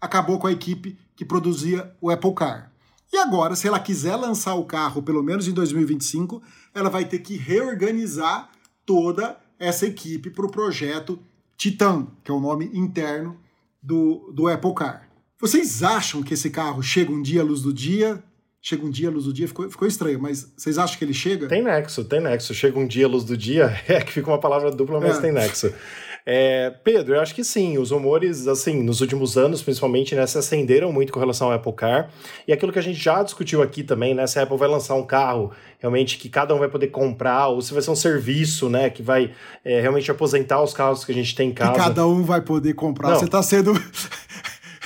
acabou 0.00 0.38
com 0.38 0.46
a 0.46 0.52
equipe 0.52 0.98
que 1.14 1.24
produzia 1.24 1.94
o 2.00 2.10
Apple 2.10 2.34
Car. 2.34 2.70
E 3.12 3.18
agora, 3.18 3.56
se 3.56 3.66
ela 3.66 3.80
quiser 3.80 4.16
lançar 4.16 4.54
o 4.54 4.64
carro, 4.64 5.02
pelo 5.02 5.22
menos 5.22 5.48
em 5.48 5.52
2025, 5.52 6.42
ela 6.74 6.90
vai 6.90 7.04
ter 7.04 7.20
que 7.20 7.36
reorganizar 7.36 8.50
toda 8.84 9.38
essa 9.58 9.86
equipe 9.86 10.30
para 10.30 10.44
o 10.44 10.50
projeto 10.50 11.18
Titan, 11.56 12.08
que 12.22 12.30
é 12.30 12.34
o 12.34 12.40
nome 12.40 12.70
interno 12.74 13.40
do, 13.82 14.30
do 14.32 14.48
Apple 14.48 14.74
Car. 14.74 15.08
Vocês 15.40 15.82
acham 15.82 16.22
que 16.22 16.34
esse 16.34 16.50
carro 16.50 16.82
chega 16.82 17.12
um 17.12 17.22
dia 17.22 17.40
à 17.40 17.44
luz 17.44 17.62
do 17.62 17.72
dia? 17.72 18.22
Chega 18.68 18.84
um 18.84 18.90
dia 18.90 19.08
luz 19.08 19.26
do 19.26 19.32
dia, 19.32 19.46
ficou, 19.46 19.70
ficou 19.70 19.86
estranho, 19.86 20.20
mas 20.20 20.52
vocês 20.56 20.76
acham 20.76 20.98
que 20.98 21.04
ele 21.04 21.14
chega? 21.14 21.46
Tem 21.46 21.62
nexo, 21.62 22.02
tem 22.02 22.20
nexo. 22.20 22.52
Chega 22.52 22.76
um 22.76 22.84
dia 22.84 23.06
luz 23.06 23.22
do 23.22 23.36
dia, 23.36 23.72
é 23.86 24.00
que 24.00 24.10
fica 24.10 24.28
uma 24.28 24.40
palavra 24.40 24.72
dupla, 24.72 24.98
mas 24.98 25.18
é. 25.18 25.20
tem 25.20 25.30
nexo. 25.30 25.72
É, 26.26 26.74
Pedro, 26.82 27.14
eu 27.14 27.20
acho 27.20 27.32
que 27.32 27.44
sim. 27.44 27.78
Os 27.78 27.92
rumores, 27.92 28.48
assim, 28.48 28.82
nos 28.82 29.00
últimos 29.00 29.38
anos, 29.38 29.62
principalmente, 29.62 30.16
né, 30.16 30.26
se 30.26 30.36
acenderam 30.36 30.92
muito 30.92 31.12
com 31.12 31.20
relação 31.20 31.46
ao 31.46 31.52
Apple 31.52 31.74
Car. 31.74 32.10
E 32.48 32.52
aquilo 32.52 32.72
que 32.72 32.78
a 32.80 32.82
gente 32.82 33.00
já 33.00 33.22
discutiu 33.22 33.62
aqui 33.62 33.84
também, 33.84 34.16
né? 34.16 34.26
Se 34.26 34.36
a 34.40 34.42
Apple 34.42 34.58
vai 34.58 34.66
lançar 34.66 34.96
um 34.96 35.06
carro 35.06 35.52
realmente 35.78 36.18
que 36.18 36.28
cada 36.28 36.52
um 36.52 36.58
vai 36.58 36.68
poder 36.68 36.88
comprar, 36.88 37.46
ou 37.46 37.62
se 37.62 37.72
vai 37.72 37.80
ser 37.80 37.92
um 37.92 37.94
serviço, 37.94 38.68
né? 38.68 38.90
Que 38.90 39.00
vai 39.00 39.30
é, 39.64 39.80
realmente 39.80 40.10
aposentar 40.10 40.60
os 40.60 40.74
carros 40.74 41.04
que 41.04 41.12
a 41.12 41.14
gente 41.14 41.36
tem 41.36 41.50
em 41.50 41.54
casa. 41.54 41.70
Que 41.70 41.78
cada 41.78 42.04
um 42.04 42.24
vai 42.24 42.40
poder 42.40 42.74
comprar. 42.74 43.10
Não. 43.10 43.18
Você 43.20 43.26
está 43.26 43.44
sendo. 43.44 43.80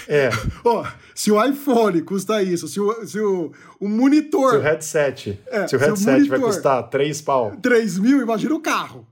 É. 0.06 0.28
oh, 0.64 0.84
se 1.20 1.30
o 1.30 1.44
iPhone 1.44 2.00
custa 2.00 2.42
isso, 2.42 2.66
se 2.66 2.80
o, 2.80 3.06
se 3.06 3.20
o, 3.20 3.52
o 3.78 3.86
monitor. 3.86 4.52
Se 4.52 4.56
o 4.56 4.60
headset. 4.62 5.40
É, 5.48 5.68
se 5.68 5.76
o 5.76 5.78
headset 5.78 6.22
se 6.22 6.26
o 6.26 6.30
vai 6.30 6.40
custar 6.40 6.88
3 6.88 7.20
pau. 7.20 7.52
3 7.60 7.98
mil, 7.98 8.22
imagina 8.22 8.54
o 8.54 8.60
carro. 8.60 9.06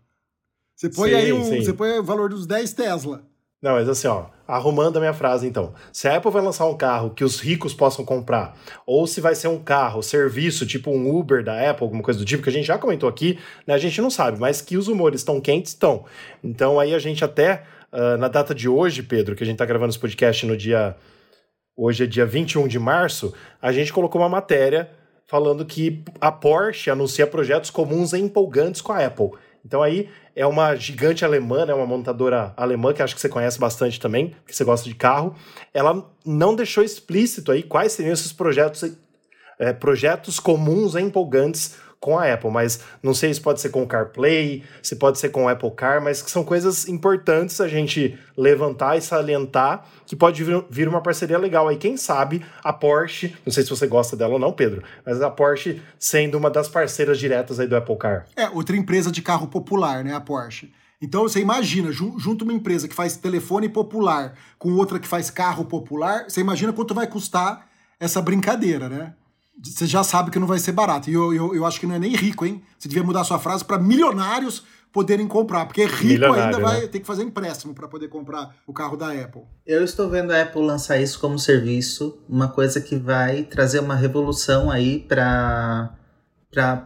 Você 0.75 0.89
põe 0.89 1.11
sim, 1.11 1.17
aí 1.17 1.33
um, 1.35 1.45
você 1.45 1.71
põe 1.75 1.99
o 1.99 2.03
valor 2.03 2.31
dos 2.31 2.47
10 2.47 2.73
Tesla. 2.73 3.23
Não, 3.61 3.73
mas 3.73 3.91
assim, 3.91 4.09
ó, 4.09 4.25
arrumando 4.47 4.97
a 4.97 5.01
minha 5.01 5.13
frase 5.13 5.47
então. 5.47 5.75
Se 5.93 6.09
a 6.09 6.17
Apple 6.17 6.31
vai 6.31 6.41
lançar 6.41 6.65
um 6.65 6.75
carro 6.75 7.11
que 7.11 7.23
os 7.23 7.41
ricos 7.41 7.75
possam 7.75 8.07
comprar, 8.07 8.57
ou 8.87 9.07
se 9.07 9.21
vai 9.21 9.35
ser 9.35 9.49
um 9.49 9.59
carro, 9.59 10.03
serviço, 10.03 10.67
tipo 10.67 10.91
um 10.91 11.15
Uber 11.15 11.45
da 11.45 11.71
Apple, 11.71 11.85
alguma 11.85 12.03
coisa 12.03 12.19
do 12.19 12.25
tipo, 12.25 12.43
que 12.43 12.49
a 12.49 12.53
gente 12.53 12.65
já 12.65 12.79
comentou 12.79 13.07
aqui, 13.07 13.39
né, 13.67 13.75
a 13.75 13.79
gente 13.79 14.01
não 14.01 14.09
sabe, 14.09 14.41
mas 14.41 14.63
que 14.63 14.79
os 14.79 14.89
humores 14.89 15.21
estão 15.21 15.43
quentes, 15.43 15.73
estão. 15.73 16.07
Então 16.43 16.81
aí 16.81 16.95
a 16.95 16.99
gente 16.99 17.23
até, 17.23 17.65
uh, 17.93 18.17
na 18.17 18.29
data 18.29 18.55
de 18.55 18.67
hoje, 18.67 19.03
Pedro, 19.03 19.37
que 19.37 19.45
a 19.45 19.47
gente 19.47 19.59
tá 19.59 19.67
gravando 19.67 19.91
esse 19.91 19.99
podcast 19.99 20.47
no 20.47 20.57
dia. 20.57 20.97
Hoje 21.81 22.03
é 22.03 22.07
dia 22.09 22.27
21 22.27 22.67
de 22.67 22.77
março, 22.77 23.33
a 23.63 23.71
gente 23.71 23.93
colocou 23.93 24.21
uma 24.21 24.29
matéria 24.29 24.91
falando 25.29 25.65
que 25.65 26.03
a 26.21 26.33
Porsche 26.33 26.91
anuncia 26.91 27.25
projetos 27.25 27.71
comuns 27.71 28.13
e 28.13 28.19
empolgantes 28.19 28.81
com 28.81 28.91
a 28.91 29.07
Apple. 29.07 29.31
Então 29.65 29.81
aí 29.81 30.09
é 30.35 30.45
uma 30.45 30.75
gigante 30.75 31.25
alemã, 31.25 31.65
né, 31.65 31.73
uma 31.73 31.87
montadora 31.87 32.53
alemã 32.57 32.93
que 32.93 33.01
acho 33.01 33.15
que 33.15 33.21
você 33.21 33.29
conhece 33.29 33.61
bastante 33.61 34.01
também, 34.01 34.35
que 34.45 34.57
você 34.57 34.65
gosta 34.65 34.89
de 34.89 34.95
carro. 34.97 35.37
Ela 35.73 36.05
não 36.27 36.57
deixou 36.57 36.83
explícito 36.83 37.53
aí 37.53 37.63
quais 37.63 37.93
seriam 37.93 38.13
esses 38.13 38.33
projetos, 38.33 38.97
é, 39.57 39.73
projetos 39.73 40.41
comuns 40.41 40.97
e 40.97 41.01
empolgantes 41.01 41.77
com 42.01 42.19
a 42.19 42.33
Apple, 42.33 42.51
mas 42.51 42.81
não 43.03 43.13
sei 43.13 43.33
se 43.35 43.41
pode 43.41 43.61
ser 43.61 43.71
com 43.71 43.83
o 43.83 43.87
CarPlay, 43.87 44.63
se 44.83 44.97
pode 44.97 45.19
ser 45.19 45.31
com 45.31 45.45
o 45.45 45.49
Apple 45.49 45.71
Car, 45.73 46.03
mas 46.03 46.23
que 46.23 46.31
são 46.31 46.45
coisas 46.45 46.89
importantes 46.89 47.61
a 47.61 47.67
gente 47.67 48.19
levantar 48.37 48.97
e 48.97 49.01
salientar 49.01 49.85
que 50.07 50.15
pode 50.15 50.45
vir, 50.71 50.89
uma 50.89 51.03
parceria 51.03 51.39
legal. 51.39 51.69
Aí 51.69 51.77
quem 51.77 51.97
sabe 51.97 52.45
a 52.63 52.73
Porsche, 52.73 53.35
não 53.45 53.53
sei 53.53 53.65
se 53.65 53.71
você 53.71 53.87
gosta 53.87 54.17
dela 54.17 54.35
ou 54.35 54.39
não, 54.39 54.53
Pedro, 54.53 54.83
mas 55.05 55.21
a 55.21 55.31
Porsche 55.31 55.83
sendo 55.99 56.39
uma 56.39 56.51
das 56.51 56.69
parceiras 56.69 57.19
diretas 57.19 57.59
aí 57.59 57.67
do 57.67 57.77
Apple 57.77 57.97
Car. 57.97 58.27
É, 58.37 58.49
outra 58.49 58.77
empresa 58.77 59.11
de 59.11 59.21
carro 59.21 59.49
popular, 59.49 60.05
né, 60.05 60.15
a 60.15 60.21
Porsche. 60.21 60.73
Então 61.01 61.23
você 61.23 61.41
imagina, 61.41 61.93
junto 61.93 62.43
uma 62.43 62.53
empresa 62.53 62.89
que 62.89 62.95
faz 62.95 63.17
telefone 63.17 63.69
popular 63.69 64.35
com 64.59 64.73
outra 64.73 64.99
que 64.99 65.07
faz 65.07 65.31
carro 65.31 65.65
popular, 65.65 66.25
você 66.29 66.41
imagina 66.41 66.73
quanto 66.73 66.93
vai 66.93 67.07
custar 67.07 67.69
essa 68.01 68.21
brincadeira, 68.21 68.89
né? 68.89 69.15
Você 69.63 69.87
já 69.87 70.05
sabe 70.05 70.31
que 70.31 70.39
não 70.39 70.47
vai 70.47 70.59
ser 70.59 70.73
barato. 70.73 71.11
E 71.11 71.15
eu, 71.15 71.35
eu, 71.35 71.55
eu 71.55 71.67
acho 71.67 71.81
que 71.81 71.87
não 71.87 71.95
é 71.95 71.99
nem 71.99 72.15
rico, 72.15 72.47
hein? 72.47 72.63
Você 72.79 72.89
devia 72.89 73.03
mudar 73.03 73.25
sua 73.25 73.39
frase 73.39 73.65
para 73.65 73.79
milionários 73.79 74.63
poderem 74.93 75.29
comprar, 75.29 75.67
porque 75.67 75.85
rico 75.85 76.07
Milionário, 76.07 76.45
ainda 76.45 76.59
vai 76.61 76.81
né? 76.81 76.87
ter 76.87 77.01
que 77.01 77.07
fazer 77.07 77.23
empréstimo 77.23 77.75
para 77.75 77.87
poder 77.87 78.09
comprar 78.09 78.57
o 78.67 78.73
carro 78.73 78.97
da 78.97 79.13
Apple. 79.13 79.43
Eu 79.67 79.85
estou 79.85 80.09
vendo 80.09 80.33
a 80.33 80.43
Apple 80.43 80.63
lançar 80.63 80.99
isso 80.99 81.21
como 81.21 81.39
serviço, 81.39 82.19
uma 82.29 82.49
coisa 82.49 82.81
que 82.81 82.97
vai 82.97 83.43
trazer 83.43 83.81
uma 83.81 83.95
revolução 83.95 84.71
aí 84.71 85.01
para 85.01 85.95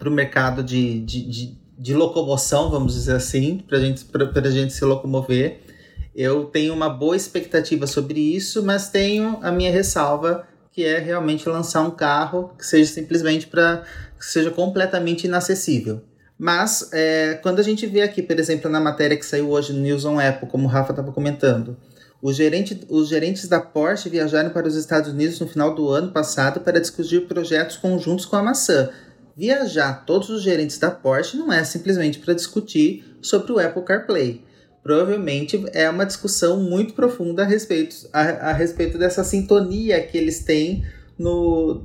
o 0.05 0.11
mercado 0.11 0.63
de, 0.63 1.01
de, 1.01 1.31
de, 1.31 1.59
de, 1.79 1.95
locomoção, 1.95 2.71
vamos 2.71 2.95
dizer 2.95 3.15
assim, 3.15 3.59
para 3.69 3.79
gente, 3.79 4.05
a 4.35 4.51
gente 4.51 4.73
se 4.73 4.85
locomover. 4.85 5.61
Eu 6.15 6.47
tenho 6.47 6.75
uma 6.75 6.91
boa 6.91 7.17
expectativa 7.17 7.87
sobre 7.87 8.21
isso, 8.21 8.63
mas 8.63 8.91
tenho 8.91 9.39
a 9.43 9.51
minha 9.51 9.71
ressalva 9.71 10.47
que 10.73 10.85
é 10.85 10.99
realmente 10.99 11.49
lançar 11.49 11.83
um 11.83 11.91
carro 11.91 12.53
que 12.59 12.67
seja 12.67 12.91
simplesmente 12.91 13.47
para 13.47 13.85
que 14.19 14.25
seja 14.25 14.51
completamente 14.51 15.27
inacessível. 15.27 16.03
Mas 16.39 16.89
é, 16.93 17.35
quando 17.43 17.61
a 17.61 17.63
gente 17.63 17.87
vê 17.87 18.03
aqui, 18.03 18.23
por 18.23 18.39
exemplo, 18.39 18.71
na 18.71 18.81
matéria 18.81 19.17
que 19.17 19.25
saiu 19.25 19.51
hoje 19.51 19.73
no 19.73 19.81
News 19.81 20.05
on 20.05 20.19
Apple, 20.19 20.49
como 20.49 20.65
o 20.65 20.69
Rafa 20.69 20.93
estava 20.93 21.13
comentando, 21.13 21.77
gerente, 22.33 22.87
os 22.89 23.09
gerentes 23.09 23.49
da 23.49 23.61
Porsche 23.61 24.09
viajaram 24.09 24.51
para 24.51 24.67
os 24.67 24.77
Estados 24.77 25.13
Unidos 25.13 25.41
no 25.41 25.47
final 25.47 25.75
do 25.75 25.89
ano 25.91 26.13
passado 26.13 26.61
para 26.61 26.81
discutir 26.81 27.27
projetos 27.27 27.77
conjuntos 27.77 28.25
com 28.25 28.37
a 28.37 28.43
maçã. 28.43 28.91
Viajar 29.37 30.05
todos 30.05 30.31
os 30.31 30.43
gerentes 30.43 30.79
da 30.79 30.91
Porsche 30.91 31.37
não 31.37 31.53
é 31.53 31.65
simplesmente 31.65 32.19
para 32.19 32.35
discutir 32.35 33.17
sobre 33.21 33.53
o 33.53 33.59
Apple 33.59 33.83
CarPlay 33.83 34.45
provavelmente 34.83 35.65
é 35.73 35.89
uma 35.89 36.05
discussão 36.05 36.61
muito 36.61 36.95
profunda 36.95 37.43
a 37.43 37.47
respeito, 37.47 38.09
a, 38.13 38.21
a 38.21 38.53
respeito 38.53 38.99
dessa 38.99 39.23
sintonia 39.23 40.03
que 40.03 40.19
eles 40.19 40.41
têm 40.41 40.85
no, 41.19 41.83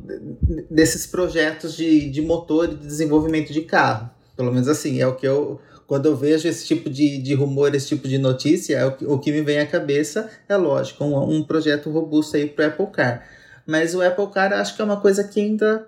desses 0.70 1.06
projetos 1.06 1.76
de, 1.76 2.10
de 2.10 2.22
motor 2.22 2.66
e 2.66 2.76
de 2.76 2.88
desenvolvimento 2.88 3.54
de 3.54 3.62
carro. 3.62 4.10
Pelo 4.36 4.52
menos 4.52 4.68
assim, 4.68 5.00
é 5.00 5.08
o 5.08 5.16
que 5.16 5.28
eu. 5.28 5.60
Quando 5.86 6.08
eu 6.08 6.18
vejo 6.18 6.50
esse 6.50 6.66
tipo 6.66 6.90
de, 6.90 7.18
de 7.18 7.34
rumor, 7.34 7.74
esse 7.74 7.88
tipo 7.88 8.10
de 8.10 8.18
notícia, 8.18 8.76
é 8.78 8.86
o, 8.86 8.92
que, 8.92 9.06
o 9.06 9.18
que 9.20 9.32
me 9.32 9.42
vem 9.42 9.60
à 9.60 9.66
cabeça 9.66 10.30
é 10.50 10.58
lógico, 10.58 11.06
um, 11.06 11.38
um 11.38 11.44
projeto 11.44 11.90
robusto 11.90 12.36
aí 12.36 12.46
para 12.46 12.66
o 12.66 12.68
Apple 12.68 12.88
Car. 12.88 13.26
Mas 13.66 13.96
o 13.96 14.02
Apple 14.02 14.28
Car 14.28 14.52
acho 14.52 14.76
que 14.76 14.82
é 14.82 14.86
uma 14.86 15.00
coisa 15.00 15.24
que 15.24 15.40
ainda 15.40 15.88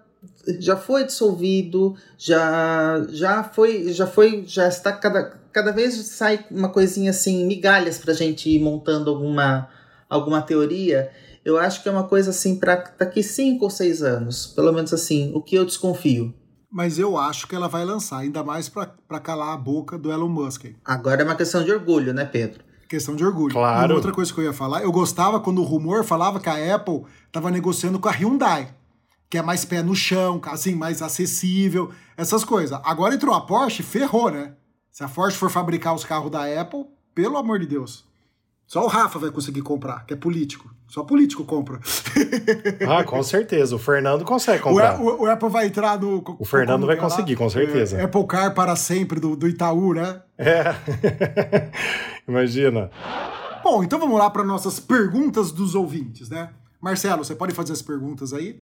já 0.60 0.78
foi 0.78 1.03
dissolvido, 1.03 1.95
já 2.18 3.05
já 3.10 3.43
foi, 3.43 3.91
já 3.91 4.07
foi, 4.07 4.43
já 4.47 4.68
está 4.68 4.91
cada, 4.93 5.39
cada 5.52 5.72
vez 5.72 5.95
sai 6.08 6.45
uma 6.50 6.70
coisinha 6.70 7.12
assim, 7.12 7.45
migalhas 7.45 7.97
pra 7.97 8.14
gente 8.14 8.50
ir 8.50 8.62
montando 8.62 9.10
alguma 9.10 9.70
alguma 10.10 10.41
teoria. 10.41 11.12
Eu 11.45 11.58
acho 11.58 11.82
que 11.82 11.89
é 11.89 11.91
uma 11.91 12.04
coisa 12.04 12.32
assim 12.32 12.60
para 12.60 12.84
daqui 12.97 13.24
cinco 13.24 13.66
ou 13.66 13.70
seis 13.70 14.02
anos, 14.02 14.47
pelo 14.47 14.72
menos 14.72 14.93
assim, 14.93 15.32
o 15.34 15.41
que 15.41 15.56
eu 15.56 15.66
desconfio. 15.66 16.34
Mas 16.72 17.00
eu 17.00 17.18
acho 17.18 17.47
que 17.47 17.56
ela 17.56 17.68
vai 17.68 17.84
lançar, 17.84 18.20
ainda 18.20 18.43
mais 18.43 18.70
para 18.70 19.20
calar 19.20 19.54
a 19.54 19.58
boca 19.58 19.97
do 19.97 20.12
Elon 20.12 20.28
Musk. 20.28 20.66
Agora 20.86 21.22
é 21.22 21.26
uma 21.26 21.36
questão 21.36 21.64
de 21.64 21.72
orgulho, 21.72 22.14
né, 22.14 22.26
Pedro? 22.26 22.64
Questão 22.88 23.16
de 23.16 23.24
orgulho. 23.24 23.54
Claro. 23.54 23.93
E 23.93 23.95
outra 23.95 24.12
coisa 24.12 24.34
que 24.34 24.39
eu 24.39 24.43
ia 24.43 24.54
falar, 24.54 24.84
eu 24.84 24.91
gostava 24.91 25.39
quando 25.39 25.62
o 25.62 25.64
rumor 25.64 26.04
falava 26.04 26.39
que 26.39 26.50
a 26.50 26.76
Apple 26.76 27.04
estava 27.26 27.50
negociando 27.50 28.00
com 28.00 28.10
a 28.10 28.12
Hyundai 28.12 28.74
que 29.30 29.38
é 29.38 29.41
mais 29.41 29.64
pé 29.64 29.84
no 29.84 29.95
chão, 29.95 30.41
assim, 30.45 30.74
mais 30.74 31.02
acessível, 31.02 31.91
essas 32.18 32.43
coisas. 32.43 32.80
Agora 32.84 33.14
entrou 33.14 33.36
a 33.36 33.41
Porsche, 33.41 33.84
ferrou, 33.84 34.32
né? 34.32 34.54
Se 34.92 35.04
a 35.04 35.08
Porsche 35.08 35.38
for 35.38 35.50
fabricar 35.50 35.94
os 35.94 36.04
carros 36.04 36.32
da 36.32 36.44
Apple, 36.62 36.86
pelo 37.14 37.38
amor 37.38 37.60
de 37.60 37.68
Deus. 37.68 38.06
Só 38.66 38.84
o 38.84 38.88
Rafa 38.88 39.18
vai 39.18 39.32
conseguir 39.32 39.62
comprar, 39.62 40.06
que 40.06 40.14
é 40.14 40.18
político. 40.18 40.70
Só 40.88 41.04
político 41.04 41.44
compra. 41.44 41.80
Ah, 42.88 43.04
com 43.04 43.22
certeza. 43.24 43.76
O 43.76 43.80
Fernando 43.80 44.24
consegue 44.24 44.62
comprar. 44.62 45.00
O, 45.00 45.22
o, 45.22 45.22
o 45.24 45.26
Apple 45.26 45.50
vai 45.50 45.68
entrar 45.68 46.00
no. 46.00 46.24
O 46.40 46.46
Fernando 46.46 46.86
vai 46.86 46.98
conseguir, 46.98 47.36
com 47.36 47.50
certeza. 47.50 47.98
É, 47.98 48.04
Apple 48.04 48.26
Car 48.28 48.54
para 48.54 48.76
sempre 48.76 49.20
do, 49.20 49.36
do 49.36 49.48
Itaú, 49.48 49.94
né? 49.94 50.22
É. 50.38 50.76
Imagina. 52.28 52.90
Bom, 53.64 53.84
então 53.84 54.00
vamos 54.00 54.18
lá 54.18 54.30
para 54.30 54.44
nossas 54.44 54.80
perguntas 54.80 55.52
dos 55.52 55.76
ouvintes, 55.76 56.30
né? 56.30 56.50
Marcelo, 56.82 57.24
você 57.24 57.36
pode 57.36 57.54
fazer 57.54 57.74
as 57.74 57.82
perguntas 57.82 58.34
aí? 58.34 58.58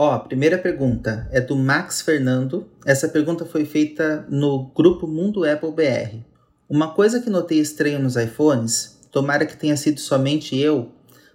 Ó, 0.00 0.16
primeira 0.20 0.56
pergunta 0.56 1.28
é 1.32 1.40
do 1.40 1.56
Max 1.56 2.00
Fernando. 2.02 2.70
Essa 2.86 3.08
pergunta 3.08 3.44
foi 3.44 3.64
feita 3.64 4.24
no 4.30 4.70
grupo 4.72 5.08
Mundo 5.08 5.44
Apple 5.44 5.72
BR. 5.72 6.20
Uma 6.68 6.94
coisa 6.94 7.20
que 7.20 7.28
notei 7.28 7.58
estranho 7.58 7.98
nos 7.98 8.14
iPhones, 8.14 9.00
tomara 9.10 9.44
que 9.44 9.56
tenha 9.56 9.76
sido 9.76 9.98
somente 9.98 10.56
eu, 10.56 10.92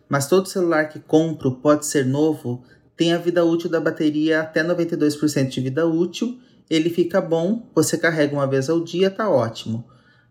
mas 0.07 0.29
todo 0.29 0.47
celular 0.47 0.87
que 0.87 1.01
compro 1.01 1.55
pode 1.55 1.85
ser 1.85 2.05
novo, 2.05 2.63
tem 2.95 3.11
a 3.11 3.17
vida 3.17 3.43
útil 3.43 3.69
da 3.69 3.81
bateria 3.81 4.39
até 4.39 4.63
92% 4.63 5.49
de 5.49 5.59
vida 5.59 5.85
útil, 5.85 6.39
ele 6.69 6.89
fica 6.89 7.19
bom, 7.19 7.69
você 7.75 7.97
carrega 7.97 8.33
uma 8.33 8.47
vez 8.47 8.69
ao 8.69 8.81
dia, 8.81 9.11
tá 9.11 9.29
ótimo. 9.29 9.83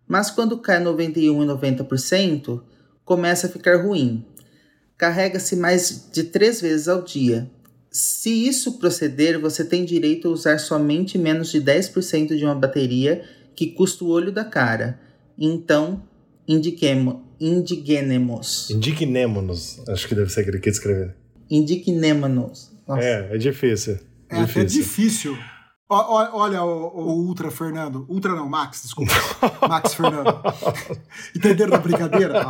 Mas 0.09 0.31
quando 0.31 0.57
cai 0.57 0.81
91 0.81 1.43
e 1.43 1.47
90%, 1.47 2.63
começa 3.05 3.47
a 3.47 3.51
ficar 3.51 3.83
ruim. 3.85 4.25
Carrega-se 4.97 5.55
mais 5.55 6.09
de 6.11 6.25
três 6.25 6.63
vezes 6.63 6.89
ao 6.89 7.03
dia, 7.03 7.51
se 7.93 8.49
isso 8.49 8.79
proceder, 8.79 9.39
você 9.39 9.63
tem 9.63 9.85
direito 9.85 10.27
a 10.29 10.31
usar 10.31 10.59
somente 10.59 11.19
menos 11.19 11.53
de 11.53 11.61
10% 11.61 12.35
de 12.35 12.45
uma 12.45 12.55
bateria 12.55 13.23
que 13.55 13.67
custa 13.67 14.03
o 14.03 14.09
olho 14.09 14.33
da 14.33 14.45
cara. 14.45 14.99
Então, 15.39 16.03
indiquemo, 16.49 17.23
indignemos. 17.39 18.71
Indignemos. 18.71 19.79
Acho 19.89 20.09
que 20.09 20.15
deve 20.15 20.31
ser 20.31 20.41
aquele 20.41 20.59
que 20.59 20.71
escrever. 20.71 21.15
Indignemos. 21.51 22.73
É, 22.97 23.35
é 23.35 23.37
difícil. 23.37 23.99
É 24.31 24.41
difícil. 24.41 24.63
até 24.63 24.65
difícil. 24.65 25.39
Olha 25.95 26.63
o, 26.65 26.87
o, 26.99 27.27
Ultra 27.27 27.51
Fernando. 27.51 28.07
Ultra 28.09 28.35
não, 28.35 28.49
Max, 28.49 28.83
desculpa. 28.83 29.13
Max 29.69 29.93
Fernando. 29.93 30.41
Entenderam 31.37 31.73
da 31.73 31.79
brincadeira? 31.79 32.43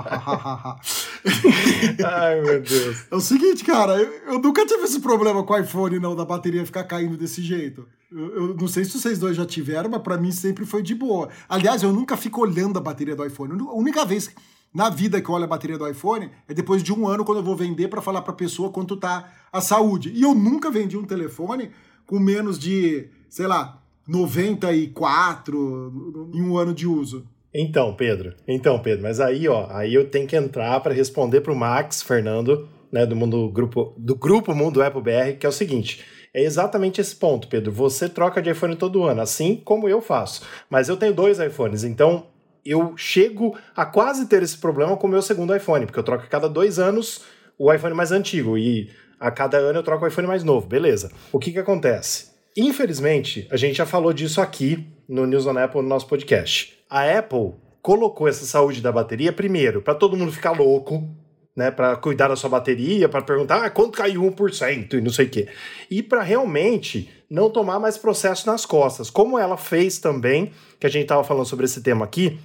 Ai, 2.05 2.41
meu 2.41 2.61
Deus. 2.61 3.05
É 3.11 3.15
o 3.15 3.21
seguinte, 3.21 3.65
cara, 3.65 4.01
eu, 4.01 4.35
eu, 4.35 4.39
nunca 4.39 4.67
tive 4.67 4.85
esse 4.85 5.01
problema 5.01 5.43
com 5.43 5.53
o 5.53 5.59
iPhone, 5.59 5.99
não, 5.99 6.17
da 6.17 6.25
bateria 6.25 6.65
ficar 6.67 6.85
caindo 6.85 7.17
desse 7.17 7.43
jeito. 7.43 7.87
Eu, 8.11 8.37
eu 8.37 8.55
não 8.55 8.69
sei 8.69 8.85
se 8.85 8.99
vocês 8.99 9.19
dois 9.19 9.37
já 9.37 9.47
tiveram, 9.47 9.91
mas 9.91 10.03
para 10.03 10.17
mim 10.17 10.33
sempre 10.33 10.67
foi 10.67 10.83
de 10.83 10.95
boa. 10.95 11.29
Aliás, 11.49 11.83
eu 11.83 11.93
nunca 11.93 12.17
fico 12.17 12.41
olhando 12.41 12.79
a 12.79 12.83
bateria 12.83 13.15
do 13.15 13.25
iPhone. 13.25 13.61
A 13.61 13.75
única 13.75 14.05
vez 14.05 14.31
na 14.75 14.91
vida 14.91 15.21
que 15.21 15.29
eu 15.29 15.35
olho 15.35 15.45
a 15.45 15.49
bateria 15.49 15.79
do 15.79 15.89
iPhone 15.89 16.31
é 16.49 16.55
depois 16.55 16.83
de 16.83 16.93
um 16.93 17.07
ano, 17.07 17.25
quando 17.25 17.39
eu 17.39 17.45
vou 17.45 17.57
vender 17.57 17.89
para 17.89 18.03
falar 18.03 18.23
pra 18.23 18.33
pessoa 18.33 18.71
quanto 18.71 18.97
tá 18.97 19.31
a 19.53 19.61
saúde. 19.61 20.11
E 20.15 20.23
eu 20.23 20.35
nunca 20.35 20.71
vendi 20.71 20.97
um 20.97 21.05
telefone 21.05 21.71
com 22.07 22.19
menos 22.19 22.59
de 22.59 23.09
sei 23.33 23.47
lá, 23.47 23.83
94 24.07 26.31
em 26.35 26.43
um 26.43 26.59
ano 26.59 26.75
de 26.75 26.87
uso. 26.87 27.27
Então, 27.55 27.95
Pedro, 27.95 28.35
então, 28.49 28.79
Pedro, 28.79 29.03
mas 29.03 29.21
aí, 29.21 29.47
ó, 29.47 29.67
aí 29.71 29.93
eu 29.93 30.09
tenho 30.09 30.27
que 30.27 30.37
entrar 30.37 30.81
para 30.81 30.95
responder 30.95 31.43
para 31.43 31.53
o 31.53 31.57
Max 31.57 32.03
Fernando, 32.03 32.69
né, 32.91 33.05
do 33.05 33.15
mundo 33.15 33.49
grupo 33.51 33.95
do 33.99 34.15
grupo 34.15 34.55
Mundo 34.55 34.83
Apple 34.83 35.03
BR, 35.03 35.37
que 35.39 35.45
é 35.45 35.49
o 35.49 35.53
seguinte: 35.53 36.03
é 36.33 36.43
exatamente 36.43 37.01
esse 37.01 37.15
ponto, 37.15 37.49
Pedro. 37.49 37.71
Você 37.73 38.09
troca 38.09 38.41
de 38.41 38.51
iPhone 38.51 38.75
todo 38.75 39.05
ano, 39.05 39.21
assim 39.21 39.57
como 39.57 39.89
eu 39.89 40.01
faço. 40.01 40.43
Mas 40.71 40.89
eu 40.89 40.97
tenho 40.97 41.13
dois 41.13 41.39
iPhones, 41.39 41.85
então 41.85 42.27
eu 42.65 42.97
chego 42.97 43.57
a 43.77 43.85
quase 43.85 44.27
ter 44.27 44.43
esse 44.43 44.57
problema 44.57 44.97
com 44.97 45.07
o 45.07 45.11
meu 45.11 45.21
segundo 45.21 45.55
iPhone, 45.55 45.85
porque 45.85 45.99
eu 45.99 46.05
troco 46.05 46.25
a 46.25 46.29
cada 46.29 46.49
dois 46.49 46.79
anos 46.79 47.23
o 47.59 47.73
iPhone 47.73 47.95
mais 47.95 48.13
antigo 48.13 48.57
e 48.57 48.91
a 49.21 49.31
cada 49.31 49.59
ano 49.59 49.79
eu 49.79 49.83
troco 49.83 50.05
o 50.05 50.09
iPhone 50.09 50.27
mais 50.27 50.43
novo, 50.43 50.67
beleza. 50.67 51.13
O 51.31 51.39
que 51.39 51.53
que 51.53 51.59
acontece? 51.59 52.33
Infelizmente, 52.57 53.47
a 53.51 53.57
gente 53.57 53.77
já 53.77 53.87
falou 53.87 54.13
disso 54.13 54.41
aqui 54.41 54.87
no 55.09 55.27
News 55.27 55.47
on 55.47 55.59
Apple, 55.59 55.83
no 55.83 55.89
nosso 55.89 56.07
podcast. 56.07 56.79
A 56.93 57.19
Apple 57.19 57.55
colocou 57.81 58.29
essa 58.29 58.45
saúde 58.45 58.83
da 58.83 58.93
bateria 58.93 59.33
primeiro 59.33 59.81
para 59.81 59.95
todo 59.95 60.15
mundo 60.15 60.31
ficar 60.31 60.53
louco, 60.53 61.09
né, 61.57 61.71
para 61.71 61.97
cuidar 61.97 62.29
da 62.29 62.37
sua 62.37 62.51
bateria, 62.51 63.09
para 63.09 63.23
perguntar 63.23 63.65
ah, 63.65 63.71
quanto 63.71 63.97
caiu 63.97 64.21
1% 64.21 64.93
e 64.93 65.01
não 65.01 65.11
sei 65.11 65.25
o 65.25 65.31
quê. 65.31 65.49
E 65.91 66.03
para 66.03 66.21
realmente 66.21 67.11
não 67.31 67.49
tomar 67.49 67.81
mais 67.81 67.97
processo 67.97 68.47
nas 68.47 68.67
costas, 68.67 69.09
como 69.09 69.39
ela 69.39 69.57
fez 69.57 69.97
também, 69.97 70.53
que 70.79 70.87
a 70.87 70.91
gente 70.91 71.05
estava 71.05 71.25
falando 71.25 71.47
sobre 71.47 71.65
esse 71.65 71.81
tema 71.81 72.05
aqui, 72.05 72.39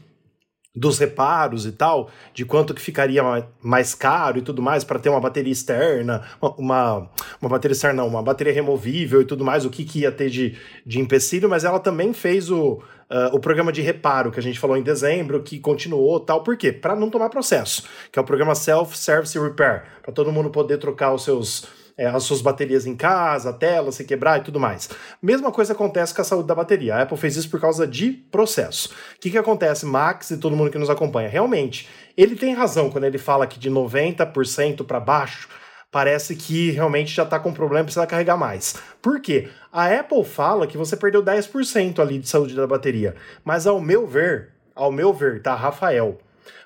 dos 0.74 0.98
reparos 0.98 1.66
e 1.66 1.74
tal, 1.74 2.10
de 2.34 2.46
quanto 2.46 2.74
que 2.74 2.82
ficaria 2.82 3.22
mais 3.62 3.94
caro 3.94 4.38
e 4.38 4.42
tudo 4.42 4.62
mais 4.62 4.86
para 4.86 5.00
ter 5.00 5.10
uma 5.10 5.20
bateria 5.20 5.52
externa, 5.52 6.24
uma, 6.58 7.10
uma 7.42 7.50
bateria 7.50 7.74
externa 7.74 8.02
não, 8.02 8.10
uma 8.10 8.22
bateria 8.22 8.54
removível 8.54 9.22
e 9.22 9.26
tudo 9.26 9.44
mais, 9.44 9.66
o 9.66 9.70
que, 9.70 9.84
que 9.84 10.00
ia 10.00 10.12
ter 10.12 10.30
de, 10.30 10.56
de 10.86 11.00
empecilho, 11.00 11.50
mas 11.50 11.64
ela 11.64 11.80
também 11.80 12.14
fez 12.14 12.50
o, 12.50 12.74
uh, 12.74 13.34
o 13.34 13.40
programa 13.40 13.72
de 13.72 13.82
reparo 13.82 14.32
que 14.32 14.40
a 14.40 14.44
gente 14.44 14.60
falou 14.60 14.78
em 14.78 14.84
dezembro, 14.84 15.42
que 15.44 15.60
continuou 15.60 16.20
tal, 16.20 16.44
por 16.44 16.58
quê? 16.58 16.72
Para 16.72 16.96
não 16.96 17.10
tomar 17.10 17.30
processo, 17.30 17.84
que 18.12 18.18
é 18.18 18.22
o 18.22 18.26
programa 18.26 18.56
Self-Service 18.56 19.38
Repair, 19.38 19.84
para 20.02 20.14
todo 20.14 20.32
mundo 20.32 20.50
poder 20.50 20.78
trocar 20.78 21.14
os 21.14 21.24
seus 21.24 21.68
é, 21.98 22.06
as 22.06 22.24
suas 22.24 22.42
baterias 22.42 22.86
em 22.86 22.96
casa, 22.96 23.50
a 23.50 23.54
tela 23.54 23.92
se 23.92 24.04
quebrar 24.04 24.40
e 24.40 24.44
tudo 24.44 24.60
mais. 24.60 24.88
Mesma 25.20 25.52
coisa 25.52 25.74
acontece 25.74 26.14
com 26.14 26.22
a 26.22 26.24
saúde 26.24 26.48
da 26.48 26.54
bateria. 26.54 26.96
A 26.96 27.02
Apple 27.02 27.18
fez 27.18 27.36
isso 27.36 27.50
por 27.50 27.60
causa 27.60 27.88
de 27.88 28.12
processo. 28.12 28.90
O 28.90 29.20
que, 29.20 29.32
que 29.32 29.38
acontece, 29.38 29.84
Max 29.84 30.30
e 30.30 30.38
todo 30.38 30.56
mundo 30.56 30.70
que 30.70 30.78
nos 30.78 30.92
acompanha? 30.92 31.28
Realmente, 31.28 31.90
ele 32.16 32.36
tem 32.36 32.54
razão 32.54 32.92
quando 32.92 33.06
ele 33.06 33.18
fala 33.18 33.48
que 33.48 33.58
de 33.58 33.72
90% 33.72 34.86
para 34.86 35.00
baixo 35.00 35.50
parece 35.92 36.36
que 36.36 36.72
realmente 36.72 37.14
já 37.14 37.24
está 37.24 37.40
com 37.40 37.54
problema 37.54 37.82
e 37.82 37.86
precisa 37.86 38.08
carregar 38.08 38.38
mais. 38.38 38.76
Por 39.02 39.20
quê? 39.22 39.50
A 39.72 39.88
Apple 39.88 40.24
fala 40.24 40.68
que 40.68 40.78
você 40.78 40.96
perdeu 40.96 41.24
10% 41.24 42.00
ali 42.00 42.20
de 42.20 42.28
saúde 42.28 42.56
da 42.56 42.68
bateria. 42.68 43.16
Mas 43.44 43.66
ao 43.66 43.80
meu 43.80 44.06
ver, 44.06 44.50
ao 44.76 44.92
meu 44.92 45.14
ver, 45.14 45.42
tá, 45.42 45.56
Rafael, 45.56 46.20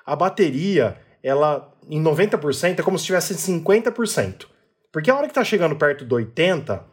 a 0.06 0.16
bateria, 0.16 0.98
ela 1.24 1.72
em 1.90 2.02
90% 2.02 2.80
é 2.80 2.84
como 2.84 2.98
se 2.98 3.06
tivesse 3.06 3.34
50%. 3.36 4.46
Porque 4.92 5.10
a 5.10 5.16
hora 5.16 5.28
que 5.28 5.34
tá 5.34 5.44
chegando 5.44 5.76
perto 5.76 6.04
do 6.04 6.16
80, 6.16 6.84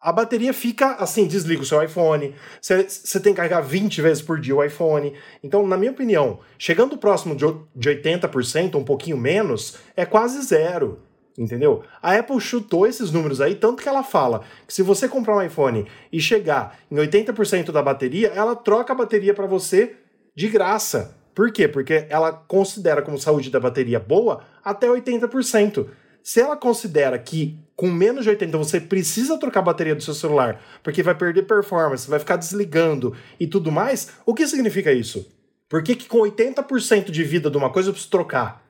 a 0.00 0.12
bateria 0.12 0.54
fica 0.54 0.92
assim, 0.94 1.26
desliga 1.26 1.62
o 1.62 1.66
seu 1.66 1.82
iPhone, 1.82 2.34
você 2.60 3.20
tem 3.20 3.32
que 3.32 3.36
carregar 3.36 3.60
20 3.60 4.00
vezes 4.00 4.22
por 4.22 4.40
dia 4.40 4.54
o 4.54 4.62
iPhone. 4.62 5.12
Então, 5.42 5.66
na 5.66 5.76
minha 5.76 5.90
opinião, 5.90 6.40
chegando 6.58 6.96
próximo 6.96 7.34
de, 7.34 7.44
de 7.74 7.90
80%, 7.90 8.76
um 8.76 8.84
pouquinho 8.84 9.16
menos, 9.16 9.76
é 9.96 10.06
quase 10.06 10.40
zero. 10.42 11.02
Entendeu? 11.38 11.82
A 12.02 12.16
Apple 12.16 12.40
chutou 12.40 12.86
esses 12.86 13.10
números 13.10 13.40
aí, 13.40 13.54
tanto 13.54 13.82
que 13.82 13.88
ela 13.88 14.02
fala 14.02 14.42
que 14.66 14.72
se 14.72 14.82
você 14.82 15.06
comprar 15.06 15.36
um 15.36 15.42
iPhone 15.42 15.86
e 16.10 16.20
chegar 16.20 16.78
em 16.90 16.96
80% 16.96 17.70
da 17.70 17.82
bateria, 17.82 18.28
ela 18.28 18.56
troca 18.56 18.92
a 18.92 18.96
bateria 18.96 19.34
para 19.34 19.46
você 19.46 19.96
de 20.34 20.48
graça. 20.48 21.14
Por 21.34 21.52
quê? 21.52 21.68
Porque 21.68 22.06
ela 22.08 22.32
considera 22.32 23.02
como 23.02 23.18
saúde 23.18 23.50
da 23.50 23.60
bateria 23.60 24.00
boa 24.00 24.42
até 24.64 24.88
80%. 24.88 25.86
Se 26.22 26.40
ela 26.40 26.56
considera 26.56 27.18
que 27.18 27.58
com 27.76 27.88
menos 27.88 28.24
de 28.24 28.30
80 28.30 28.56
você 28.56 28.80
precisa 28.80 29.38
trocar 29.38 29.60
a 29.60 29.64
bateria 29.64 29.94
do 29.94 30.02
seu 30.02 30.14
celular, 30.14 30.60
porque 30.82 31.02
vai 31.02 31.14
perder 31.14 31.42
performance, 31.42 32.08
vai 32.08 32.18
ficar 32.18 32.36
desligando 32.36 33.14
e 33.38 33.46
tudo 33.46 33.70
mais, 33.70 34.12
o 34.24 34.34
que 34.34 34.46
significa 34.46 34.92
isso? 34.92 35.30
Por 35.68 35.82
que, 35.82 35.94
que 35.94 36.08
com 36.08 36.18
80% 36.18 37.10
de 37.10 37.22
vida 37.22 37.50
de 37.50 37.56
uma 37.56 37.70
coisa 37.70 37.90
eu 37.90 37.92
preciso 37.92 38.10
trocar? 38.10 38.65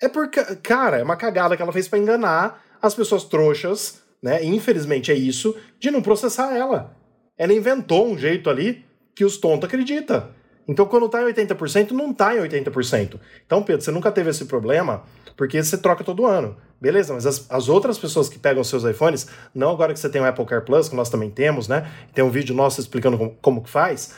É 0.00 0.08
porque, 0.08 0.42
cara, 0.56 0.98
é 0.98 1.02
uma 1.02 1.16
cagada 1.16 1.56
que 1.56 1.62
ela 1.62 1.72
fez 1.72 1.86
para 1.86 1.98
enganar 1.98 2.64
as 2.80 2.94
pessoas 2.94 3.24
trouxas, 3.24 4.02
né? 4.22 4.42
E 4.42 4.46
infelizmente 4.48 5.12
é 5.12 5.14
isso, 5.14 5.54
de 5.78 5.90
não 5.90 6.00
processar 6.00 6.56
ela. 6.56 6.96
Ela 7.36 7.52
inventou 7.52 8.06
um 8.06 8.16
jeito 8.16 8.48
ali 8.48 8.84
que 9.14 9.24
os 9.24 9.36
tontos 9.36 9.68
acreditam. 9.68 10.28
Então, 10.66 10.86
quando 10.86 11.08
tá 11.08 11.20
em 11.20 11.32
80%, 11.32 11.90
não 11.90 12.14
tá 12.14 12.34
em 12.34 12.38
80%. 12.38 13.18
Então, 13.44 13.62
Pedro, 13.62 13.82
você 13.82 13.90
nunca 13.90 14.12
teve 14.12 14.30
esse 14.30 14.44
problema 14.44 15.02
porque 15.36 15.62
você 15.62 15.76
troca 15.76 16.04
todo 16.04 16.26
ano. 16.26 16.56
Beleza, 16.80 17.12
mas 17.12 17.26
as, 17.26 17.50
as 17.50 17.68
outras 17.68 17.98
pessoas 17.98 18.28
que 18.28 18.38
pegam 18.38 18.62
seus 18.62 18.84
iPhones, 18.84 19.26
não 19.54 19.70
agora 19.70 19.92
que 19.92 19.98
você 19.98 20.08
tem 20.08 20.20
o 20.20 20.24
Apple 20.24 20.44
Car 20.46 20.64
Plus, 20.64 20.88
que 20.88 20.94
nós 20.94 21.10
também 21.10 21.30
temos, 21.30 21.66
né? 21.66 21.90
Tem 22.14 22.24
um 22.24 22.30
vídeo 22.30 22.54
nosso 22.54 22.80
explicando 22.80 23.18
como, 23.18 23.36
como 23.42 23.62
que 23.62 23.68
faz. 23.70 24.14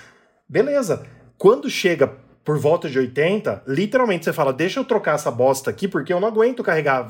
Beleza. 0.48 1.06
Quando 1.38 1.70
chega 1.70 2.12
por 2.44 2.58
volta 2.58 2.88
de 2.88 2.98
80, 2.98 3.62
literalmente 3.66 4.24
você 4.24 4.32
fala, 4.32 4.52
deixa 4.52 4.80
eu 4.80 4.84
trocar 4.84 5.14
essa 5.14 5.30
bosta 5.30 5.70
aqui, 5.70 5.86
porque 5.86 6.12
eu 6.12 6.20
não 6.20 6.28
aguento 6.28 6.62
carregar 6.62 7.08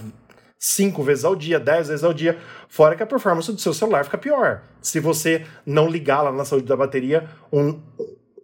cinco 0.59 1.03
vezes 1.03 1.25
ao 1.25 1.35
dia, 1.35 1.59
dez 1.59 1.89
vezes 1.89 2.05
ao 2.05 2.13
dia, 2.13 2.39
fora 2.69 2.95
que 2.95 3.03
a 3.03 3.07
performance 3.07 3.51
do 3.53 3.61
seu 3.61 3.75
celular 3.75 4.05
fica 4.05 4.19
pior. 4.19 4.63
Se 4.81 5.01
você 5.01 5.45
não 5.67 5.89
ligar 5.89 6.23
lá 6.23 6.31
na 6.31 6.45
saúde 6.45 6.67
da 6.67 6.77
bateria 6.77 7.29
um, 7.53 7.81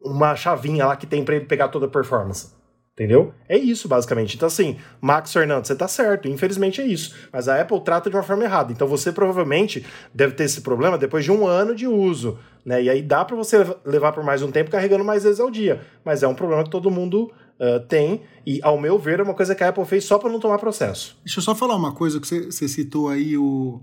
uma 0.03 0.35
chavinha 0.35 0.87
lá 0.87 0.97
que 0.97 1.07
tem 1.07 1.25
para 1.25 1.37
ele 1.37 1.45
pegar 1.45 1.69
toda 1.69 1.87
a 1.87 1.89
performance. 1.89 2.59
Entendeu? 2.99 3.33
É 3.49 3.57
isso, 3.57 3.87
basicamente. 3.87 4.35
Então, 4.35 4.49
assim, 4.49 4.77
Max 5.01 5.33
Fernandes, 5.33 5.69
você 5.69 5.77
tá 5.77 5.87
certo. 5.87 6.27
Infelizmente 6.27 6.81
é 6.81 6.85
isso. 6.85 7.15
Mas 7.33 7.49
a 7.49 7.61
Apple 7.61 7.81
trata 7.85 8.11
de 8.11 8.17
uma 8.17 8.25
forma 8.25 8.43
errada. 8.43 8.73
Então, 8.73 8.89
você 8.89 9.13
provavelmente 9.13 9.87
deve 10.13 10.35
ter 10.35 10.43
esse 10.43 10.63
problema 10.63 10.99
depois 10.99 11.25
de 11.25 11.31
um 11.31 11.47
ano 11.47 11.77
de 11.77 11.87
uso. 11.87 12.41
Né? 12.69 12.83
E 12.83 12.91
aí 12.91 13.01
dá 13.01 13.25
para 13.25 13.35
você 13.35 13.57
levar 13.83 14.13
por 14.13 14.23
mais 14.23 14.43
um 14.43 14.51
tempo 14.51 14.71
carregando 14.71 15.03
mais 15.03 15.25
vezes 15.25 15.41
ao 15.41 15.51
dia. 15.51 15.81
Mas 16.05 16.23
é 16.23 16.29
um 16.29 16.35
problema 16.35 16.63
que 16.63 16.69
todo 16.69 16.91
mundo 16.91 17.33
uh, 17.59 17.81
tem. 17.89 18.21
E, 18.47 18.61
ao 18.63 18.79
meu 18.79 18.99
ver, 18.99 19.21
é 19.21 19.23
uma 19.23 19.33
coisa 19.33 19.55
que 19.55 19.65
a 19.65 19.71
Apple 19.71 19.87
fez 19.87 20.05
só 20.05 20.19
para 20.19 20.31
não 20.31 20.39
tomar 20.39 20.59
processo. 20.59 21.19
Deixa 21.25 21.39
eu 21.39 21.43
só 21.43 21.55
falar 21.55 21.75
uma 21.75 21.93
coisa 21.93 22.21
que 22.21 22.29
você, 22.29 22.45
você 22.45 22.69
citou 22.69 23.09
aí, 23.09 23.39
o, 23.39 23.81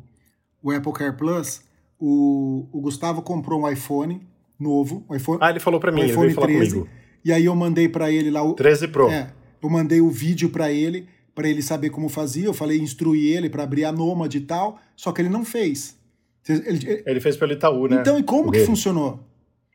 o 0.61 0.69
Apple 0.69 0.93
Care 0.93 1.17
Plus. 1.17 1.63
O, 1.99 2.67
o 2.71 2.79
Gustavo 2.79 3.23
comprou 3.23 3.61
um 3.61 3.67
iPhone 3.67 4.21
novo. 4.59 5.03
Um 5.09 5.15
iPhone, 5.15 5.39
ah, 5.41 5.49
ele 5.49 5.59
falou 5.59 5.79
para 5.79 5.91
mim, 5.91 6.01
um 6.01 6.05
iPhone 6.05 6.27
ele 6.27 6.35
veio 6.35 6.47
13, 6.47 6.69
falar 6.69 6.69
comigo. 6.69 6.89
E 7.25 7.33
aí 7.33 7.45
eu 7.45 7.55
mandei 7.55 7.89
para 7.89 8.11
ele 8.11 8.29
lá 8.29 8.43
o 8.43 8.53
13 8.53 8.89
Pro. 8.89 9.09
É, 9.09 9.31
eu 9.63 9.67
mandei 9.67 9.99
o 9.99 10.11
vídeo 10.11 10.51
para 10.51 10.71
ele, 10.71 11.07
para 11.33 11.49
ele 11.49 11.63
saber 11.63 11.89
como 11.89 12.07
fazia. 12.07 12.45
Eu 12.45 12.53
falei 12.53 12.77
instruir 12.77 13.35
ele 13.35 13.49
para 13.49 13.63
abrir 13.63 13.83
a 13.85 13.91
Nomad 13.91 14.31
e 14.35 14.41
tal, 14.41 14.77
só 14.95 15.11
que 15.11 15.23
ele 15.23 15.29
não 15.29 15.43
fez. 15.43 15.97
Ele, 16.47 17.03
ele 17.05 17.19
fez 17.19 17.35
pelo 17.35 17.53
Itaú, 17.53 17.87
né? 17.87 17.97
Então, 18.01 18.19
e 18.19 18.23
como 18.23 18.51
que 18.51 18.59
funcionou? 18.59 19.19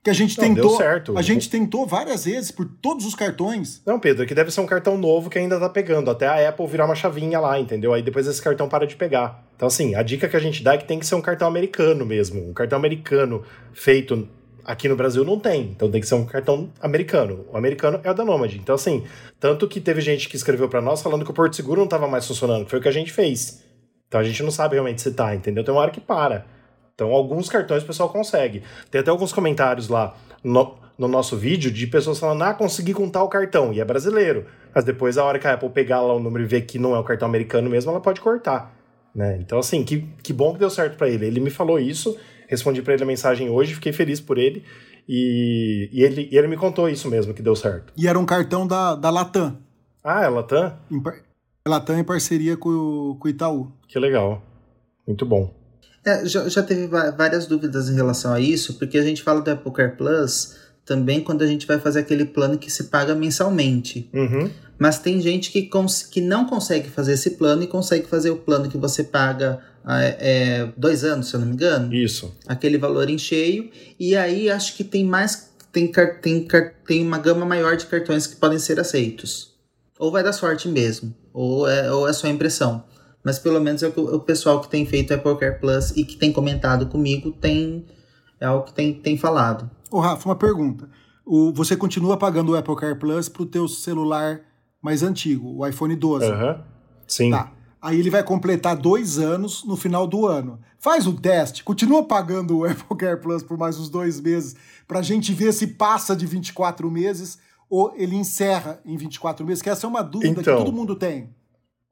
Que 0.03 0.09
a 0.09 0.15
gente 0.15 0.39
não, 0.39 0.55
tentou. 0.55 0.77
certo. 0.79 1.19
A 1.19 1.21
gente 1.21 1.51
tentou 1.51 1.87
várias 1.87 2.25
vezes 2.25 2.51
por 2.51 2.65
todos 2.81 3.05
os 3.05 3.15
cartões. 3.15 3.83
Não, 3.85 4.01
Pedro, 4.01 4.25
que 4.25 4.35
deve 4.35 4.51
ser 4.51 4.63
um 4.63 4.67
cartão 4.67 4.97
novo 4.97 5.29
que 5.29 5.39
ainda 5.39 5.61
tá 5.61 5.69
pegando, 5.69 6.11
até 6.11 6.27
a 6.27 6.49
Apple 6.49 6.67
virar 6.67 6.87
uma 6.87 6.95
chavinha 6.95 7.39
lá, 7.39 7.61
entendeu? 7.61 7.93
Aí 7.93 8.03
depois 8.03 8.27
esse 8.27 8.41
cartão 8.41 8.67
para 8.67 8.87
de 8.87 8.97
pegar. 8.97 9.45
Então, 9.57 9.69
assim, 9.69 9.95
a 9.95 10.03
dica 10.03 10.27
que 10.27 10.37
a 10.37 10.41
gente 10.41 10.63
dá 10.63 10.75
é 10.75 10.79
que 10.79 10.87
tem 10.87 10.99
que 10.99 11.05
ser 11.05 11.17
um 11.17 11.21
cartão 11.21 11.47
americano 11.47 12.07
mesmo. 12.07 12.49
Um 12.49 12.55
cartão 12.55 12.79
americano 12.79 13.43
feito 13.75 14.27
aqui 14.65 14.89
no 14.89 14.97
Brasil 14.97 15.23
não 15.23 15.39
tem. 15.39 15.65
Então 15.65 15.91
tem 15.91 16.01
que 16.01 16.07
ser 16.07 16.15
um 16.15 16.25
cartão 16.25 16.71
americano. 16.81 17.45
O 17.53 17.57
americano 17.59 18.01
é 18.03 18.11
o 18.11 18.15
da 18.15 18.25
Nomad. 18.25 18.55
Então, 18.55 18.75
assim, 18.75 19.05
tanto 19.39 19.69
que 19.69 19.83
teve 19.83 20.01
gente 20.01 20.31
que 20.31 20.37
escreveu 20.37 20.69
para 20.69 20.81
nós 20.81 21.03
falando 21.03 21.27
que 21.27 21.31
o 21.31 21.35
Porto 21.35 21.57
Seguro 21.57 21.79
não 21.79 21.89
tava 21.89 22.09
mais 22.09 22.27
funcionando, 22.27 22.65
que 22.65 22.71
foi 22.71 22.79
o 22.79 22.83
que 22.83 22.89
a 22.89 22.93
gente 22.93 23.13
fez. 23.13 23.63
Então 24.09 24.19
a 24.19 24.25
gente 24.25 24.43
não 24.43 24.51
sabe 24.51 24.77
realmente 24.77 25.03
se 25.03 25.13
tá, 25.13 25.35
entendeu? 25.35 25.63
Tem 25.63 25.73
uma 25.75 25.83
hora 25.83 25.91
que 25.91 26.01
para. 26.01 26.47
Então, 26.95 27.13
alguns 27.13 27.49
cartões 27.49 27.83
o 27.83 27.87
pessoal 27.87 28.09
consegue. 28.09 28.63
Tem 28.91 29.01
até 29.01 29.11
alguns 29.11 29.33
comentários 29.33 29.89
lá 29.89 30.15
no, 30.45 30.75
no 30.99 31.09
nosso 31.09 31.37
vídeo 31.37 31.71
de 31.71 31.87
pessoas 31.87 32.19
falando: 32.19 32.43
ah, 32.43 32.55
consegui 32.55 32.93
contar 32.93 33.23
o 33.23 33.29
cartão, 33.29 33.73
e 33.73 33.81
é 33.81 33.85
brasileiro. 33.85 34.47
Mas 34.75 34.85
depois, 34.85 35.19
a 35.19 35.25
hora 35.25 35.39
que 35.39 35.47
a 35.47 35.55
Apple 35.55 35.71
pegar 35.71 36.01
lá 36.01 36.15
o 36.15 36.21
número 36.21 36.45
e 36.45 36.47
ver 36.47 36.63
que 36.63 36.79
não 36.79 36.95
é 36.95 36.99
o 36.99 37.05
cartão 37.05 37.27
americano 37.27 37.69
mesmo, 37.69 37.91
ela 37.91 38.01
pode 38.01 38.21
cortar. 38.21 38.75
Né? 39.15 39.39
Então, 39.41 39.59
assim, 39.59 39.83
que, 39.85 40.07
que 40.23 40.33
bom 40.33 40.53
que 40.53 40.59
deu 40.59 40.71
certo 40.71 40.97
para 40.97 41.09
ele. 41.09 41.27
Ele 41.27 41.41
me 41.41 41.51
falou 41.51 41.79
isso, 41.79 42.17
respondi 42.49 42.83
para 42.83 42.95
ele 42.95 43.03
a 43.03 43.07
mensagem 43.07 43.49
hoje, 43.49 43.75
fiquei 43.75 43.93
feliz 43.93 44.21
por 44.21 44.39
ele. 44.39 44.65
E, 45.09 45.89
e, 45.93 46.05
ele, 46.05 46.29
e 46.31 46.39
ele 46.39 46.47
me 46.47 46.57
contou 46.57 46.89
isso 46.89 47.09
mesmo, 47.09 47.35
que 47.35 47.43
deu 47.43 47.57
certo. 47.57 47.93
E 47.97 48.07
era 48.07 48.19
um 48.19 48.27
cartão 48.27 48.67
da, 48.67 48.95
da 48.95 49.11
Latam. 49.11 49.59
Ah, 50.05 50.23
é 50.25 50.29
Latam? 50.29 50.79
Em, 50.91 51.03
Latam 51.67 51.99
em 51.99 52.05
parceria 52.05 52.57
com, 52.57 53.17
com 53.19 53.27
o 53.27 53.29
Itaú. 53.29 53.73
Que 53.89 53.99
legal. 53.99 54.43
Muito 55.07 55.27
bom. 55.27 55.53
É, 56.05 56.25
já, 56.25 56.49
já 56.49 56.63
teve 56.63 56.87
várias 56.87 57.47
dúvidas 57.47 57.89
em 57.89 57.95
relação 57.95 58.33
a 58.33 58.41
isso, 58.41 58.75
porque 58.75 58.97
a 58.97 59.03
gente 59.03 59.23
fala 59.23 59.41
do 59.43 59.51
Apple 59.51 59.73
Care 59.73 59.97
Plus 59.97 60.57
também 60.85 61.21
quando 61.21 61.43
a 61.43 61.47
gente 61.47 61.67
vai 61.67 61.79
fazer 61.79 62.01
aquele 62.01 62.25
plano 62.25 62.59
que 62.59 62.71
se 62.71 62.85
paga 62.85 63.15
mensalmente. 63.15 64.09
Uhum. 64.13 64.51
Mas 64.79 64.99
tem 64.99 65.21
gente 65.21 65.51
que, 65.51 65.71
que 66.11 66.21
não 66.21 66.47
consegue 66.47 66.89
fazer 66.89 67.13
esse 67.13 67.33
plano 67.33 67.63
e 67.63 67.67
consegue 67.67 68.09
fazer 68.09 68.31
o 68.31 68.37
plano 68.37 68.69
que 68.69 68.79
você 68.79 69.05
paga 69.05 69.61
é, 69.87 70.69
dois 70.77 71.05
anos, 71.05 71.29
se 71.29 71.35
eu 71.35 71.41
não 71.41 71.47
me 71.47 71.53
engano. 71.53 71.95
Isso. 71.95 72.35
Aquele 72.47 72.79
valor 72.79 73.11
em 73.11 73.19
cheio. 73.19 73.71
E 73.99 74.17
aí 74.17 74.51
acho 74.51 74.75
que 74.75 74.83
tem 74.83 75.05
mais. 75.05 75.51
Tem, 75.71 75.93
tem, 76.21 76.49
tem 76.87 77.07
uma 77.07 77.19
gama 77.19 77.45
maior 77.45 77.77
de 77.77 77.87
cartões 77.87 78.27
que 78.27 78.37
podem 78.37 78.59
ser 78.59 78.81
aceitos. 78.81 79.55
Ou 79.99 80.11
vai 80.11 80.25
dar 80.25 80.33
sorte 80.33 80.67
mesmo, 80.67 81.15
ou 81.33 81.69
é, 81.69 81.93
ou 81.93 82.09
é 82.09 82.13
só 82.13 82.27
impressão 82.27 82.83
mas 83.25 83.39
pelo 83.39 83.61
menos 83.61 83.83
é 83.83 83.89
o, 83.89 84.17
o 84.17 84.21
pessoal 84.21 84.61
que 84.61 84.69
tem 84.69 84.87
feito 84.87 85.13
Apple 85.13 85.37
Care 85.37 85.59
Plus 85.61 85.91
e 85.97 86.05
que 86.05 86.17
tem 86.17 86.33
comentado 86.33 86.87
comigo 86.87 87.33
tem 87.33 87.87
é 88.41 88.47
algo 88.47 88.65
que 88.65 88.73
tem, 88.73 88.95
tem 88.95 89.19
falado. 89.19 89.71
Ô 89.91 90.01
Rafa, 90.01 90.29
uma 90.29 90.37
pergunta. 90.37 90.89
O, 91.27 91.53
você 91.53 91.77
continua 91.77 92.17
pagando 92.17 92.53
o 92.53 92.57
Apple 92.57 92.75
Care 92.75 92.99
Plus 92.99 93.29
para 93.29 93.43
o 93.43 93.47
teu 93.47 93.69
celular 93.69 94.41
mais 94.81 95.03
antigo, 95.03 95.59
o 95.59 95.67
iPhone 95.67 95.95
12. 95.95 96.27
Uhum. 96.27 96.59
Sim. 97.07 97.31
Tá. 97.31 97.53
Aí 97.83 97.99
ele 97.99 98.11
vai 98.11 98.23
completar 98.23 98.77
dois 98.77 99.19
anos 99.19 99.65
no 99.65 99.77
final 99.77 100.07
do 100.07 100.27
ano. 100.27 100.59
Faz 100.79 101.07
o 101.07 101.13
teste, 101.13 101.63
continua 101.63 102.03
pagando 102.03 102.59
o 102.59 102.65
Apple 102.69 102.97
Care 102.97 103.21
Plus 103.21 103.43
por 103.43 103.59
mais 103.59 103.79
uns 103.79 103.91
dois 103.91 104.21
meses, 104.21 104.57
para 104.89 105.01
a 105.01 105.03
gente 105.03 105.35
ver 105.35 105.53
se 105.53 105.67
passa 105.67 106.17
de 106.17 106.27
24 106.27 106.91
meses 106.91 107.39
ou 107.69 107.93
ele 107.97 108.17
encerra 108.17 108.81
em 108.85 108.97
24 108.97 109.47
meses, 109.47 109.63
que 109.63 109.71
essa 109.71 109.87
é 109.87 109.89
uma 109.89 110.03
dúvida 110.03 110.41
então, 110.41 110.57
que 110.57 110.65
todo 110.65 110.75
mundo 110.75 110.97
tem. 110.97 111.31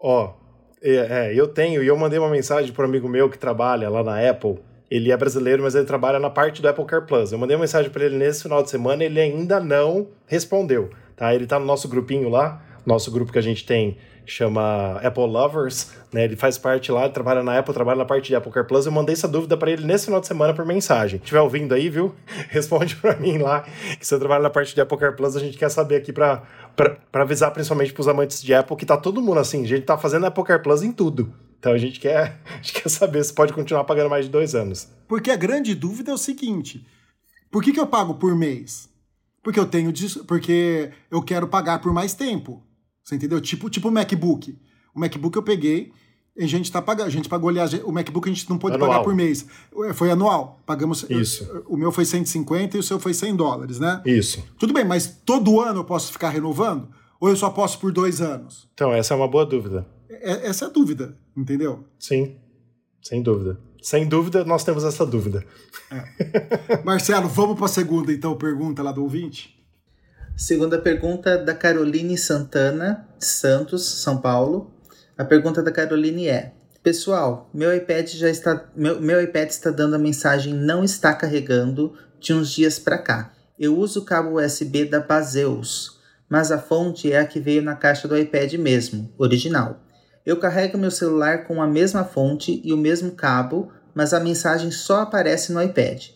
Ó, 0.00 0.34
é, 0.82 1.30
é, 1.30 1.34
eu 1.34 1.48
tenho, 1.48 1.82
e 1.82 1.86
eu 1.86 1.96
mandei 1.96 2.18
uma 2.18 2.28
mensagem 2.28 2.72
para 2.72 2.84
um 2.84 2.88
amigo 2.88 3.08
meu 3.08 3.28
que 3.28 3.38
trabalha 3.38 3.88
lá 3.88 4.02
na 4.02 4.28
Apple. 4.28 4.58
Ele 4.90 5.12
é 5.12 5.16
brasileiro, 5.16 5.62
mas 5.62 5.74
ele 5.74 5.84
trabalha 5.84 6.18
na 6.18 6.30
parte 6.30 6.62
do 6.62 6.68
Apple 6.68 6.84
Care 6.84 7.06
Plus. 7.06 7.32
Eu 7.32 7.38
mandei 7.38 7.56
uma 7.56 7.62
mensagem 7.62 7.90
para 7.90 8.04
ele 8.04 8.16
nesse 8.16 8.42
final 8.42 8.62
de 8.62 8.70
semana 8.70 9.04
ele 9.04 9.20
ainda 9.20 9.60
não 9.60 10.08
respondeu. 10.26 10.90
Tá? 11.14 11.34
Ele 11.34 11.46
tá 11.46 11.58
no 11.58 11.66
nosso 11.66 11.88
grupinho 11.88 12.28
lá, 12.28 12.62
nosso 12.86 13.10
grupo 13.10 13.30
que 13.30 13.38
a 13.38 13.42
gente 13.42 13.66
tem 13.66 13.98
chama 14.30 15.00
Apple 15.02 15.26
Lovers, 15.26 15.92
né? 16.12 16.24
Ele 16.24 16.36
faz 16.36 16.58
parte 16.58 16.92
lá, 16.92 17.08
trabalha 17.08 17.42
na 17.42 17.58
Apple, 17.58 17.72
trabalha 17.72 17.98
na 17.98 18.04
parte 18.04 18.28
de 18.28 18.36
Apple 18.36 18.52
Care 18.52 18.66
Plus. 18.66 18.86
Eu 18.86 18.92
mandei 18.92 19.14
essa 19.14 19.28
dúvida 19.28 19.56
para 19.56 19.70
ele 19.70 19.84
nesse 19.84 20.06
final 20.06 20.20
de 20.20 20.26
semana 20.26 20.54
por 20.54 20.64
mensagem. 20.64 21.18
Se 21.18 21.24
estiver 21.24 21.40
ouvindo 21.40 21.74
aí, 21.74 21.88
viu? 21.88 22.14
Responde 22.48 22.96
para 22.96 23.16
mim 23.16 23.38
lá, 23.38 23.64
que 23.98 24.06
você 24.06 24.18
trabalha 24.18 24.42
na 24.42 24.50
parte 24.50 24.74
de 24.74 24.80
Apple 24.80 24.98
Care 24.98 25.16
Plus, 25.16 25.36
a 25.36 25.40
gente 25.40 25.56
quer 25.56 25.70
saber 25.70 25.96
aqui 25.96 26.12
para 26.12 26.42
avisar 27.12 27.50
principalmente 27.52 27.92
para 27.92 28.00
os 28.00 28.08
amantes 28.08 28.42
de 28.42 28.54
Apple 28.54 28.76
que 28.76 28.86
tá 28.86 28.96
todo 28.96 29.22
mundo 29.22 29.40
assim, 29.40 29.64
a 29.64 29.68
gente 29.68 29.82
tá 29.82 29.96
fazendo 29.98 30.26
Apple 30.26 30.44
Care 30.44 30.62
Plus 30.62 30.82
em 30.82 30.92
tudo. 30.92 31.32
Então 31.58 31.72
a 31.72 31.78
gente 31.78 31.98
quer, 31.98 32.40
a 32.46 32.56
gente 32.56 32.82
quer 32.82 32.88
saber 32.88 33.24
se 33.24 33.32
pode 33.32 33.52
continuar 33.52 33.84
pagando 33.84 34.10
mais 34.10 34.26
de 34.26 34.30
dois 34.30 34.54
anos. 34.54 34.88
Porque 35.06 35.30
a 35.30 35.36
grande 35.36 35.74
dúvida 35.74 36.10
é 36.10 36.14
o 36.14 36.18
seguinte: 36.18 36.86
por 37.50 37.62
que, 37.62 37.72
que 37.72 37.80
eu 37.80 37.86
pago 37.86 38.14
por 38.14 38.34
mês? 38.36 38.88
Porque 39.42 39.58
eu 39.58 39.66
tenho 39.66 39.92
porque 40.26 40.90
eu 41.10 41.22
quero 41.22 41.48
pagar 41.48 41.80
por 41.80 41.92
mais 41.92 42.14
tempo. 42.14 42.62
Você 43.08 43.14
entendeu? 43.14 43.40
Tipo, 43.40 43.70
tipo 43.70 43.88
o 43.88 43.90
MacBook. 43.90 44.54
O 44.94 45.00
MacBook 45.00 45.34
eu 45.34 45.42
peguei, 45.42 45.92
a 46.38 46.46
gente 46.46 46.70
tá 46.70 46.82
pagando. 46.82 47.06
A 47.06 47.10
gente 47.10 47.26
pagou, 47.26 47.48
aliás, 47.48 47.72
o 47.72 47.90
MacBook 47.90 48.28
a 48.28 48.32
gente 48.34 48.48
não 48.50 48.58
pôde 48.58 48.74
anual. 48.74 48.90
pagar 48.90 49.02
por 49.02 49.14
mês. 49.14 49.46
É, 49.86 49.94
foi 49.94 50.10
anual. 50.10 50.60
Pagamos. 50.66 51.06
Isso. 51.08 51.64
O 51.66 51.74
meu 51.74 51.90
foi 51.90 52.04
150 52.04 52.76
e 52.76 52.80
o 52.80 52.82
seu 52.82 53.00
foi 53.00 53.14
100 53.14 53.34
dólares, 53.34 53.78
né? 53.78 54.02
Isso. 54.04 54.46
Tudo 54.58 54.74
bem, 54.74 54.84
mas 54.84 55.06
todo 55.24 55.58
ano 55.58 55.80
eu 55.80 55.84
posso 55.84 56.12
ficar 56.12 56.28
renovando? 56.28 56.86
Ou 57.18 57.30
eu 57.30 57.36
só 57.36 57.48
posso 57.48 57.78
por 57.78 57.92
dois 57.92 58.20
anos? 58.20 58.68
Então, 58.74 58.92
essa 58.92 59.14
é 59.14 59.16
uma 59.16 59.26
boa 59.26 59.46
dúvida. 59.46 59.86
É, 60.10 60.46
essa 60.46 60.66
é 60.66 60.68
a 60.68 60.70
dúvida, 60.70 61.16
entendeu? 61.34 61.84
Sim, 61.98 62.36
sem 63.02 63.22
dúvida. 63.22 63.58
Sem 63.80 64.06
dúvida, 64.06 64.44
nós 64.44 64.64
temos 64.64 64.84
essa 64.84 65.06
dúvida. 65.06 65.46
É. 65.90 66.82
Marcelo, 66.84 67.26
vamos 67.26 67.56
para 67.56 67.64
a 67.64 67.68
segunda, 67.68 68.12
então, 68.12 68.36
pergunta 68.36 68.82
lá 68.82 68.92
do 68.92 69.02
ouvinte? 69.02 69.57
Segunda 70.38 70.78
pergunta 70.78 71.36
da 71.36 71.52
Caroline 71.52 72.16
Santana, 72.16 73.08
Santos, 73.18 73.84
São 73.84 74.18
Paulo. 74.18 74.72
A 75.18 75.24
pergunta 75.24 75.60
da 75.60 75.72
Caroline 75.72 76.28
é: 76.28 76.52
Pessoal, 76.80 77.50
meu 77.52 77.74
iPad 77.74 78.06
já 78.06 78.30
está 78.30 78.70
meu, 78.76 79.00
meu 79.00 79.20
iPad 79.20 79.48
está 79.48 79.72
dando 79.72 79.96
a 79.96 79.98
mensagem 79.98 80.54
não 80.54 80.84
está 80.84 81.12
carregando 81.12 81.92
de 82.20 82.32
uns 82.32 82.52
dias 82.52 82.78
para 82.78 82.98
cá. 82.98 83.32
Eu 83.58 83.76
uso 83.76 83.98
o 83.98 84.04
cabo 84.04 84.40
USB 84.40 84.84
da 84.84 85.00
Baseus, 85.00 85.98
mas 86.28 86.52
a 86.52 86.58
fonte 86.58 87.10
é 87.10 87.18
a 87.18 87.26
que 87.26 87.40
veio 87.40 87.60
na 87.60 87.74
caixa 87.74 88.06
do 88.06 88.16
iPad 88.16 88.52
mesmo, 88.54 89.12
original. 89.18 89.82
Eu 90.24 90.36
carrego 90.36 90.78
meu 90.78 90.92
celular 90.92 91.48
com 91.48 91.60
a 91.60 91.66
mesma 91.66 92.04
fonte 92.04 92.62
e 92.64 92.72
o 92.72 92.76
mesmo 92.76 93.10
cabo, 93.10 93.72
mas 93.92 94.14
a 94.14 94.20
mensagem 94.20 94.70
só 94.70 95.00
aparece 95.00 95.52
no 95.52 95.60
iPad. 95.60 96.10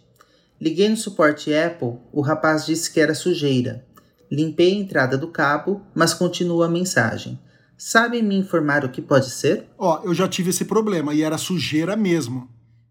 Liguei 0.61 0.89
no 0.89 0.97
suporte 0.97 1.53
Apple, 1.53 1.99
o 2.13 2.21
rapaz 2.21 2.65
disse 2.65 2.89
que 2.89 3.01
era 3.01 3.17
sujeira. 3.17 3.85
Limpei 4.33 4.73
a 4.73 4.77
entrada 4.77 5.19
do 5.19 5.29
cabo, 5.29 5.83
mas 5.95 6.15
continua 6.15 6.65
a 6.65 6.71
mensagem. 6.71 7.39
Sabem 7.77 8.23
me 8.23 8.35
informar 8.35 8.83
o 8.83 8.89
que 8.89 9.03
pode 9.03 9.29
ser? 9.29 9.69
Ó, 9.77 10.01
eu 10.05 10.15
já 10.15 10.27
tive 10.27 10.49
esse 10.49 10.65
problema 10.65 11.13
e 11.13 11.21
era 11.21 11.37
sujeira 11.37 11.95
mesmo, 11.97 12.49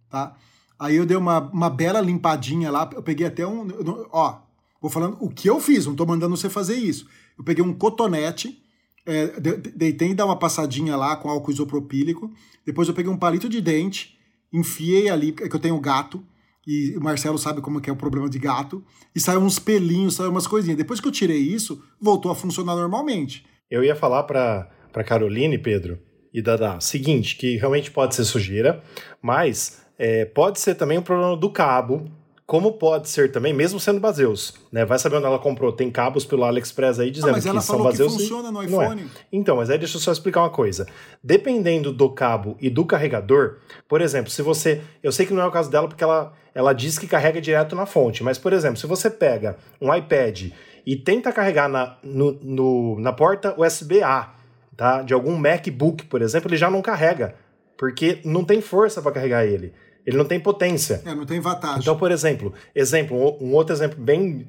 tá? 0.07 0.37
Aí 0.77 0.95
eu 0.95 1.05
dei 1.05 1.17
uma, 1.17 1.39
uma 1.49 1.67
bela 1.67 1.99
limpadinha 1.99 2.69
lá, 2.69 2.87
eu 2.93 3.01
peguei 3.01 3.25
até 3.25 3.47
um. 3.47 3.67
Ó, 4.11 4.39
vou 4.79 4.91
falando 4.91 5.17
o 5.19 5.31
que 5.31 5.49
eu 5.49 5.59
fiz, 5.59 5.87
não 5.87 5.95
tô 5.95 6.05
mandando 6.05 6.37
você 6.37 6.47
fazer 6.47 6.75
isso. 6.75 7.07
Eu 7.35 7.43
peguei 7.43 7.65
um 7.65 7.73
cotonete, 7.73 8.63
é, 9.03 9.39
deitei 9.39 10.13
dar 10.13 10.25
uma 10.25 10.37
passadinha 10.37 10.95
lá 10.95 11.15
com 11.15 11.27
álcool 11.27 11.51
isopropílico. 11.51 12.31
Depois 12.63 12.87
eu 12.87 12.93
peguei 12.93 13.11
um 13.11 13.17
palito 13.17 13.49
de 13.49 13.59
dente, 13.59 14.15
enfiei 14.53 15.09
ali, 15.09 15.31
que 15.31 15.55
eu 15.55 15.59
tenho 15.59 15.79
gato, 15.79 16.23
e 16.65 16.95
o 16.97 17.01
Marcelo 17.01 17.37
sabe 17.37 17.61
como 17.61 17.81
que 17.81 17.89
é 17.89 17.93
o 17.93 17.97
problema 17.97 18.29
de 18.29 18.39
gato, 18.39 18.83
e 19.15 19.19
saiu 19.19 19.39
uns 19.39 19.59
pelinhos, 19.59 20.15
saiu 20.15 20.29
umas 20.29 20.47
coisinhas. 20.47 20.77
Depois 20.77 20.99
que 20.99 21.07
eu 21.07 21.11
tirei 21.11 21.39
isso, 21.39 21.83
voltou 21.99 22.31
a 22.31 22.35
funcionar 22.35 22.75
normalmente. 22.75 23.45
Eu 23.69 23.83
ia 23.83 23.95
falar 23.95 24.23
para 24.23 24.69
para 24.91 25.03
Caroline, 25.03 25.57
Pedro 25.57 25.99
e 26.33 26.41
Dada, 26.41 26.79
seguinte, 26.79 27.35
que 27.35 27.57
realmente 27.57 27.91
pode 27.91 28.15
ser 28.15 28.23
sujeira, 28.25 28.83
mas 29.21 29.85
é, 29.97 30.25
pode 30.25 30.59
ser 30.59 30.75
também 30.75 30.97
um 30.97 31.01
problema 31.01 31.35
do 31.35 31.49
cabo, 31.49 32.09
como 32.51 32.73
pode 32.73 33.07
ser 33.07 33.31
também, 33.31 33.53
mesmo 33.53 33.79
sendo 33.79 33.97
Baseus, 33.97 34.53
né? 34.73 34.83
Vai 34.83 34.99
saber 34.99 35.15
onde 35.15 35.25
ela 35.25 35.39
comprou. 35.39 35.71
Tem 35.71 35.89
cabos 35.89 36.25
pelo 36.25 36.43
AliExpress 36.43 36.99
aí 36.99 37.09
dizendo 37.09 37.29
ah, 37.29 37.31
mas 37.31 37.45
ela 37.45 37.61
que 37.61 37.65
falou 37.65 37.83
são 37.83 37.91
Baseus. 37.91 38.11
Que 38.11 38.23
funciona 38.23 38.51
no 38.51 38.61
é. 38.61 38.65
iPhone. 38.65 39.03
É. 39.03 39.05
Então, 39.31 39.55
mas 39.55 39.69
aí 39.69 39.77
deixa 39.77 39.95
eu 39.95 40.01
só 40.01 40.11
explicar 40.11 40.41
uma 40.41 40.49
coisa. 40.49 40.85
Dependendo 41.23 41.93
do 41.93 42.09
cabo 42.09 42.57
e 42.59 42.69
do 42.69 42.83
carregador, 42.83 43.59
por 43.87 44.01
exemplo, 44.01 44.29
se 44.29 44.41
você, 44.41 44.81
eu 45.01 45.13
sei 45.13 45.25
que 45.25 45.33
não 45.33 45.41
é 45.41 45.45
o 45.45 45.51
caso 45.51 45.71
dela 45.71 45.87
porque 45.87 46.03
ela 46.03 46.33
ela 46.53 46.73
diz 46.73 46.99
que 46.99 47.07
carrega 47.07 47.39
direto 47.39 47.73
na 47.73 47.85
fonte, 47.85 48.21
mas 48.21 48.37
por 48.37 48.51
exemplo, 48.51 48.75
se 48.75 48.85
você 48.85 49.09
pega 49.09 49.55
um 49.79 49.95
iPad 49.95 50.51
e 50.85 50.97
tenta 50.97 51.31
carregar 51.31 51.69
na, 51.69 51.95
no, 52.03 52.33
no, 52.33 52.99
na 52.99 53.13
porta 53.13 53.55
USB-A, 53.57 54.33
tá? 54.75 55.03
De 55.03 55.13
algum 55.13 55.37
MacBook, 55.37 56.05
por 56.07 56.21
exemplo, 56.21 56.49
ele 56.49 56.57
já 56.57 56.69
não 56.69 56.81
carrega, 56.81 57.33
porque 57.77 58.19
não 58.25 58.43
tem 58.43 58.59
força 58.59 59.01
para 59.01 59.13
carregar 59.13 59.45
ele. 59.45 59.71
Ele 60.05 60.17
não 60.17 60.25
tem 60.25 60.39
potência. 60.39 61.01
É, 61.05 61.13
não 61.13 61.25
tem 61.25 61.39
vantagem. 61.39 61.79
Então, 61.81 61.97
por 61.97 62.11
exemplo, 62.11 62.53
exemplo, 62.73 63.37
um 63.39 63.53
outro 63.53 63.73
exemplo 63.73 63.99
bem 63.99 64.47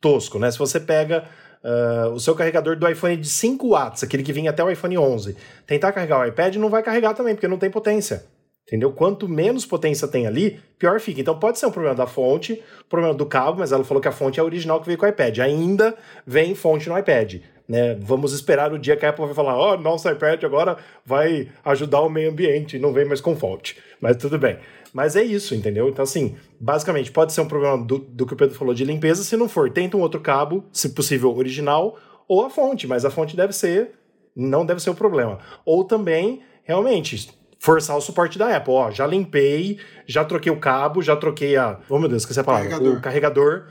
tosco, 0.00 0.38
né? 0.38 0.50
Se 0.50 0.58
você 0.58 0.78
pega 0.78 1.24
uh, 1.62 2.10
o 2.12 2.20
seu 2.20 2.34
carregador 2.34 2.76
do 2.76 2.88
iPhone 2.88 3.16
de 3.16 3.28
5 3.28 3.68
watts, 3.68 4.02
aquele 4.02 4.22
que 4.22 4.32
vinha 4.32 4.50
até 4.50 4.62
o 4.62 4.70
iPhone 4.70 4.98
11, 4.98 5.36
tentar 5.66 5.92
carregar 5.92 6.20
o 6.20 6.26
iPad 6.26 6.56
não 6.56 6.68
vai 6.68 6.82
carregar 6.82 7.14
também, 7.14 7.34
porque 7.34 7.48
não 7.48 7.58
tem 7.58 7.70
potência. 7.70 8.24
Entendeu? 8.66 8.92
Quanto 8.92 9.28
menos 9.28 9.66
potência 9.66 10.06
tem 10.06 10.26
ali, 10.26 10.60
pior 10.78 11.00
fica. 11.00 11.20
Então 11.20 11.38
pode 11.38 11.58
ser 11.58 11.66
um 11.66 11.70
problema 11.70 11.96
da 11.96 12.06
fonte, 12.06 12.62
problema 12.88 13.12
do 13.12 13.26
cabo, 13.26 13.58
mas 13.58 13.72
ela 13.72 13.84
falou 13.84 14.00
que 14.00 14.08
a 14.08 14.12
fonte 14.12 14.38
é 14.38 14.42
a 14.42 14.44
original 14.44 14.80
que 14.80 14.86
veio 14.86 14.96
com 14.96 15.04
o 15.04 15.08
iPad. 15.08 15.40
Ainda 15.40 15.94
vem 16.24 16.54
fonte 16.54 16.88
no 16.88 16.96
iPad. 16.96 17.42
Né? 17.68 17.96
Vamos 18.00 18.32
esperar 18.32 18.72
o 18.72 18.78
dia 18.78 18.96
que 18.96 19.04
a 19.04 19.10
Apple 19.10 19.26
vai 19.26 19.34
falar: 19.34 19.56
ó, 19.56 19.74
oh, 19.74 19.76
nosso 19.76 20.08
iPad 20.08 20.44
agora 20.44 20.76
vai 21.04 21.48
ajudar 21.64 22.00
o 22.02 22.08
meio 22.08 22.30
ambiente, 22.30 22.78
não 22.78 22.92
vem 22.92 23.04
mais 23.04 23.20
com 23.20 23.36
fonte. 23.36 23.76
Mas 24.00 24.16
tudo 24.16 24.38
bem. 24.38 24.58
Mas 24.92 25.16
é 25.16 25.22
isso, 25.22 25.54
entendeu? 25.54 25.88
Então, 25.88 26.02
assim, 26.02 26.36
basicamente, 26.60 27.10
pode 27.10 27.32
ser 27.32 27.40
um 27.40 27.48
problema 27.48 27.82
do, 27.82 27.98
do 27.98 28.26
que 28.26 28.34
o 28.34 28.36
Pedro 28.36 28.54
falou 28.54 28.74
de 28.74 28.84
limpeza. 28.84 29.24
Se 29.24 29.36
não 29.36 29.48
for, 29.48 29.70
tenta 29.70 29.96
um 29.96 30.00
outro 30.00 30.20
cabo, 30.20 30.64
se 30.70 30.90
possível, 30.90 31.34
original, 31.34 31.98
ou 32.28 32.44
a 32.44 32.50
fonte, 32.50 32.86
mas 32.86 33.04
a 33.04 33.10
fonte 33.10 33.34
deve 33.34 33.52
ser, 33.52 33.92
não 34.36 34.66
deve 34.66 34.82
ser 34.82 34.90
o 34.90 34.94
problema. 34.94 35.38
Ou 35.64 35.84
também, 35.84 36.42
realmente, 36.62 37.30
forçar 37.58 37.96
o 37.96 38.00
suporte 38.00 38.38
da 38.38 38.54
Apple. 38.54 38.74
Ó, 38.74 38.90
já 38.90 39.06
limpei, 39.06 39.78
já 40.06 40.24
troquei 40.24 40.52
o 40.52 40.60
cabo, 40.60 41.00
já 41.00 41.16
troquei 41.16 41.56
a. 41.56 41.78
Oh, 41.88 41.98
meu 41.98 42.08
Deus, 42.08 42.22
esqueci 42.22 42.40
a 42.40 42.44
palavra. 42.44 42.68
Carregador. 42.68 42.98
O 42.98 43.00
carregador. 43.00 43.66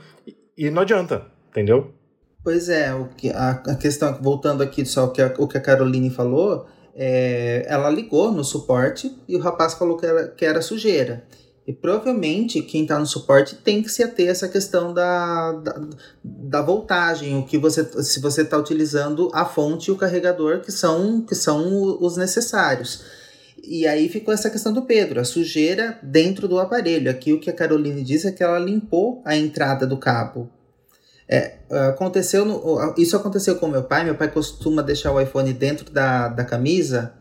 E 0.56 0.70
não 0.70 0.82
adianta, 0.82 1.26
entendeu? 1.50 1.92
Pois 2.42 2.68
é, 2.68 2.92
o 2.92 3.08
que, 3.08 3.30
a, 3.30 3.50
a 3.50 3.76
questão, 3.76 4.18
voltando 4.20 4.62
aqui 4.62 4.84
só 4.84 5.04
o 5.04 5.10
que 5.10 5.22
a, 5.22 5.32
o 5.38 5.46
que 5.46 5.56
a 5.56 5.60
Caroline 5.60 6.10
falou, 6.10 6.66
é, 6.94 7.64
ela 7.68 7.88
ligou 7.90 8.30
no 8.30 8.44
suporte 8.44 9.16
e 9.26 9.36
o 9.36 9.40
rapaz 9.40 9.74
falou 9.74 9.96
que 9.96 10.06
era, 10.06 10.28
que 10.28 10.44
era 10.44 10.60
sujeira. 10.60 11.24
E 11.66 11.72
provavelmente 11.72 12.60
quem 12.60 12.82
está 12.82 12.98
no 12.98 13.06
suporte 13.06 13.54
tem 13.54 13.82
que 13.82 13.88
se 13.88 14.02
ater 14.02 14.28
a 14.28 14.32
essa 14.32 14.48
questão 14.48 14.92
da, 14.92 15.52
da, 15.52 15.80
da 16.24 16.62
voltagem, 16.62 17.38
o 17.38 17.44
que 17.44 17.56
você, 17.56 17.84
se 18.02 18.20
você 18.20 18.42
está 18.42 18.58
utilizando 18.58 19.30
a 19.32 19.44
fonte 19.44 19.88
e 19.88 19.92
o 19.92 19.96
carregador, 19.96 20.60
que 20.60 20.72
são, 20.72 21.20
que 21.20 21.36
são 21.36 21.98
os 22.00 22.16
necessários. 22.16 23.04
E 23.62 23.86
aí 23.86 24.08
ficou 24.08 24.34
essa 24.34 24.50
questão 24.50 24.72
do 24.72 24.82
Pedro, 24.82 25.20
a 25.20 25.24
sujeira 25.24 26.00
dentro 26.02 26.48
do 26.48 26.58
aparelho. 26.58 27.08
Aqui 27.08 27.32
o 27.32 27.38
que 27.38 27.48
a 27.48 27.52
Caroline 27.52 28.02
disse 28.02 28.26
é 28.26 28.32
que 28.32 28.42
ela 28.42 28.58
limpou 28.58 29.22
a 29.24 29.36
entrada 29.36 29.86
do 29.86 29.96
cabo 29.96 30.50
é, 31.32 31.54
aconteceu 31.88 32.44
no, 32.44 32.94
isso 32.98 33.16
aconteceu 33.16 33.56
com 33.56 33.66
meu 33.66 33.82
pai. 33.82 34.04
Meu 34.04 34.14
pai 34.14 34.30
costuma 34.30 34.82
deixar 34.82 35.12
o 35.12 35.18
iPhone 35.18 35.50
dentro 35.54 35.90
da, 35.90 36.28
da 36.28 36.44
camisa 36.44 37.14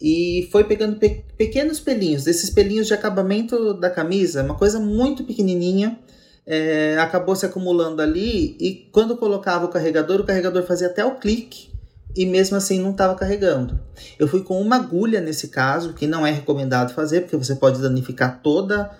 e 0.00 0.48
foi 0.50 0.64
pegando 0.64 0.96
pe 0.96 1.24
pequenos 1.36 1.78
pelinhos, 1.78 2.24
desses 2.24 2.50
pelinhos 2.50 2.88
de 2.88 2.94
acabamento 2.94 3.74
da 3.74 3.88
camisa, 3.88 4.42
uma 4.42 4.56
coisa 4.56 4.80
muito 4.80 5.22
pequenininha. 5.22 5.98
É, 6.46 6.98
acabou 6.98 7.34
se 7.34 7.46
acumulando 7.46 8.02
ali 8.02 8.56
e 8.60 8.88
quando 8.92 9.16
colocava 9.16 9.64
o 9.64 9.68
carregador, 9.68 10.20
o 10.20 10.24
carregador 10.24 10.62
fazia 10.64 10.88
até 10.88 11.02
o 11.02 11.14
clique 11.14 11.70
e 12.14 12.26
mesmo 12.26 12.56
assim 12.56 12.80
não 12.80 12.90
estava 12.90 13.14
carregando. 13.14 13.78
Eu 14.18 14.26
fui 14.26 14.42
com 14.42 14.60
uma 14.60 14.76
agulha 14.76 15.20
nesse 15.20 15.48
caso, 15.48 15.94
que 15.94 16.06
não 16.06 16.26
é 16.26 16.32
recomendado 16.32 16.92
fazer, 16.92 17.22
porque 17.22 17.36
você 17.36 17.54
pode 17.54 17.80
danificar 17.80 18.42
toda 18.42 18.90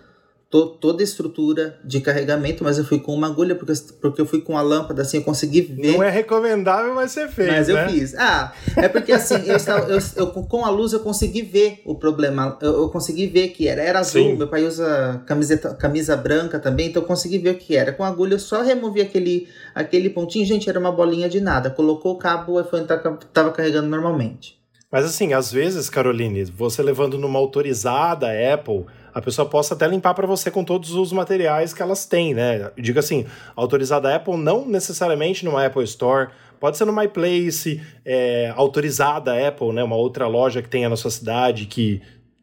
to, 0.51 0.66
toda 0.80 1.03
a 1.03 1.05
estrutura 1.05 1.78
de 1.84 2.01
carregamento, 2.01 2.62
mas 2.62 2.78
eu 2.78 2.84
fui 2.84 2.99
com 2.99 3.14
uma 3.14 3.26
agulha, 3.26 3.55
porque, 3.55 3.72
porque 4.01 4.20
eu 4.20 4.26
fui 4.26 4.40
com 4.40 4.57
a 4.57 4.62
lâmpada, 4.62 5.03
assim, 5.03 5.18
eu 5.18 5.22
consegui 5.22 5.61
ver. 5.62 5.92
Não 5.92 6.03
é 6.03 6.11
recomendável, 6.11 6.95
mas 6.95 7.12
você 7.12 7.28
fez. 7.28 7.49
Mas 7.49 7.68
né? 7.68 7.84
eu 7.84 7.88
fiz. 7.90 8.14
Ah, 8.14 8.53
é 8.76 8.88
porque 8.88 9.12
assim, 9.12 9.47
eu, 9.47 9.57
estava, 9.57 9.90
eu, 9.90 9.99
eu, 10.16 10.26
com 10.28 10.64
a 10.64 10.70
luz 10.70 10.92
eu 10.92 11.01
consegui 11.01 11.42
ver 11.42 11.82
o 11.84 11.95
problema. 11.95 12.59
Eu, 12.61 12.82
eu 12.82 12.88
consegui 12.88 13.26
ver 13.26 13.49
que 13.49 13.68
era. 13.68 13.82
Era 13.82 14.01
azul, 14.01 14.22
Sim. 14.22 14.36
meu 14.36 14.49
pai 14.49 14.64
usa 14.64 15.22
camiseta, 15.26 15.74
camisa 15.74 16.16
branca 16.16 16.59
também, 16.59 16.88
então 16.88 17.03
eu 17.03 17.07
consegui 17.07 17.38
ver 17.38 17.51
o 17.51 17.59
que 17.59 17.76
era. 17.76 17.92
Com 17.92 18.05
a 18.05 18.09
agulha 18.09 18.34
eu 18.34 18.38
só 18.38 18.62
removi 18.62 19.01
aquele, 19.01 19.49
aquele 19.74 20.11
pontinho, 20.11 20.47
gente, 20.47 20.68
era 20.68 20.78
uma 20.78 20.92
bolinha 20.92 21.28
de 21.28 21.40
nada. 21.40 21.70
Colocou 21.70 22.14
o 22.14 22.18
cabo, 22.18 22.53
o 22.53 22.61
iPhone 22.61 22.84
estava 22.84 23.51
carregando 23.51 23.88
normalmente. 23.88 24.62
Mas 24.95 25.05
assim, 25.07 25.32
às 25.32 25.51
vezes, 25.51 25.90
Caroline, 25.90 26.45
você 26.45 26.80
levando 26.80 27.18
numa 27.18 27.36
autorizada 27.36 28.28
Apple 28.55 28.84
a 29.15 29.23
pessoa 29.23 29.49
possa 29.49 29.75
até 29.75 29.87
limpar 29.87 30.12
para 30.12 30.27
você 30.27 30.51
com 30.51 30.65
todos 30.65 30.93
os 30.93 31.12
materiais 31.12 31.73
que 31.73 31.81
elas 31.81 32.05
têm, 32.05 32.35
né? 32.35 32.73
Diga 32.77 32.99
assim, 32.99 33.25
autorizada 33.55 34.15
Apple 34.15 34.37
não 34.37 34.67
necessariamente 34.67 35.45
numa 35.45 35.65
Apple 35.65 35.85
Store, 35.85 36.31
pode 36.59 36.77
ser 36.77 36.85
no 36.85 36.93
MyPlace, 36.93 37.81
é, 38.05 38.53
autorizada 38.57 39.47
Apple, 39.47 39.73
né? 39.73 39.85
Uma 39.85 39.97
outra 39.97 40.27
loja 40.27 40.61
que 40.61 40.69
tenha 40.69 40.89
na 40.89 40.97
sua 40.97 41.12
cidade 41.12 41.67
que 41.67 42.03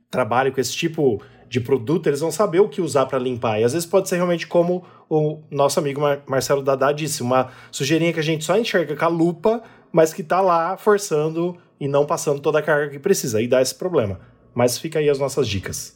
trabalhe 0.10 0.52
com 0.52 0.62
esse 0.62 0.74
tipo 0.74 1.22
de 1.50 1.60
produto, 1.60 2.08
eles 2.08 2.22
vão 2.22 2.32
saber 2.32 2.62
o 2.62 2.70
que 2.70 2.80
usar 2.80 3.06
para 3.06 3.20
limpar. 3.20 3.60
E 3.60 3.66
às 3.66 3.74
vezes 3.74 3.86
pode 3.86 4.08
ser 4.08 4.16
realmente 4.16 4.48
como 4.48 4.86
o 5.10 5.42
nosso 5.52 5.78
amigo 5.78 6.00
Mar 6.00 6.22
Marcelo 6.26 6.64
Dadá 6.64 6.94
disse, 6.94 7.22
uma 7.22 7.50
sujeirinha 7.70 8.14
que 8.14 8.20
a 8.22 8.24
gente 8.24 8.46
só 8.46 8.58
enxerga 8.58 8.96
com 8.96 9.04
a 9.04 9.10
lupa, 9.10 9.62
mas 9.92 10.14
que 10.14 10.22
está 10.22 10.40
lá 10.40 10.78
forçando 10.78 11.58
e 11.78 11.90
não 11.90 12.06
passando 12.06 12.40
toda 12.40 12.60
a 12.60 12.62
carga 12.62 12.90
que 12.90 13.00
precisa. 13.00 13.42
E 13.42 13.48
dá 13.48 13.62
esse 13.62 13.76
problema. 13.76 14.22
Mas 14.54 14.78
fica 14.78 15.00
aí 15.00 15.10
as 15.10 15.20
nossas 15.20 15.46
dicas. 15.46 15.94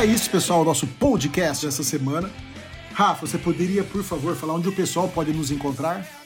Era 0.00 0.10
isso, 0.10 0.30
pessoal, 0.30 0.62
o 0.62 0.64
nosso 0.64 0.86
podcast 0.86 1.66
dessa 1.66 1.84
semana. 1.84 2.30
Rafa, 2.94 3.26
você 3.26 3.36
poderia, 3.36 3.84
por 3.84 4.02
favor, 4.02 4.34
falar 4.34 4.54
onde 4.54 4.66
o 4.66 4.72
pessoal 4.72 5.06
pode 5.08 5.30
nos 5.30 5.50
encontrar? 5.50 6.19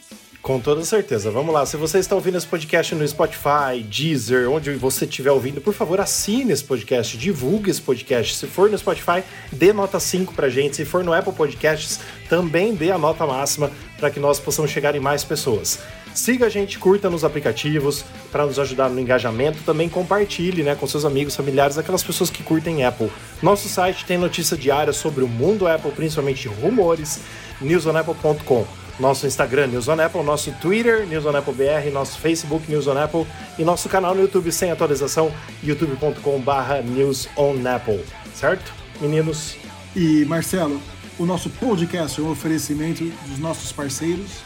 Com 0.45 0.61
toda 0.61 0.85
certeza. 0.85 1.31
Vamos 1.31 1.55
lá. 1.55 1.65
Se 1.65 1.75
você 1.79 1.99
está 1.99 2.15
ouvindo 2.15 2.37
esse 2.37 2.47
podcast 2.47 2.95
no 2.95 3.09
Spotify, 3.09 3.83
Deezer, 3.83 4.51
onde 4.51 4.75
você 4.75 5.07
estiver 5.07 5.31
ouvindo, 5.31 5.59
por 5.59 5.73
favor, 5.73 5.99
assine 5.99 6.53
esse 6.53 6.63
podcast, 6.63 7.17
divulgue 7.17 7.71
esse 7.71 7.81
podcast. 7.81 8.37
Se 8.37 8.47
for 8.47 8.69
no 8.69 8.77
Spotify, 8.77 9.25
dê 9.51 9.73
nota 9.73 9.99
5 9.99 10.35
pra 10.35 10.51
gente. 10.51 10.77
Se 10.77 10.85
for 10.85 11.03
no 11.03 11.15
Apple 11.15 11.33
Podcasts, 11.33 11.99
também 12.29 12.75
dê 12.75 12.91
a 12.91 12.99
nota 12.99 13.27
máxima 13.27 13.71
para 13.97 14.11
que 14.11 14.21
nós 14.21 14.39
possamos 14.39 14.71
chegar 14.71 14.95
em 14.95 15.01
mais 15.01 15.25
pessoas. 15.25 15.79
Siga 16.15 16.45
a 16.45 16.51
gente, 16.51 16.79
curta 16.79 17.09
nos 17.09 17.25
aplicativos 17.25 18.05
para 18.31 18.45
nos 18.45 18.59
ajudar 18.59 18.91
no 18.91 19.01
engajamento. 19.01 19.63
Também 19.65 19.89
compartilhe 19.89 20.63
né, 20.63 20.75
com 20.75 20.87
seus 20.87 21.07
amigos, 21.07 21.35
familiares, 21.35 21.79
aquelas 21.79 22.03
pessoas 22.03 22.29
que 22.29 22.43
curtem 22.43 22.85
Apple. 22.85 23.11
Nosso 23.43 23.67
site 23.67 24.05
tem 24.05 24.19
notícia 24.19 24.59
diária 24.59 24.93
sobre 24.93 25.25
o 25.25 25.27
mundo 25.27 25.67
Apple, 25.67 25.91
principalmente 25.93 26.49
rumores, 26.49 27.21
newsonapple.com. 27.63 28.84
Nosso 28.99 29.27
Instagram, 29.27 29.69
News 29.69 29.89
on 29.89 30.01
Apple, 30.01 30.23
nosso 30.23 30.53
Twitter, 30.61 31.07
News 31.07 31.27
on 31.27 31.37
Apple 31.37 31.55
BR, 31.55 31.91
nosso 31.93 32.19
Facebook, 32.19 32.71
News 32.71 32.87
on 32.87 32.97
Apple 32.97 33.27
e 33.59 33.65
nosso 33.65 33.89
canal 33.89 34.15
no 34.15 34.23
YouTube 34.23 34.53
sem 34.53 34.71
atualização, 34.71 35.33
youtube.com/barra 35.63 36.81
News 36.83 37.29
on 37.37 37.57
Apple. 37.67 38.05
Certo, 38.35 38.73
meninos? 39.01 39.57
E 39.97 40.25
Marcelo, 40.25 40.81
o 41.19 41.27
nosso 41.27 41.51
podcast 41.51 42.21
é 42.21 42.23
um 42.23 42.31
oferecimento 42.31 43.05
dos 43.27 43.39
nossos 43.39 43.73
parceiros 43.73 44.43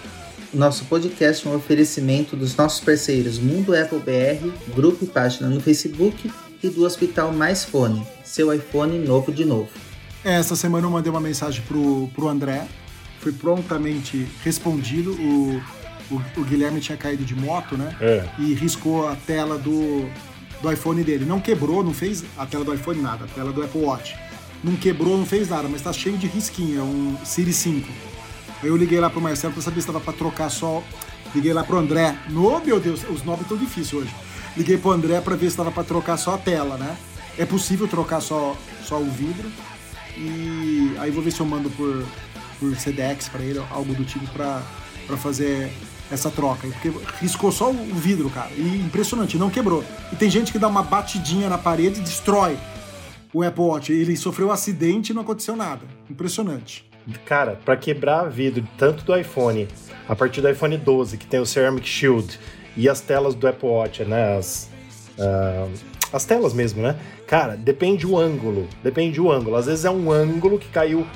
nosso 0.53 0.87
podcast 0.87 1.47
é 1.47 1.51
um 1.51 1.57
oferecimento 1.57 2.35
dos 2.35 2.57
nossos 2.57 2.81
parceiros 2.81 3.39
Mundo 3.39 3.77
Apple 3.77 3.99
BR, 3.99 4.51
grupo 4.75 5.05
e 5.05 5.07
página 5.07 5.47
no 5.47 5.61
Facebook 5.61 6.33
e 6.63 6.69
do 6.71 6.85
Hospital 6.85 7.33
Mais 7.33 7.65
Fone, 7.65 8.03
seu 8.25 8.53
iPhone 8.53 8.99
novo 8.99 9.31
de 9.31 9.45
novo. 9.45 9.69
Essa 10.25 10.57
semana 10.57 10.87
eu 10.87 10.91
mandei 10.91 11.11
uma 11.11 11.21
mensagem 11.21 11.63
pro, 11.69 12.09
pro 12.15 12.29
André, 12.29 12.67
prontamente 13.33 14.27
respondido. 14.43 15.13
O, 15.13 15.63
o, 16.11 16.23
o 16.37 16.45
Guilherme 16.45 16.81
tinha 16.81 16.97
caído 16.97 17.25
de 17.25 17.35
moto, 17.35 17.77
né? 17.77 17.95
É. 18.01 18.29
E 18.39 18.55
riscou 18.55 19.09
a 19.09 19.15
tela 19.15 19.59
do, 19.59 20.09
do 20.63 20.73
iPhone 20.73 21.03
dele. 21.03 21.25
Não 21.25 21.41
quebrou, 21.41 21.83
não 21.83 21.95
fez 21.95 22.25
a 22.37 22.47
tela 22.47 22.65
do 22.65 22.75
iPhone 22.75 23.01
nada, 23.01 23.25
a 23.25 23.29
tela 23.29 23.53
do 23.53 23.63
Apple 23.63 23.83
Watch. 23.83 24.17
Não 24.63 24.75
quebrou, 24.77 25.17
não 25.17 25.27
fez 25.27 25.49
nada, 25.49 25.69
mas 25.69 25.83
tá 25.83 25.93
cheio 25.93 26.17
de 26.17 26.27
risquinho, 26.27 26.81
é 26.81 26.83
um 26.83 27.17
Siri 27.25 27.53
5. 27.53 27.89
Aí 28.63 28.69
eu 28.69 28.77
liguei 28.77 28.99
lá 28.99 29.09
pro 29.09 29.21
Marcelo 29.21 29.53
pra 29.53 29.63
saber 29.63 29.81
se 29.81 29.89
estava 29.89 30.01
para 30.01 30.13
trocar 30.13 30.51
só. 30.51 30.83
Liguei 31.35 31.53
lá 31.53 31.63
pro 31.63 31.79
André. 31.79 32.17
No, 32.29 32.59
meu 32.65 32.81
Deus, 32.81 33.05
os 33.09 33.23
nomes 33.23 33.43
estão 33.43 33.57
difíceis 33.57 33.93
hoje. 34.03 34.15
Liguei 34.57 34.77
pro 34.77 34.91
André 34.91 35.21
para 35.21 35.37
ver 35.37 35.47
se 35.47 35.53
estava 35.53 35.71
para 35.71 35.85
trocar 35.85 36.17
só 36.17 36.35
a 36.35 36.39
tela, 36.39 36.77
né? 36.77 36.97
É 37.37 37.47
possível 37.47 37.87
trocar 37.87 38.21
só, 38.21 38.57
só 38.83 38.99
o 38.99 39.09
vidro. 39.09 39.49
E 40.17 40.97
aí 40.99 41.13
vou 41.13 41.23
ver 41.23 41.31
se 41.31 41.39
eu 41.39 41.47
mando 41.47 41.71
por, 41.71 42.05
por 42.59 42.75
CDX 42.77 43.29
para 43.29 43.43
ele, 43.43 43.59
algo 43.71 43.95
do 43.95 44.05
tipo, 44.05 44.27
para 44.29 44.63
fazer 45.17 45.71
essa 46.11 46.31
troca. 46.31 46.67
Porque 46.69 46.93
riscou 47.21 47.53
só 47.53 47.71
o 47.71 47.95
vidro, 47.95 48.31
cara. 48.31 48.51
E 48.57 48.83
impressionante, 48.85 49.37
não 49.37 49.51
quebrou. 49.51 49.85
E 50.13 50.17
tem 50.17 50.31
gente 50.31 50.53
que 50.53 50.59
dá 50.59 50.69
uma 50.69 50.83
batidinha 50.83 51.49
na 51.49 51.59
parede 51.59 52.01
e 52.01 52.03
destrói 52.03 52.57
o 53.33 53.43
Apple 53.43 53.63
Watch. 53.63 53.93
Ele 53.93 54.17
sofreu 54.17 54.49
um 54.49 54.53
acidente 54.53 55.13
e 55.13 55.15
não 55.15 55.23
aconteceu 55.23 55.57
nada. 55.57 55.83
Impressionante. 56.11 56.89
Cara, 57.25 57.59
para 57.65 57.77
quebrar 57.77 58.25
vidro 58.29 58.67
tanto 58.77 59.03
do 59.05 59.17
iPhone, 59.17 59.67
a 60.09 60.15
partir 60.15 60.41
do 60.41 60.51
iPhone 60.51 60.77
12, 60.77 61.17
que 61.17 61.27
tem 61.27 61.41
o 61.41 61.47
Ceramic 61.47 61.89
Shield, 61.89 62.39
e 62.77 62.89
as 62.89 63.01
telas 63.01 63.35
do 63.35 63.49
Apple 63.49 63.69
Watch, 63.69 64.05
né? 64.05 64.37
As, 64.37 64.71
uh, 65.19 65.71
as 66.13 66.25
telas 66.25 66.53
mesmo, 66.53 66.83
né? 66.83 66.99
Cara, 67.27 67.57
depende 67.57 68.07
o 68.07 68.17
ângulo. 68.17 68.69
Depende 68.83 69.21
o 69.21 69.33
ângulo. 69.33 69.57
Às 69.57 69.67
vezes 69.67 69.85
é 69.85 69.91
um 69.91 70.13
ângulo 70.13 70.59
que 70.59 70.69
caiu 70.69 71.07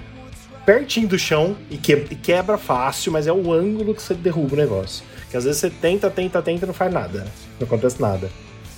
pertinho 0.65 1.09
do 1.09 1.19
chão 1.19 1.57
e, 1.71 1.77
que, 1.77 1.93
e 1.93 2.15
quebra 2.15 2.57
fácil, 2.57 3.13
mas 3.13 3.27
é 3.27 3.33
o 3.33 3.53
ângulo 3.53 3.95
que 3.95 4.03
você 4.03 4.15
derruba 4.15 4.55
o 4.55 4.57
negócio. 4.57 5.05
Que 5.31 5.37
às 5.37 5.45
vezes 5.45 5.61
você 5.61 5.71
tenta, 5.71 6.11
tenta, 6.11 6.43
tenta 6.43 6.65
e 6.65 6.67
não 6.67 6.75
faz 6.75 6.93
nada. 6.93 7.27
Não 7.59 7.67
acontece 7.67 8.01
nada. 8.01 8.31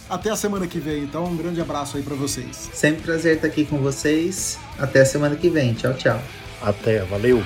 Até 0.09 0.30
a 0.30 0.37
semana 0.37 0.66
que 0.66 0.78
vem, 0.78 1.03
então 1.03 1.24
um 1.24 1.37
grande 1.37 1.61
abraço 1.61 1.97
aí 1.97 2.03
para 2.03 2.14
vocês. 2.14 2.70
Sempre 2.72 3.03
prazer 3.03 3.37
estar 3.37 3.49
aqui 3.49 3.64
com 3.64 3.78
vocês. 3.78 4.59
Até 4.78 5.01
a 5.01 5.07
semana 5.07 5.35
que 5.35 5.49
vem. 5.49 5.74
Tchau, 5.74 5.95
tchau. 5.95 6.20
Até, 6.62 7.01
valeu. 7.05 7.43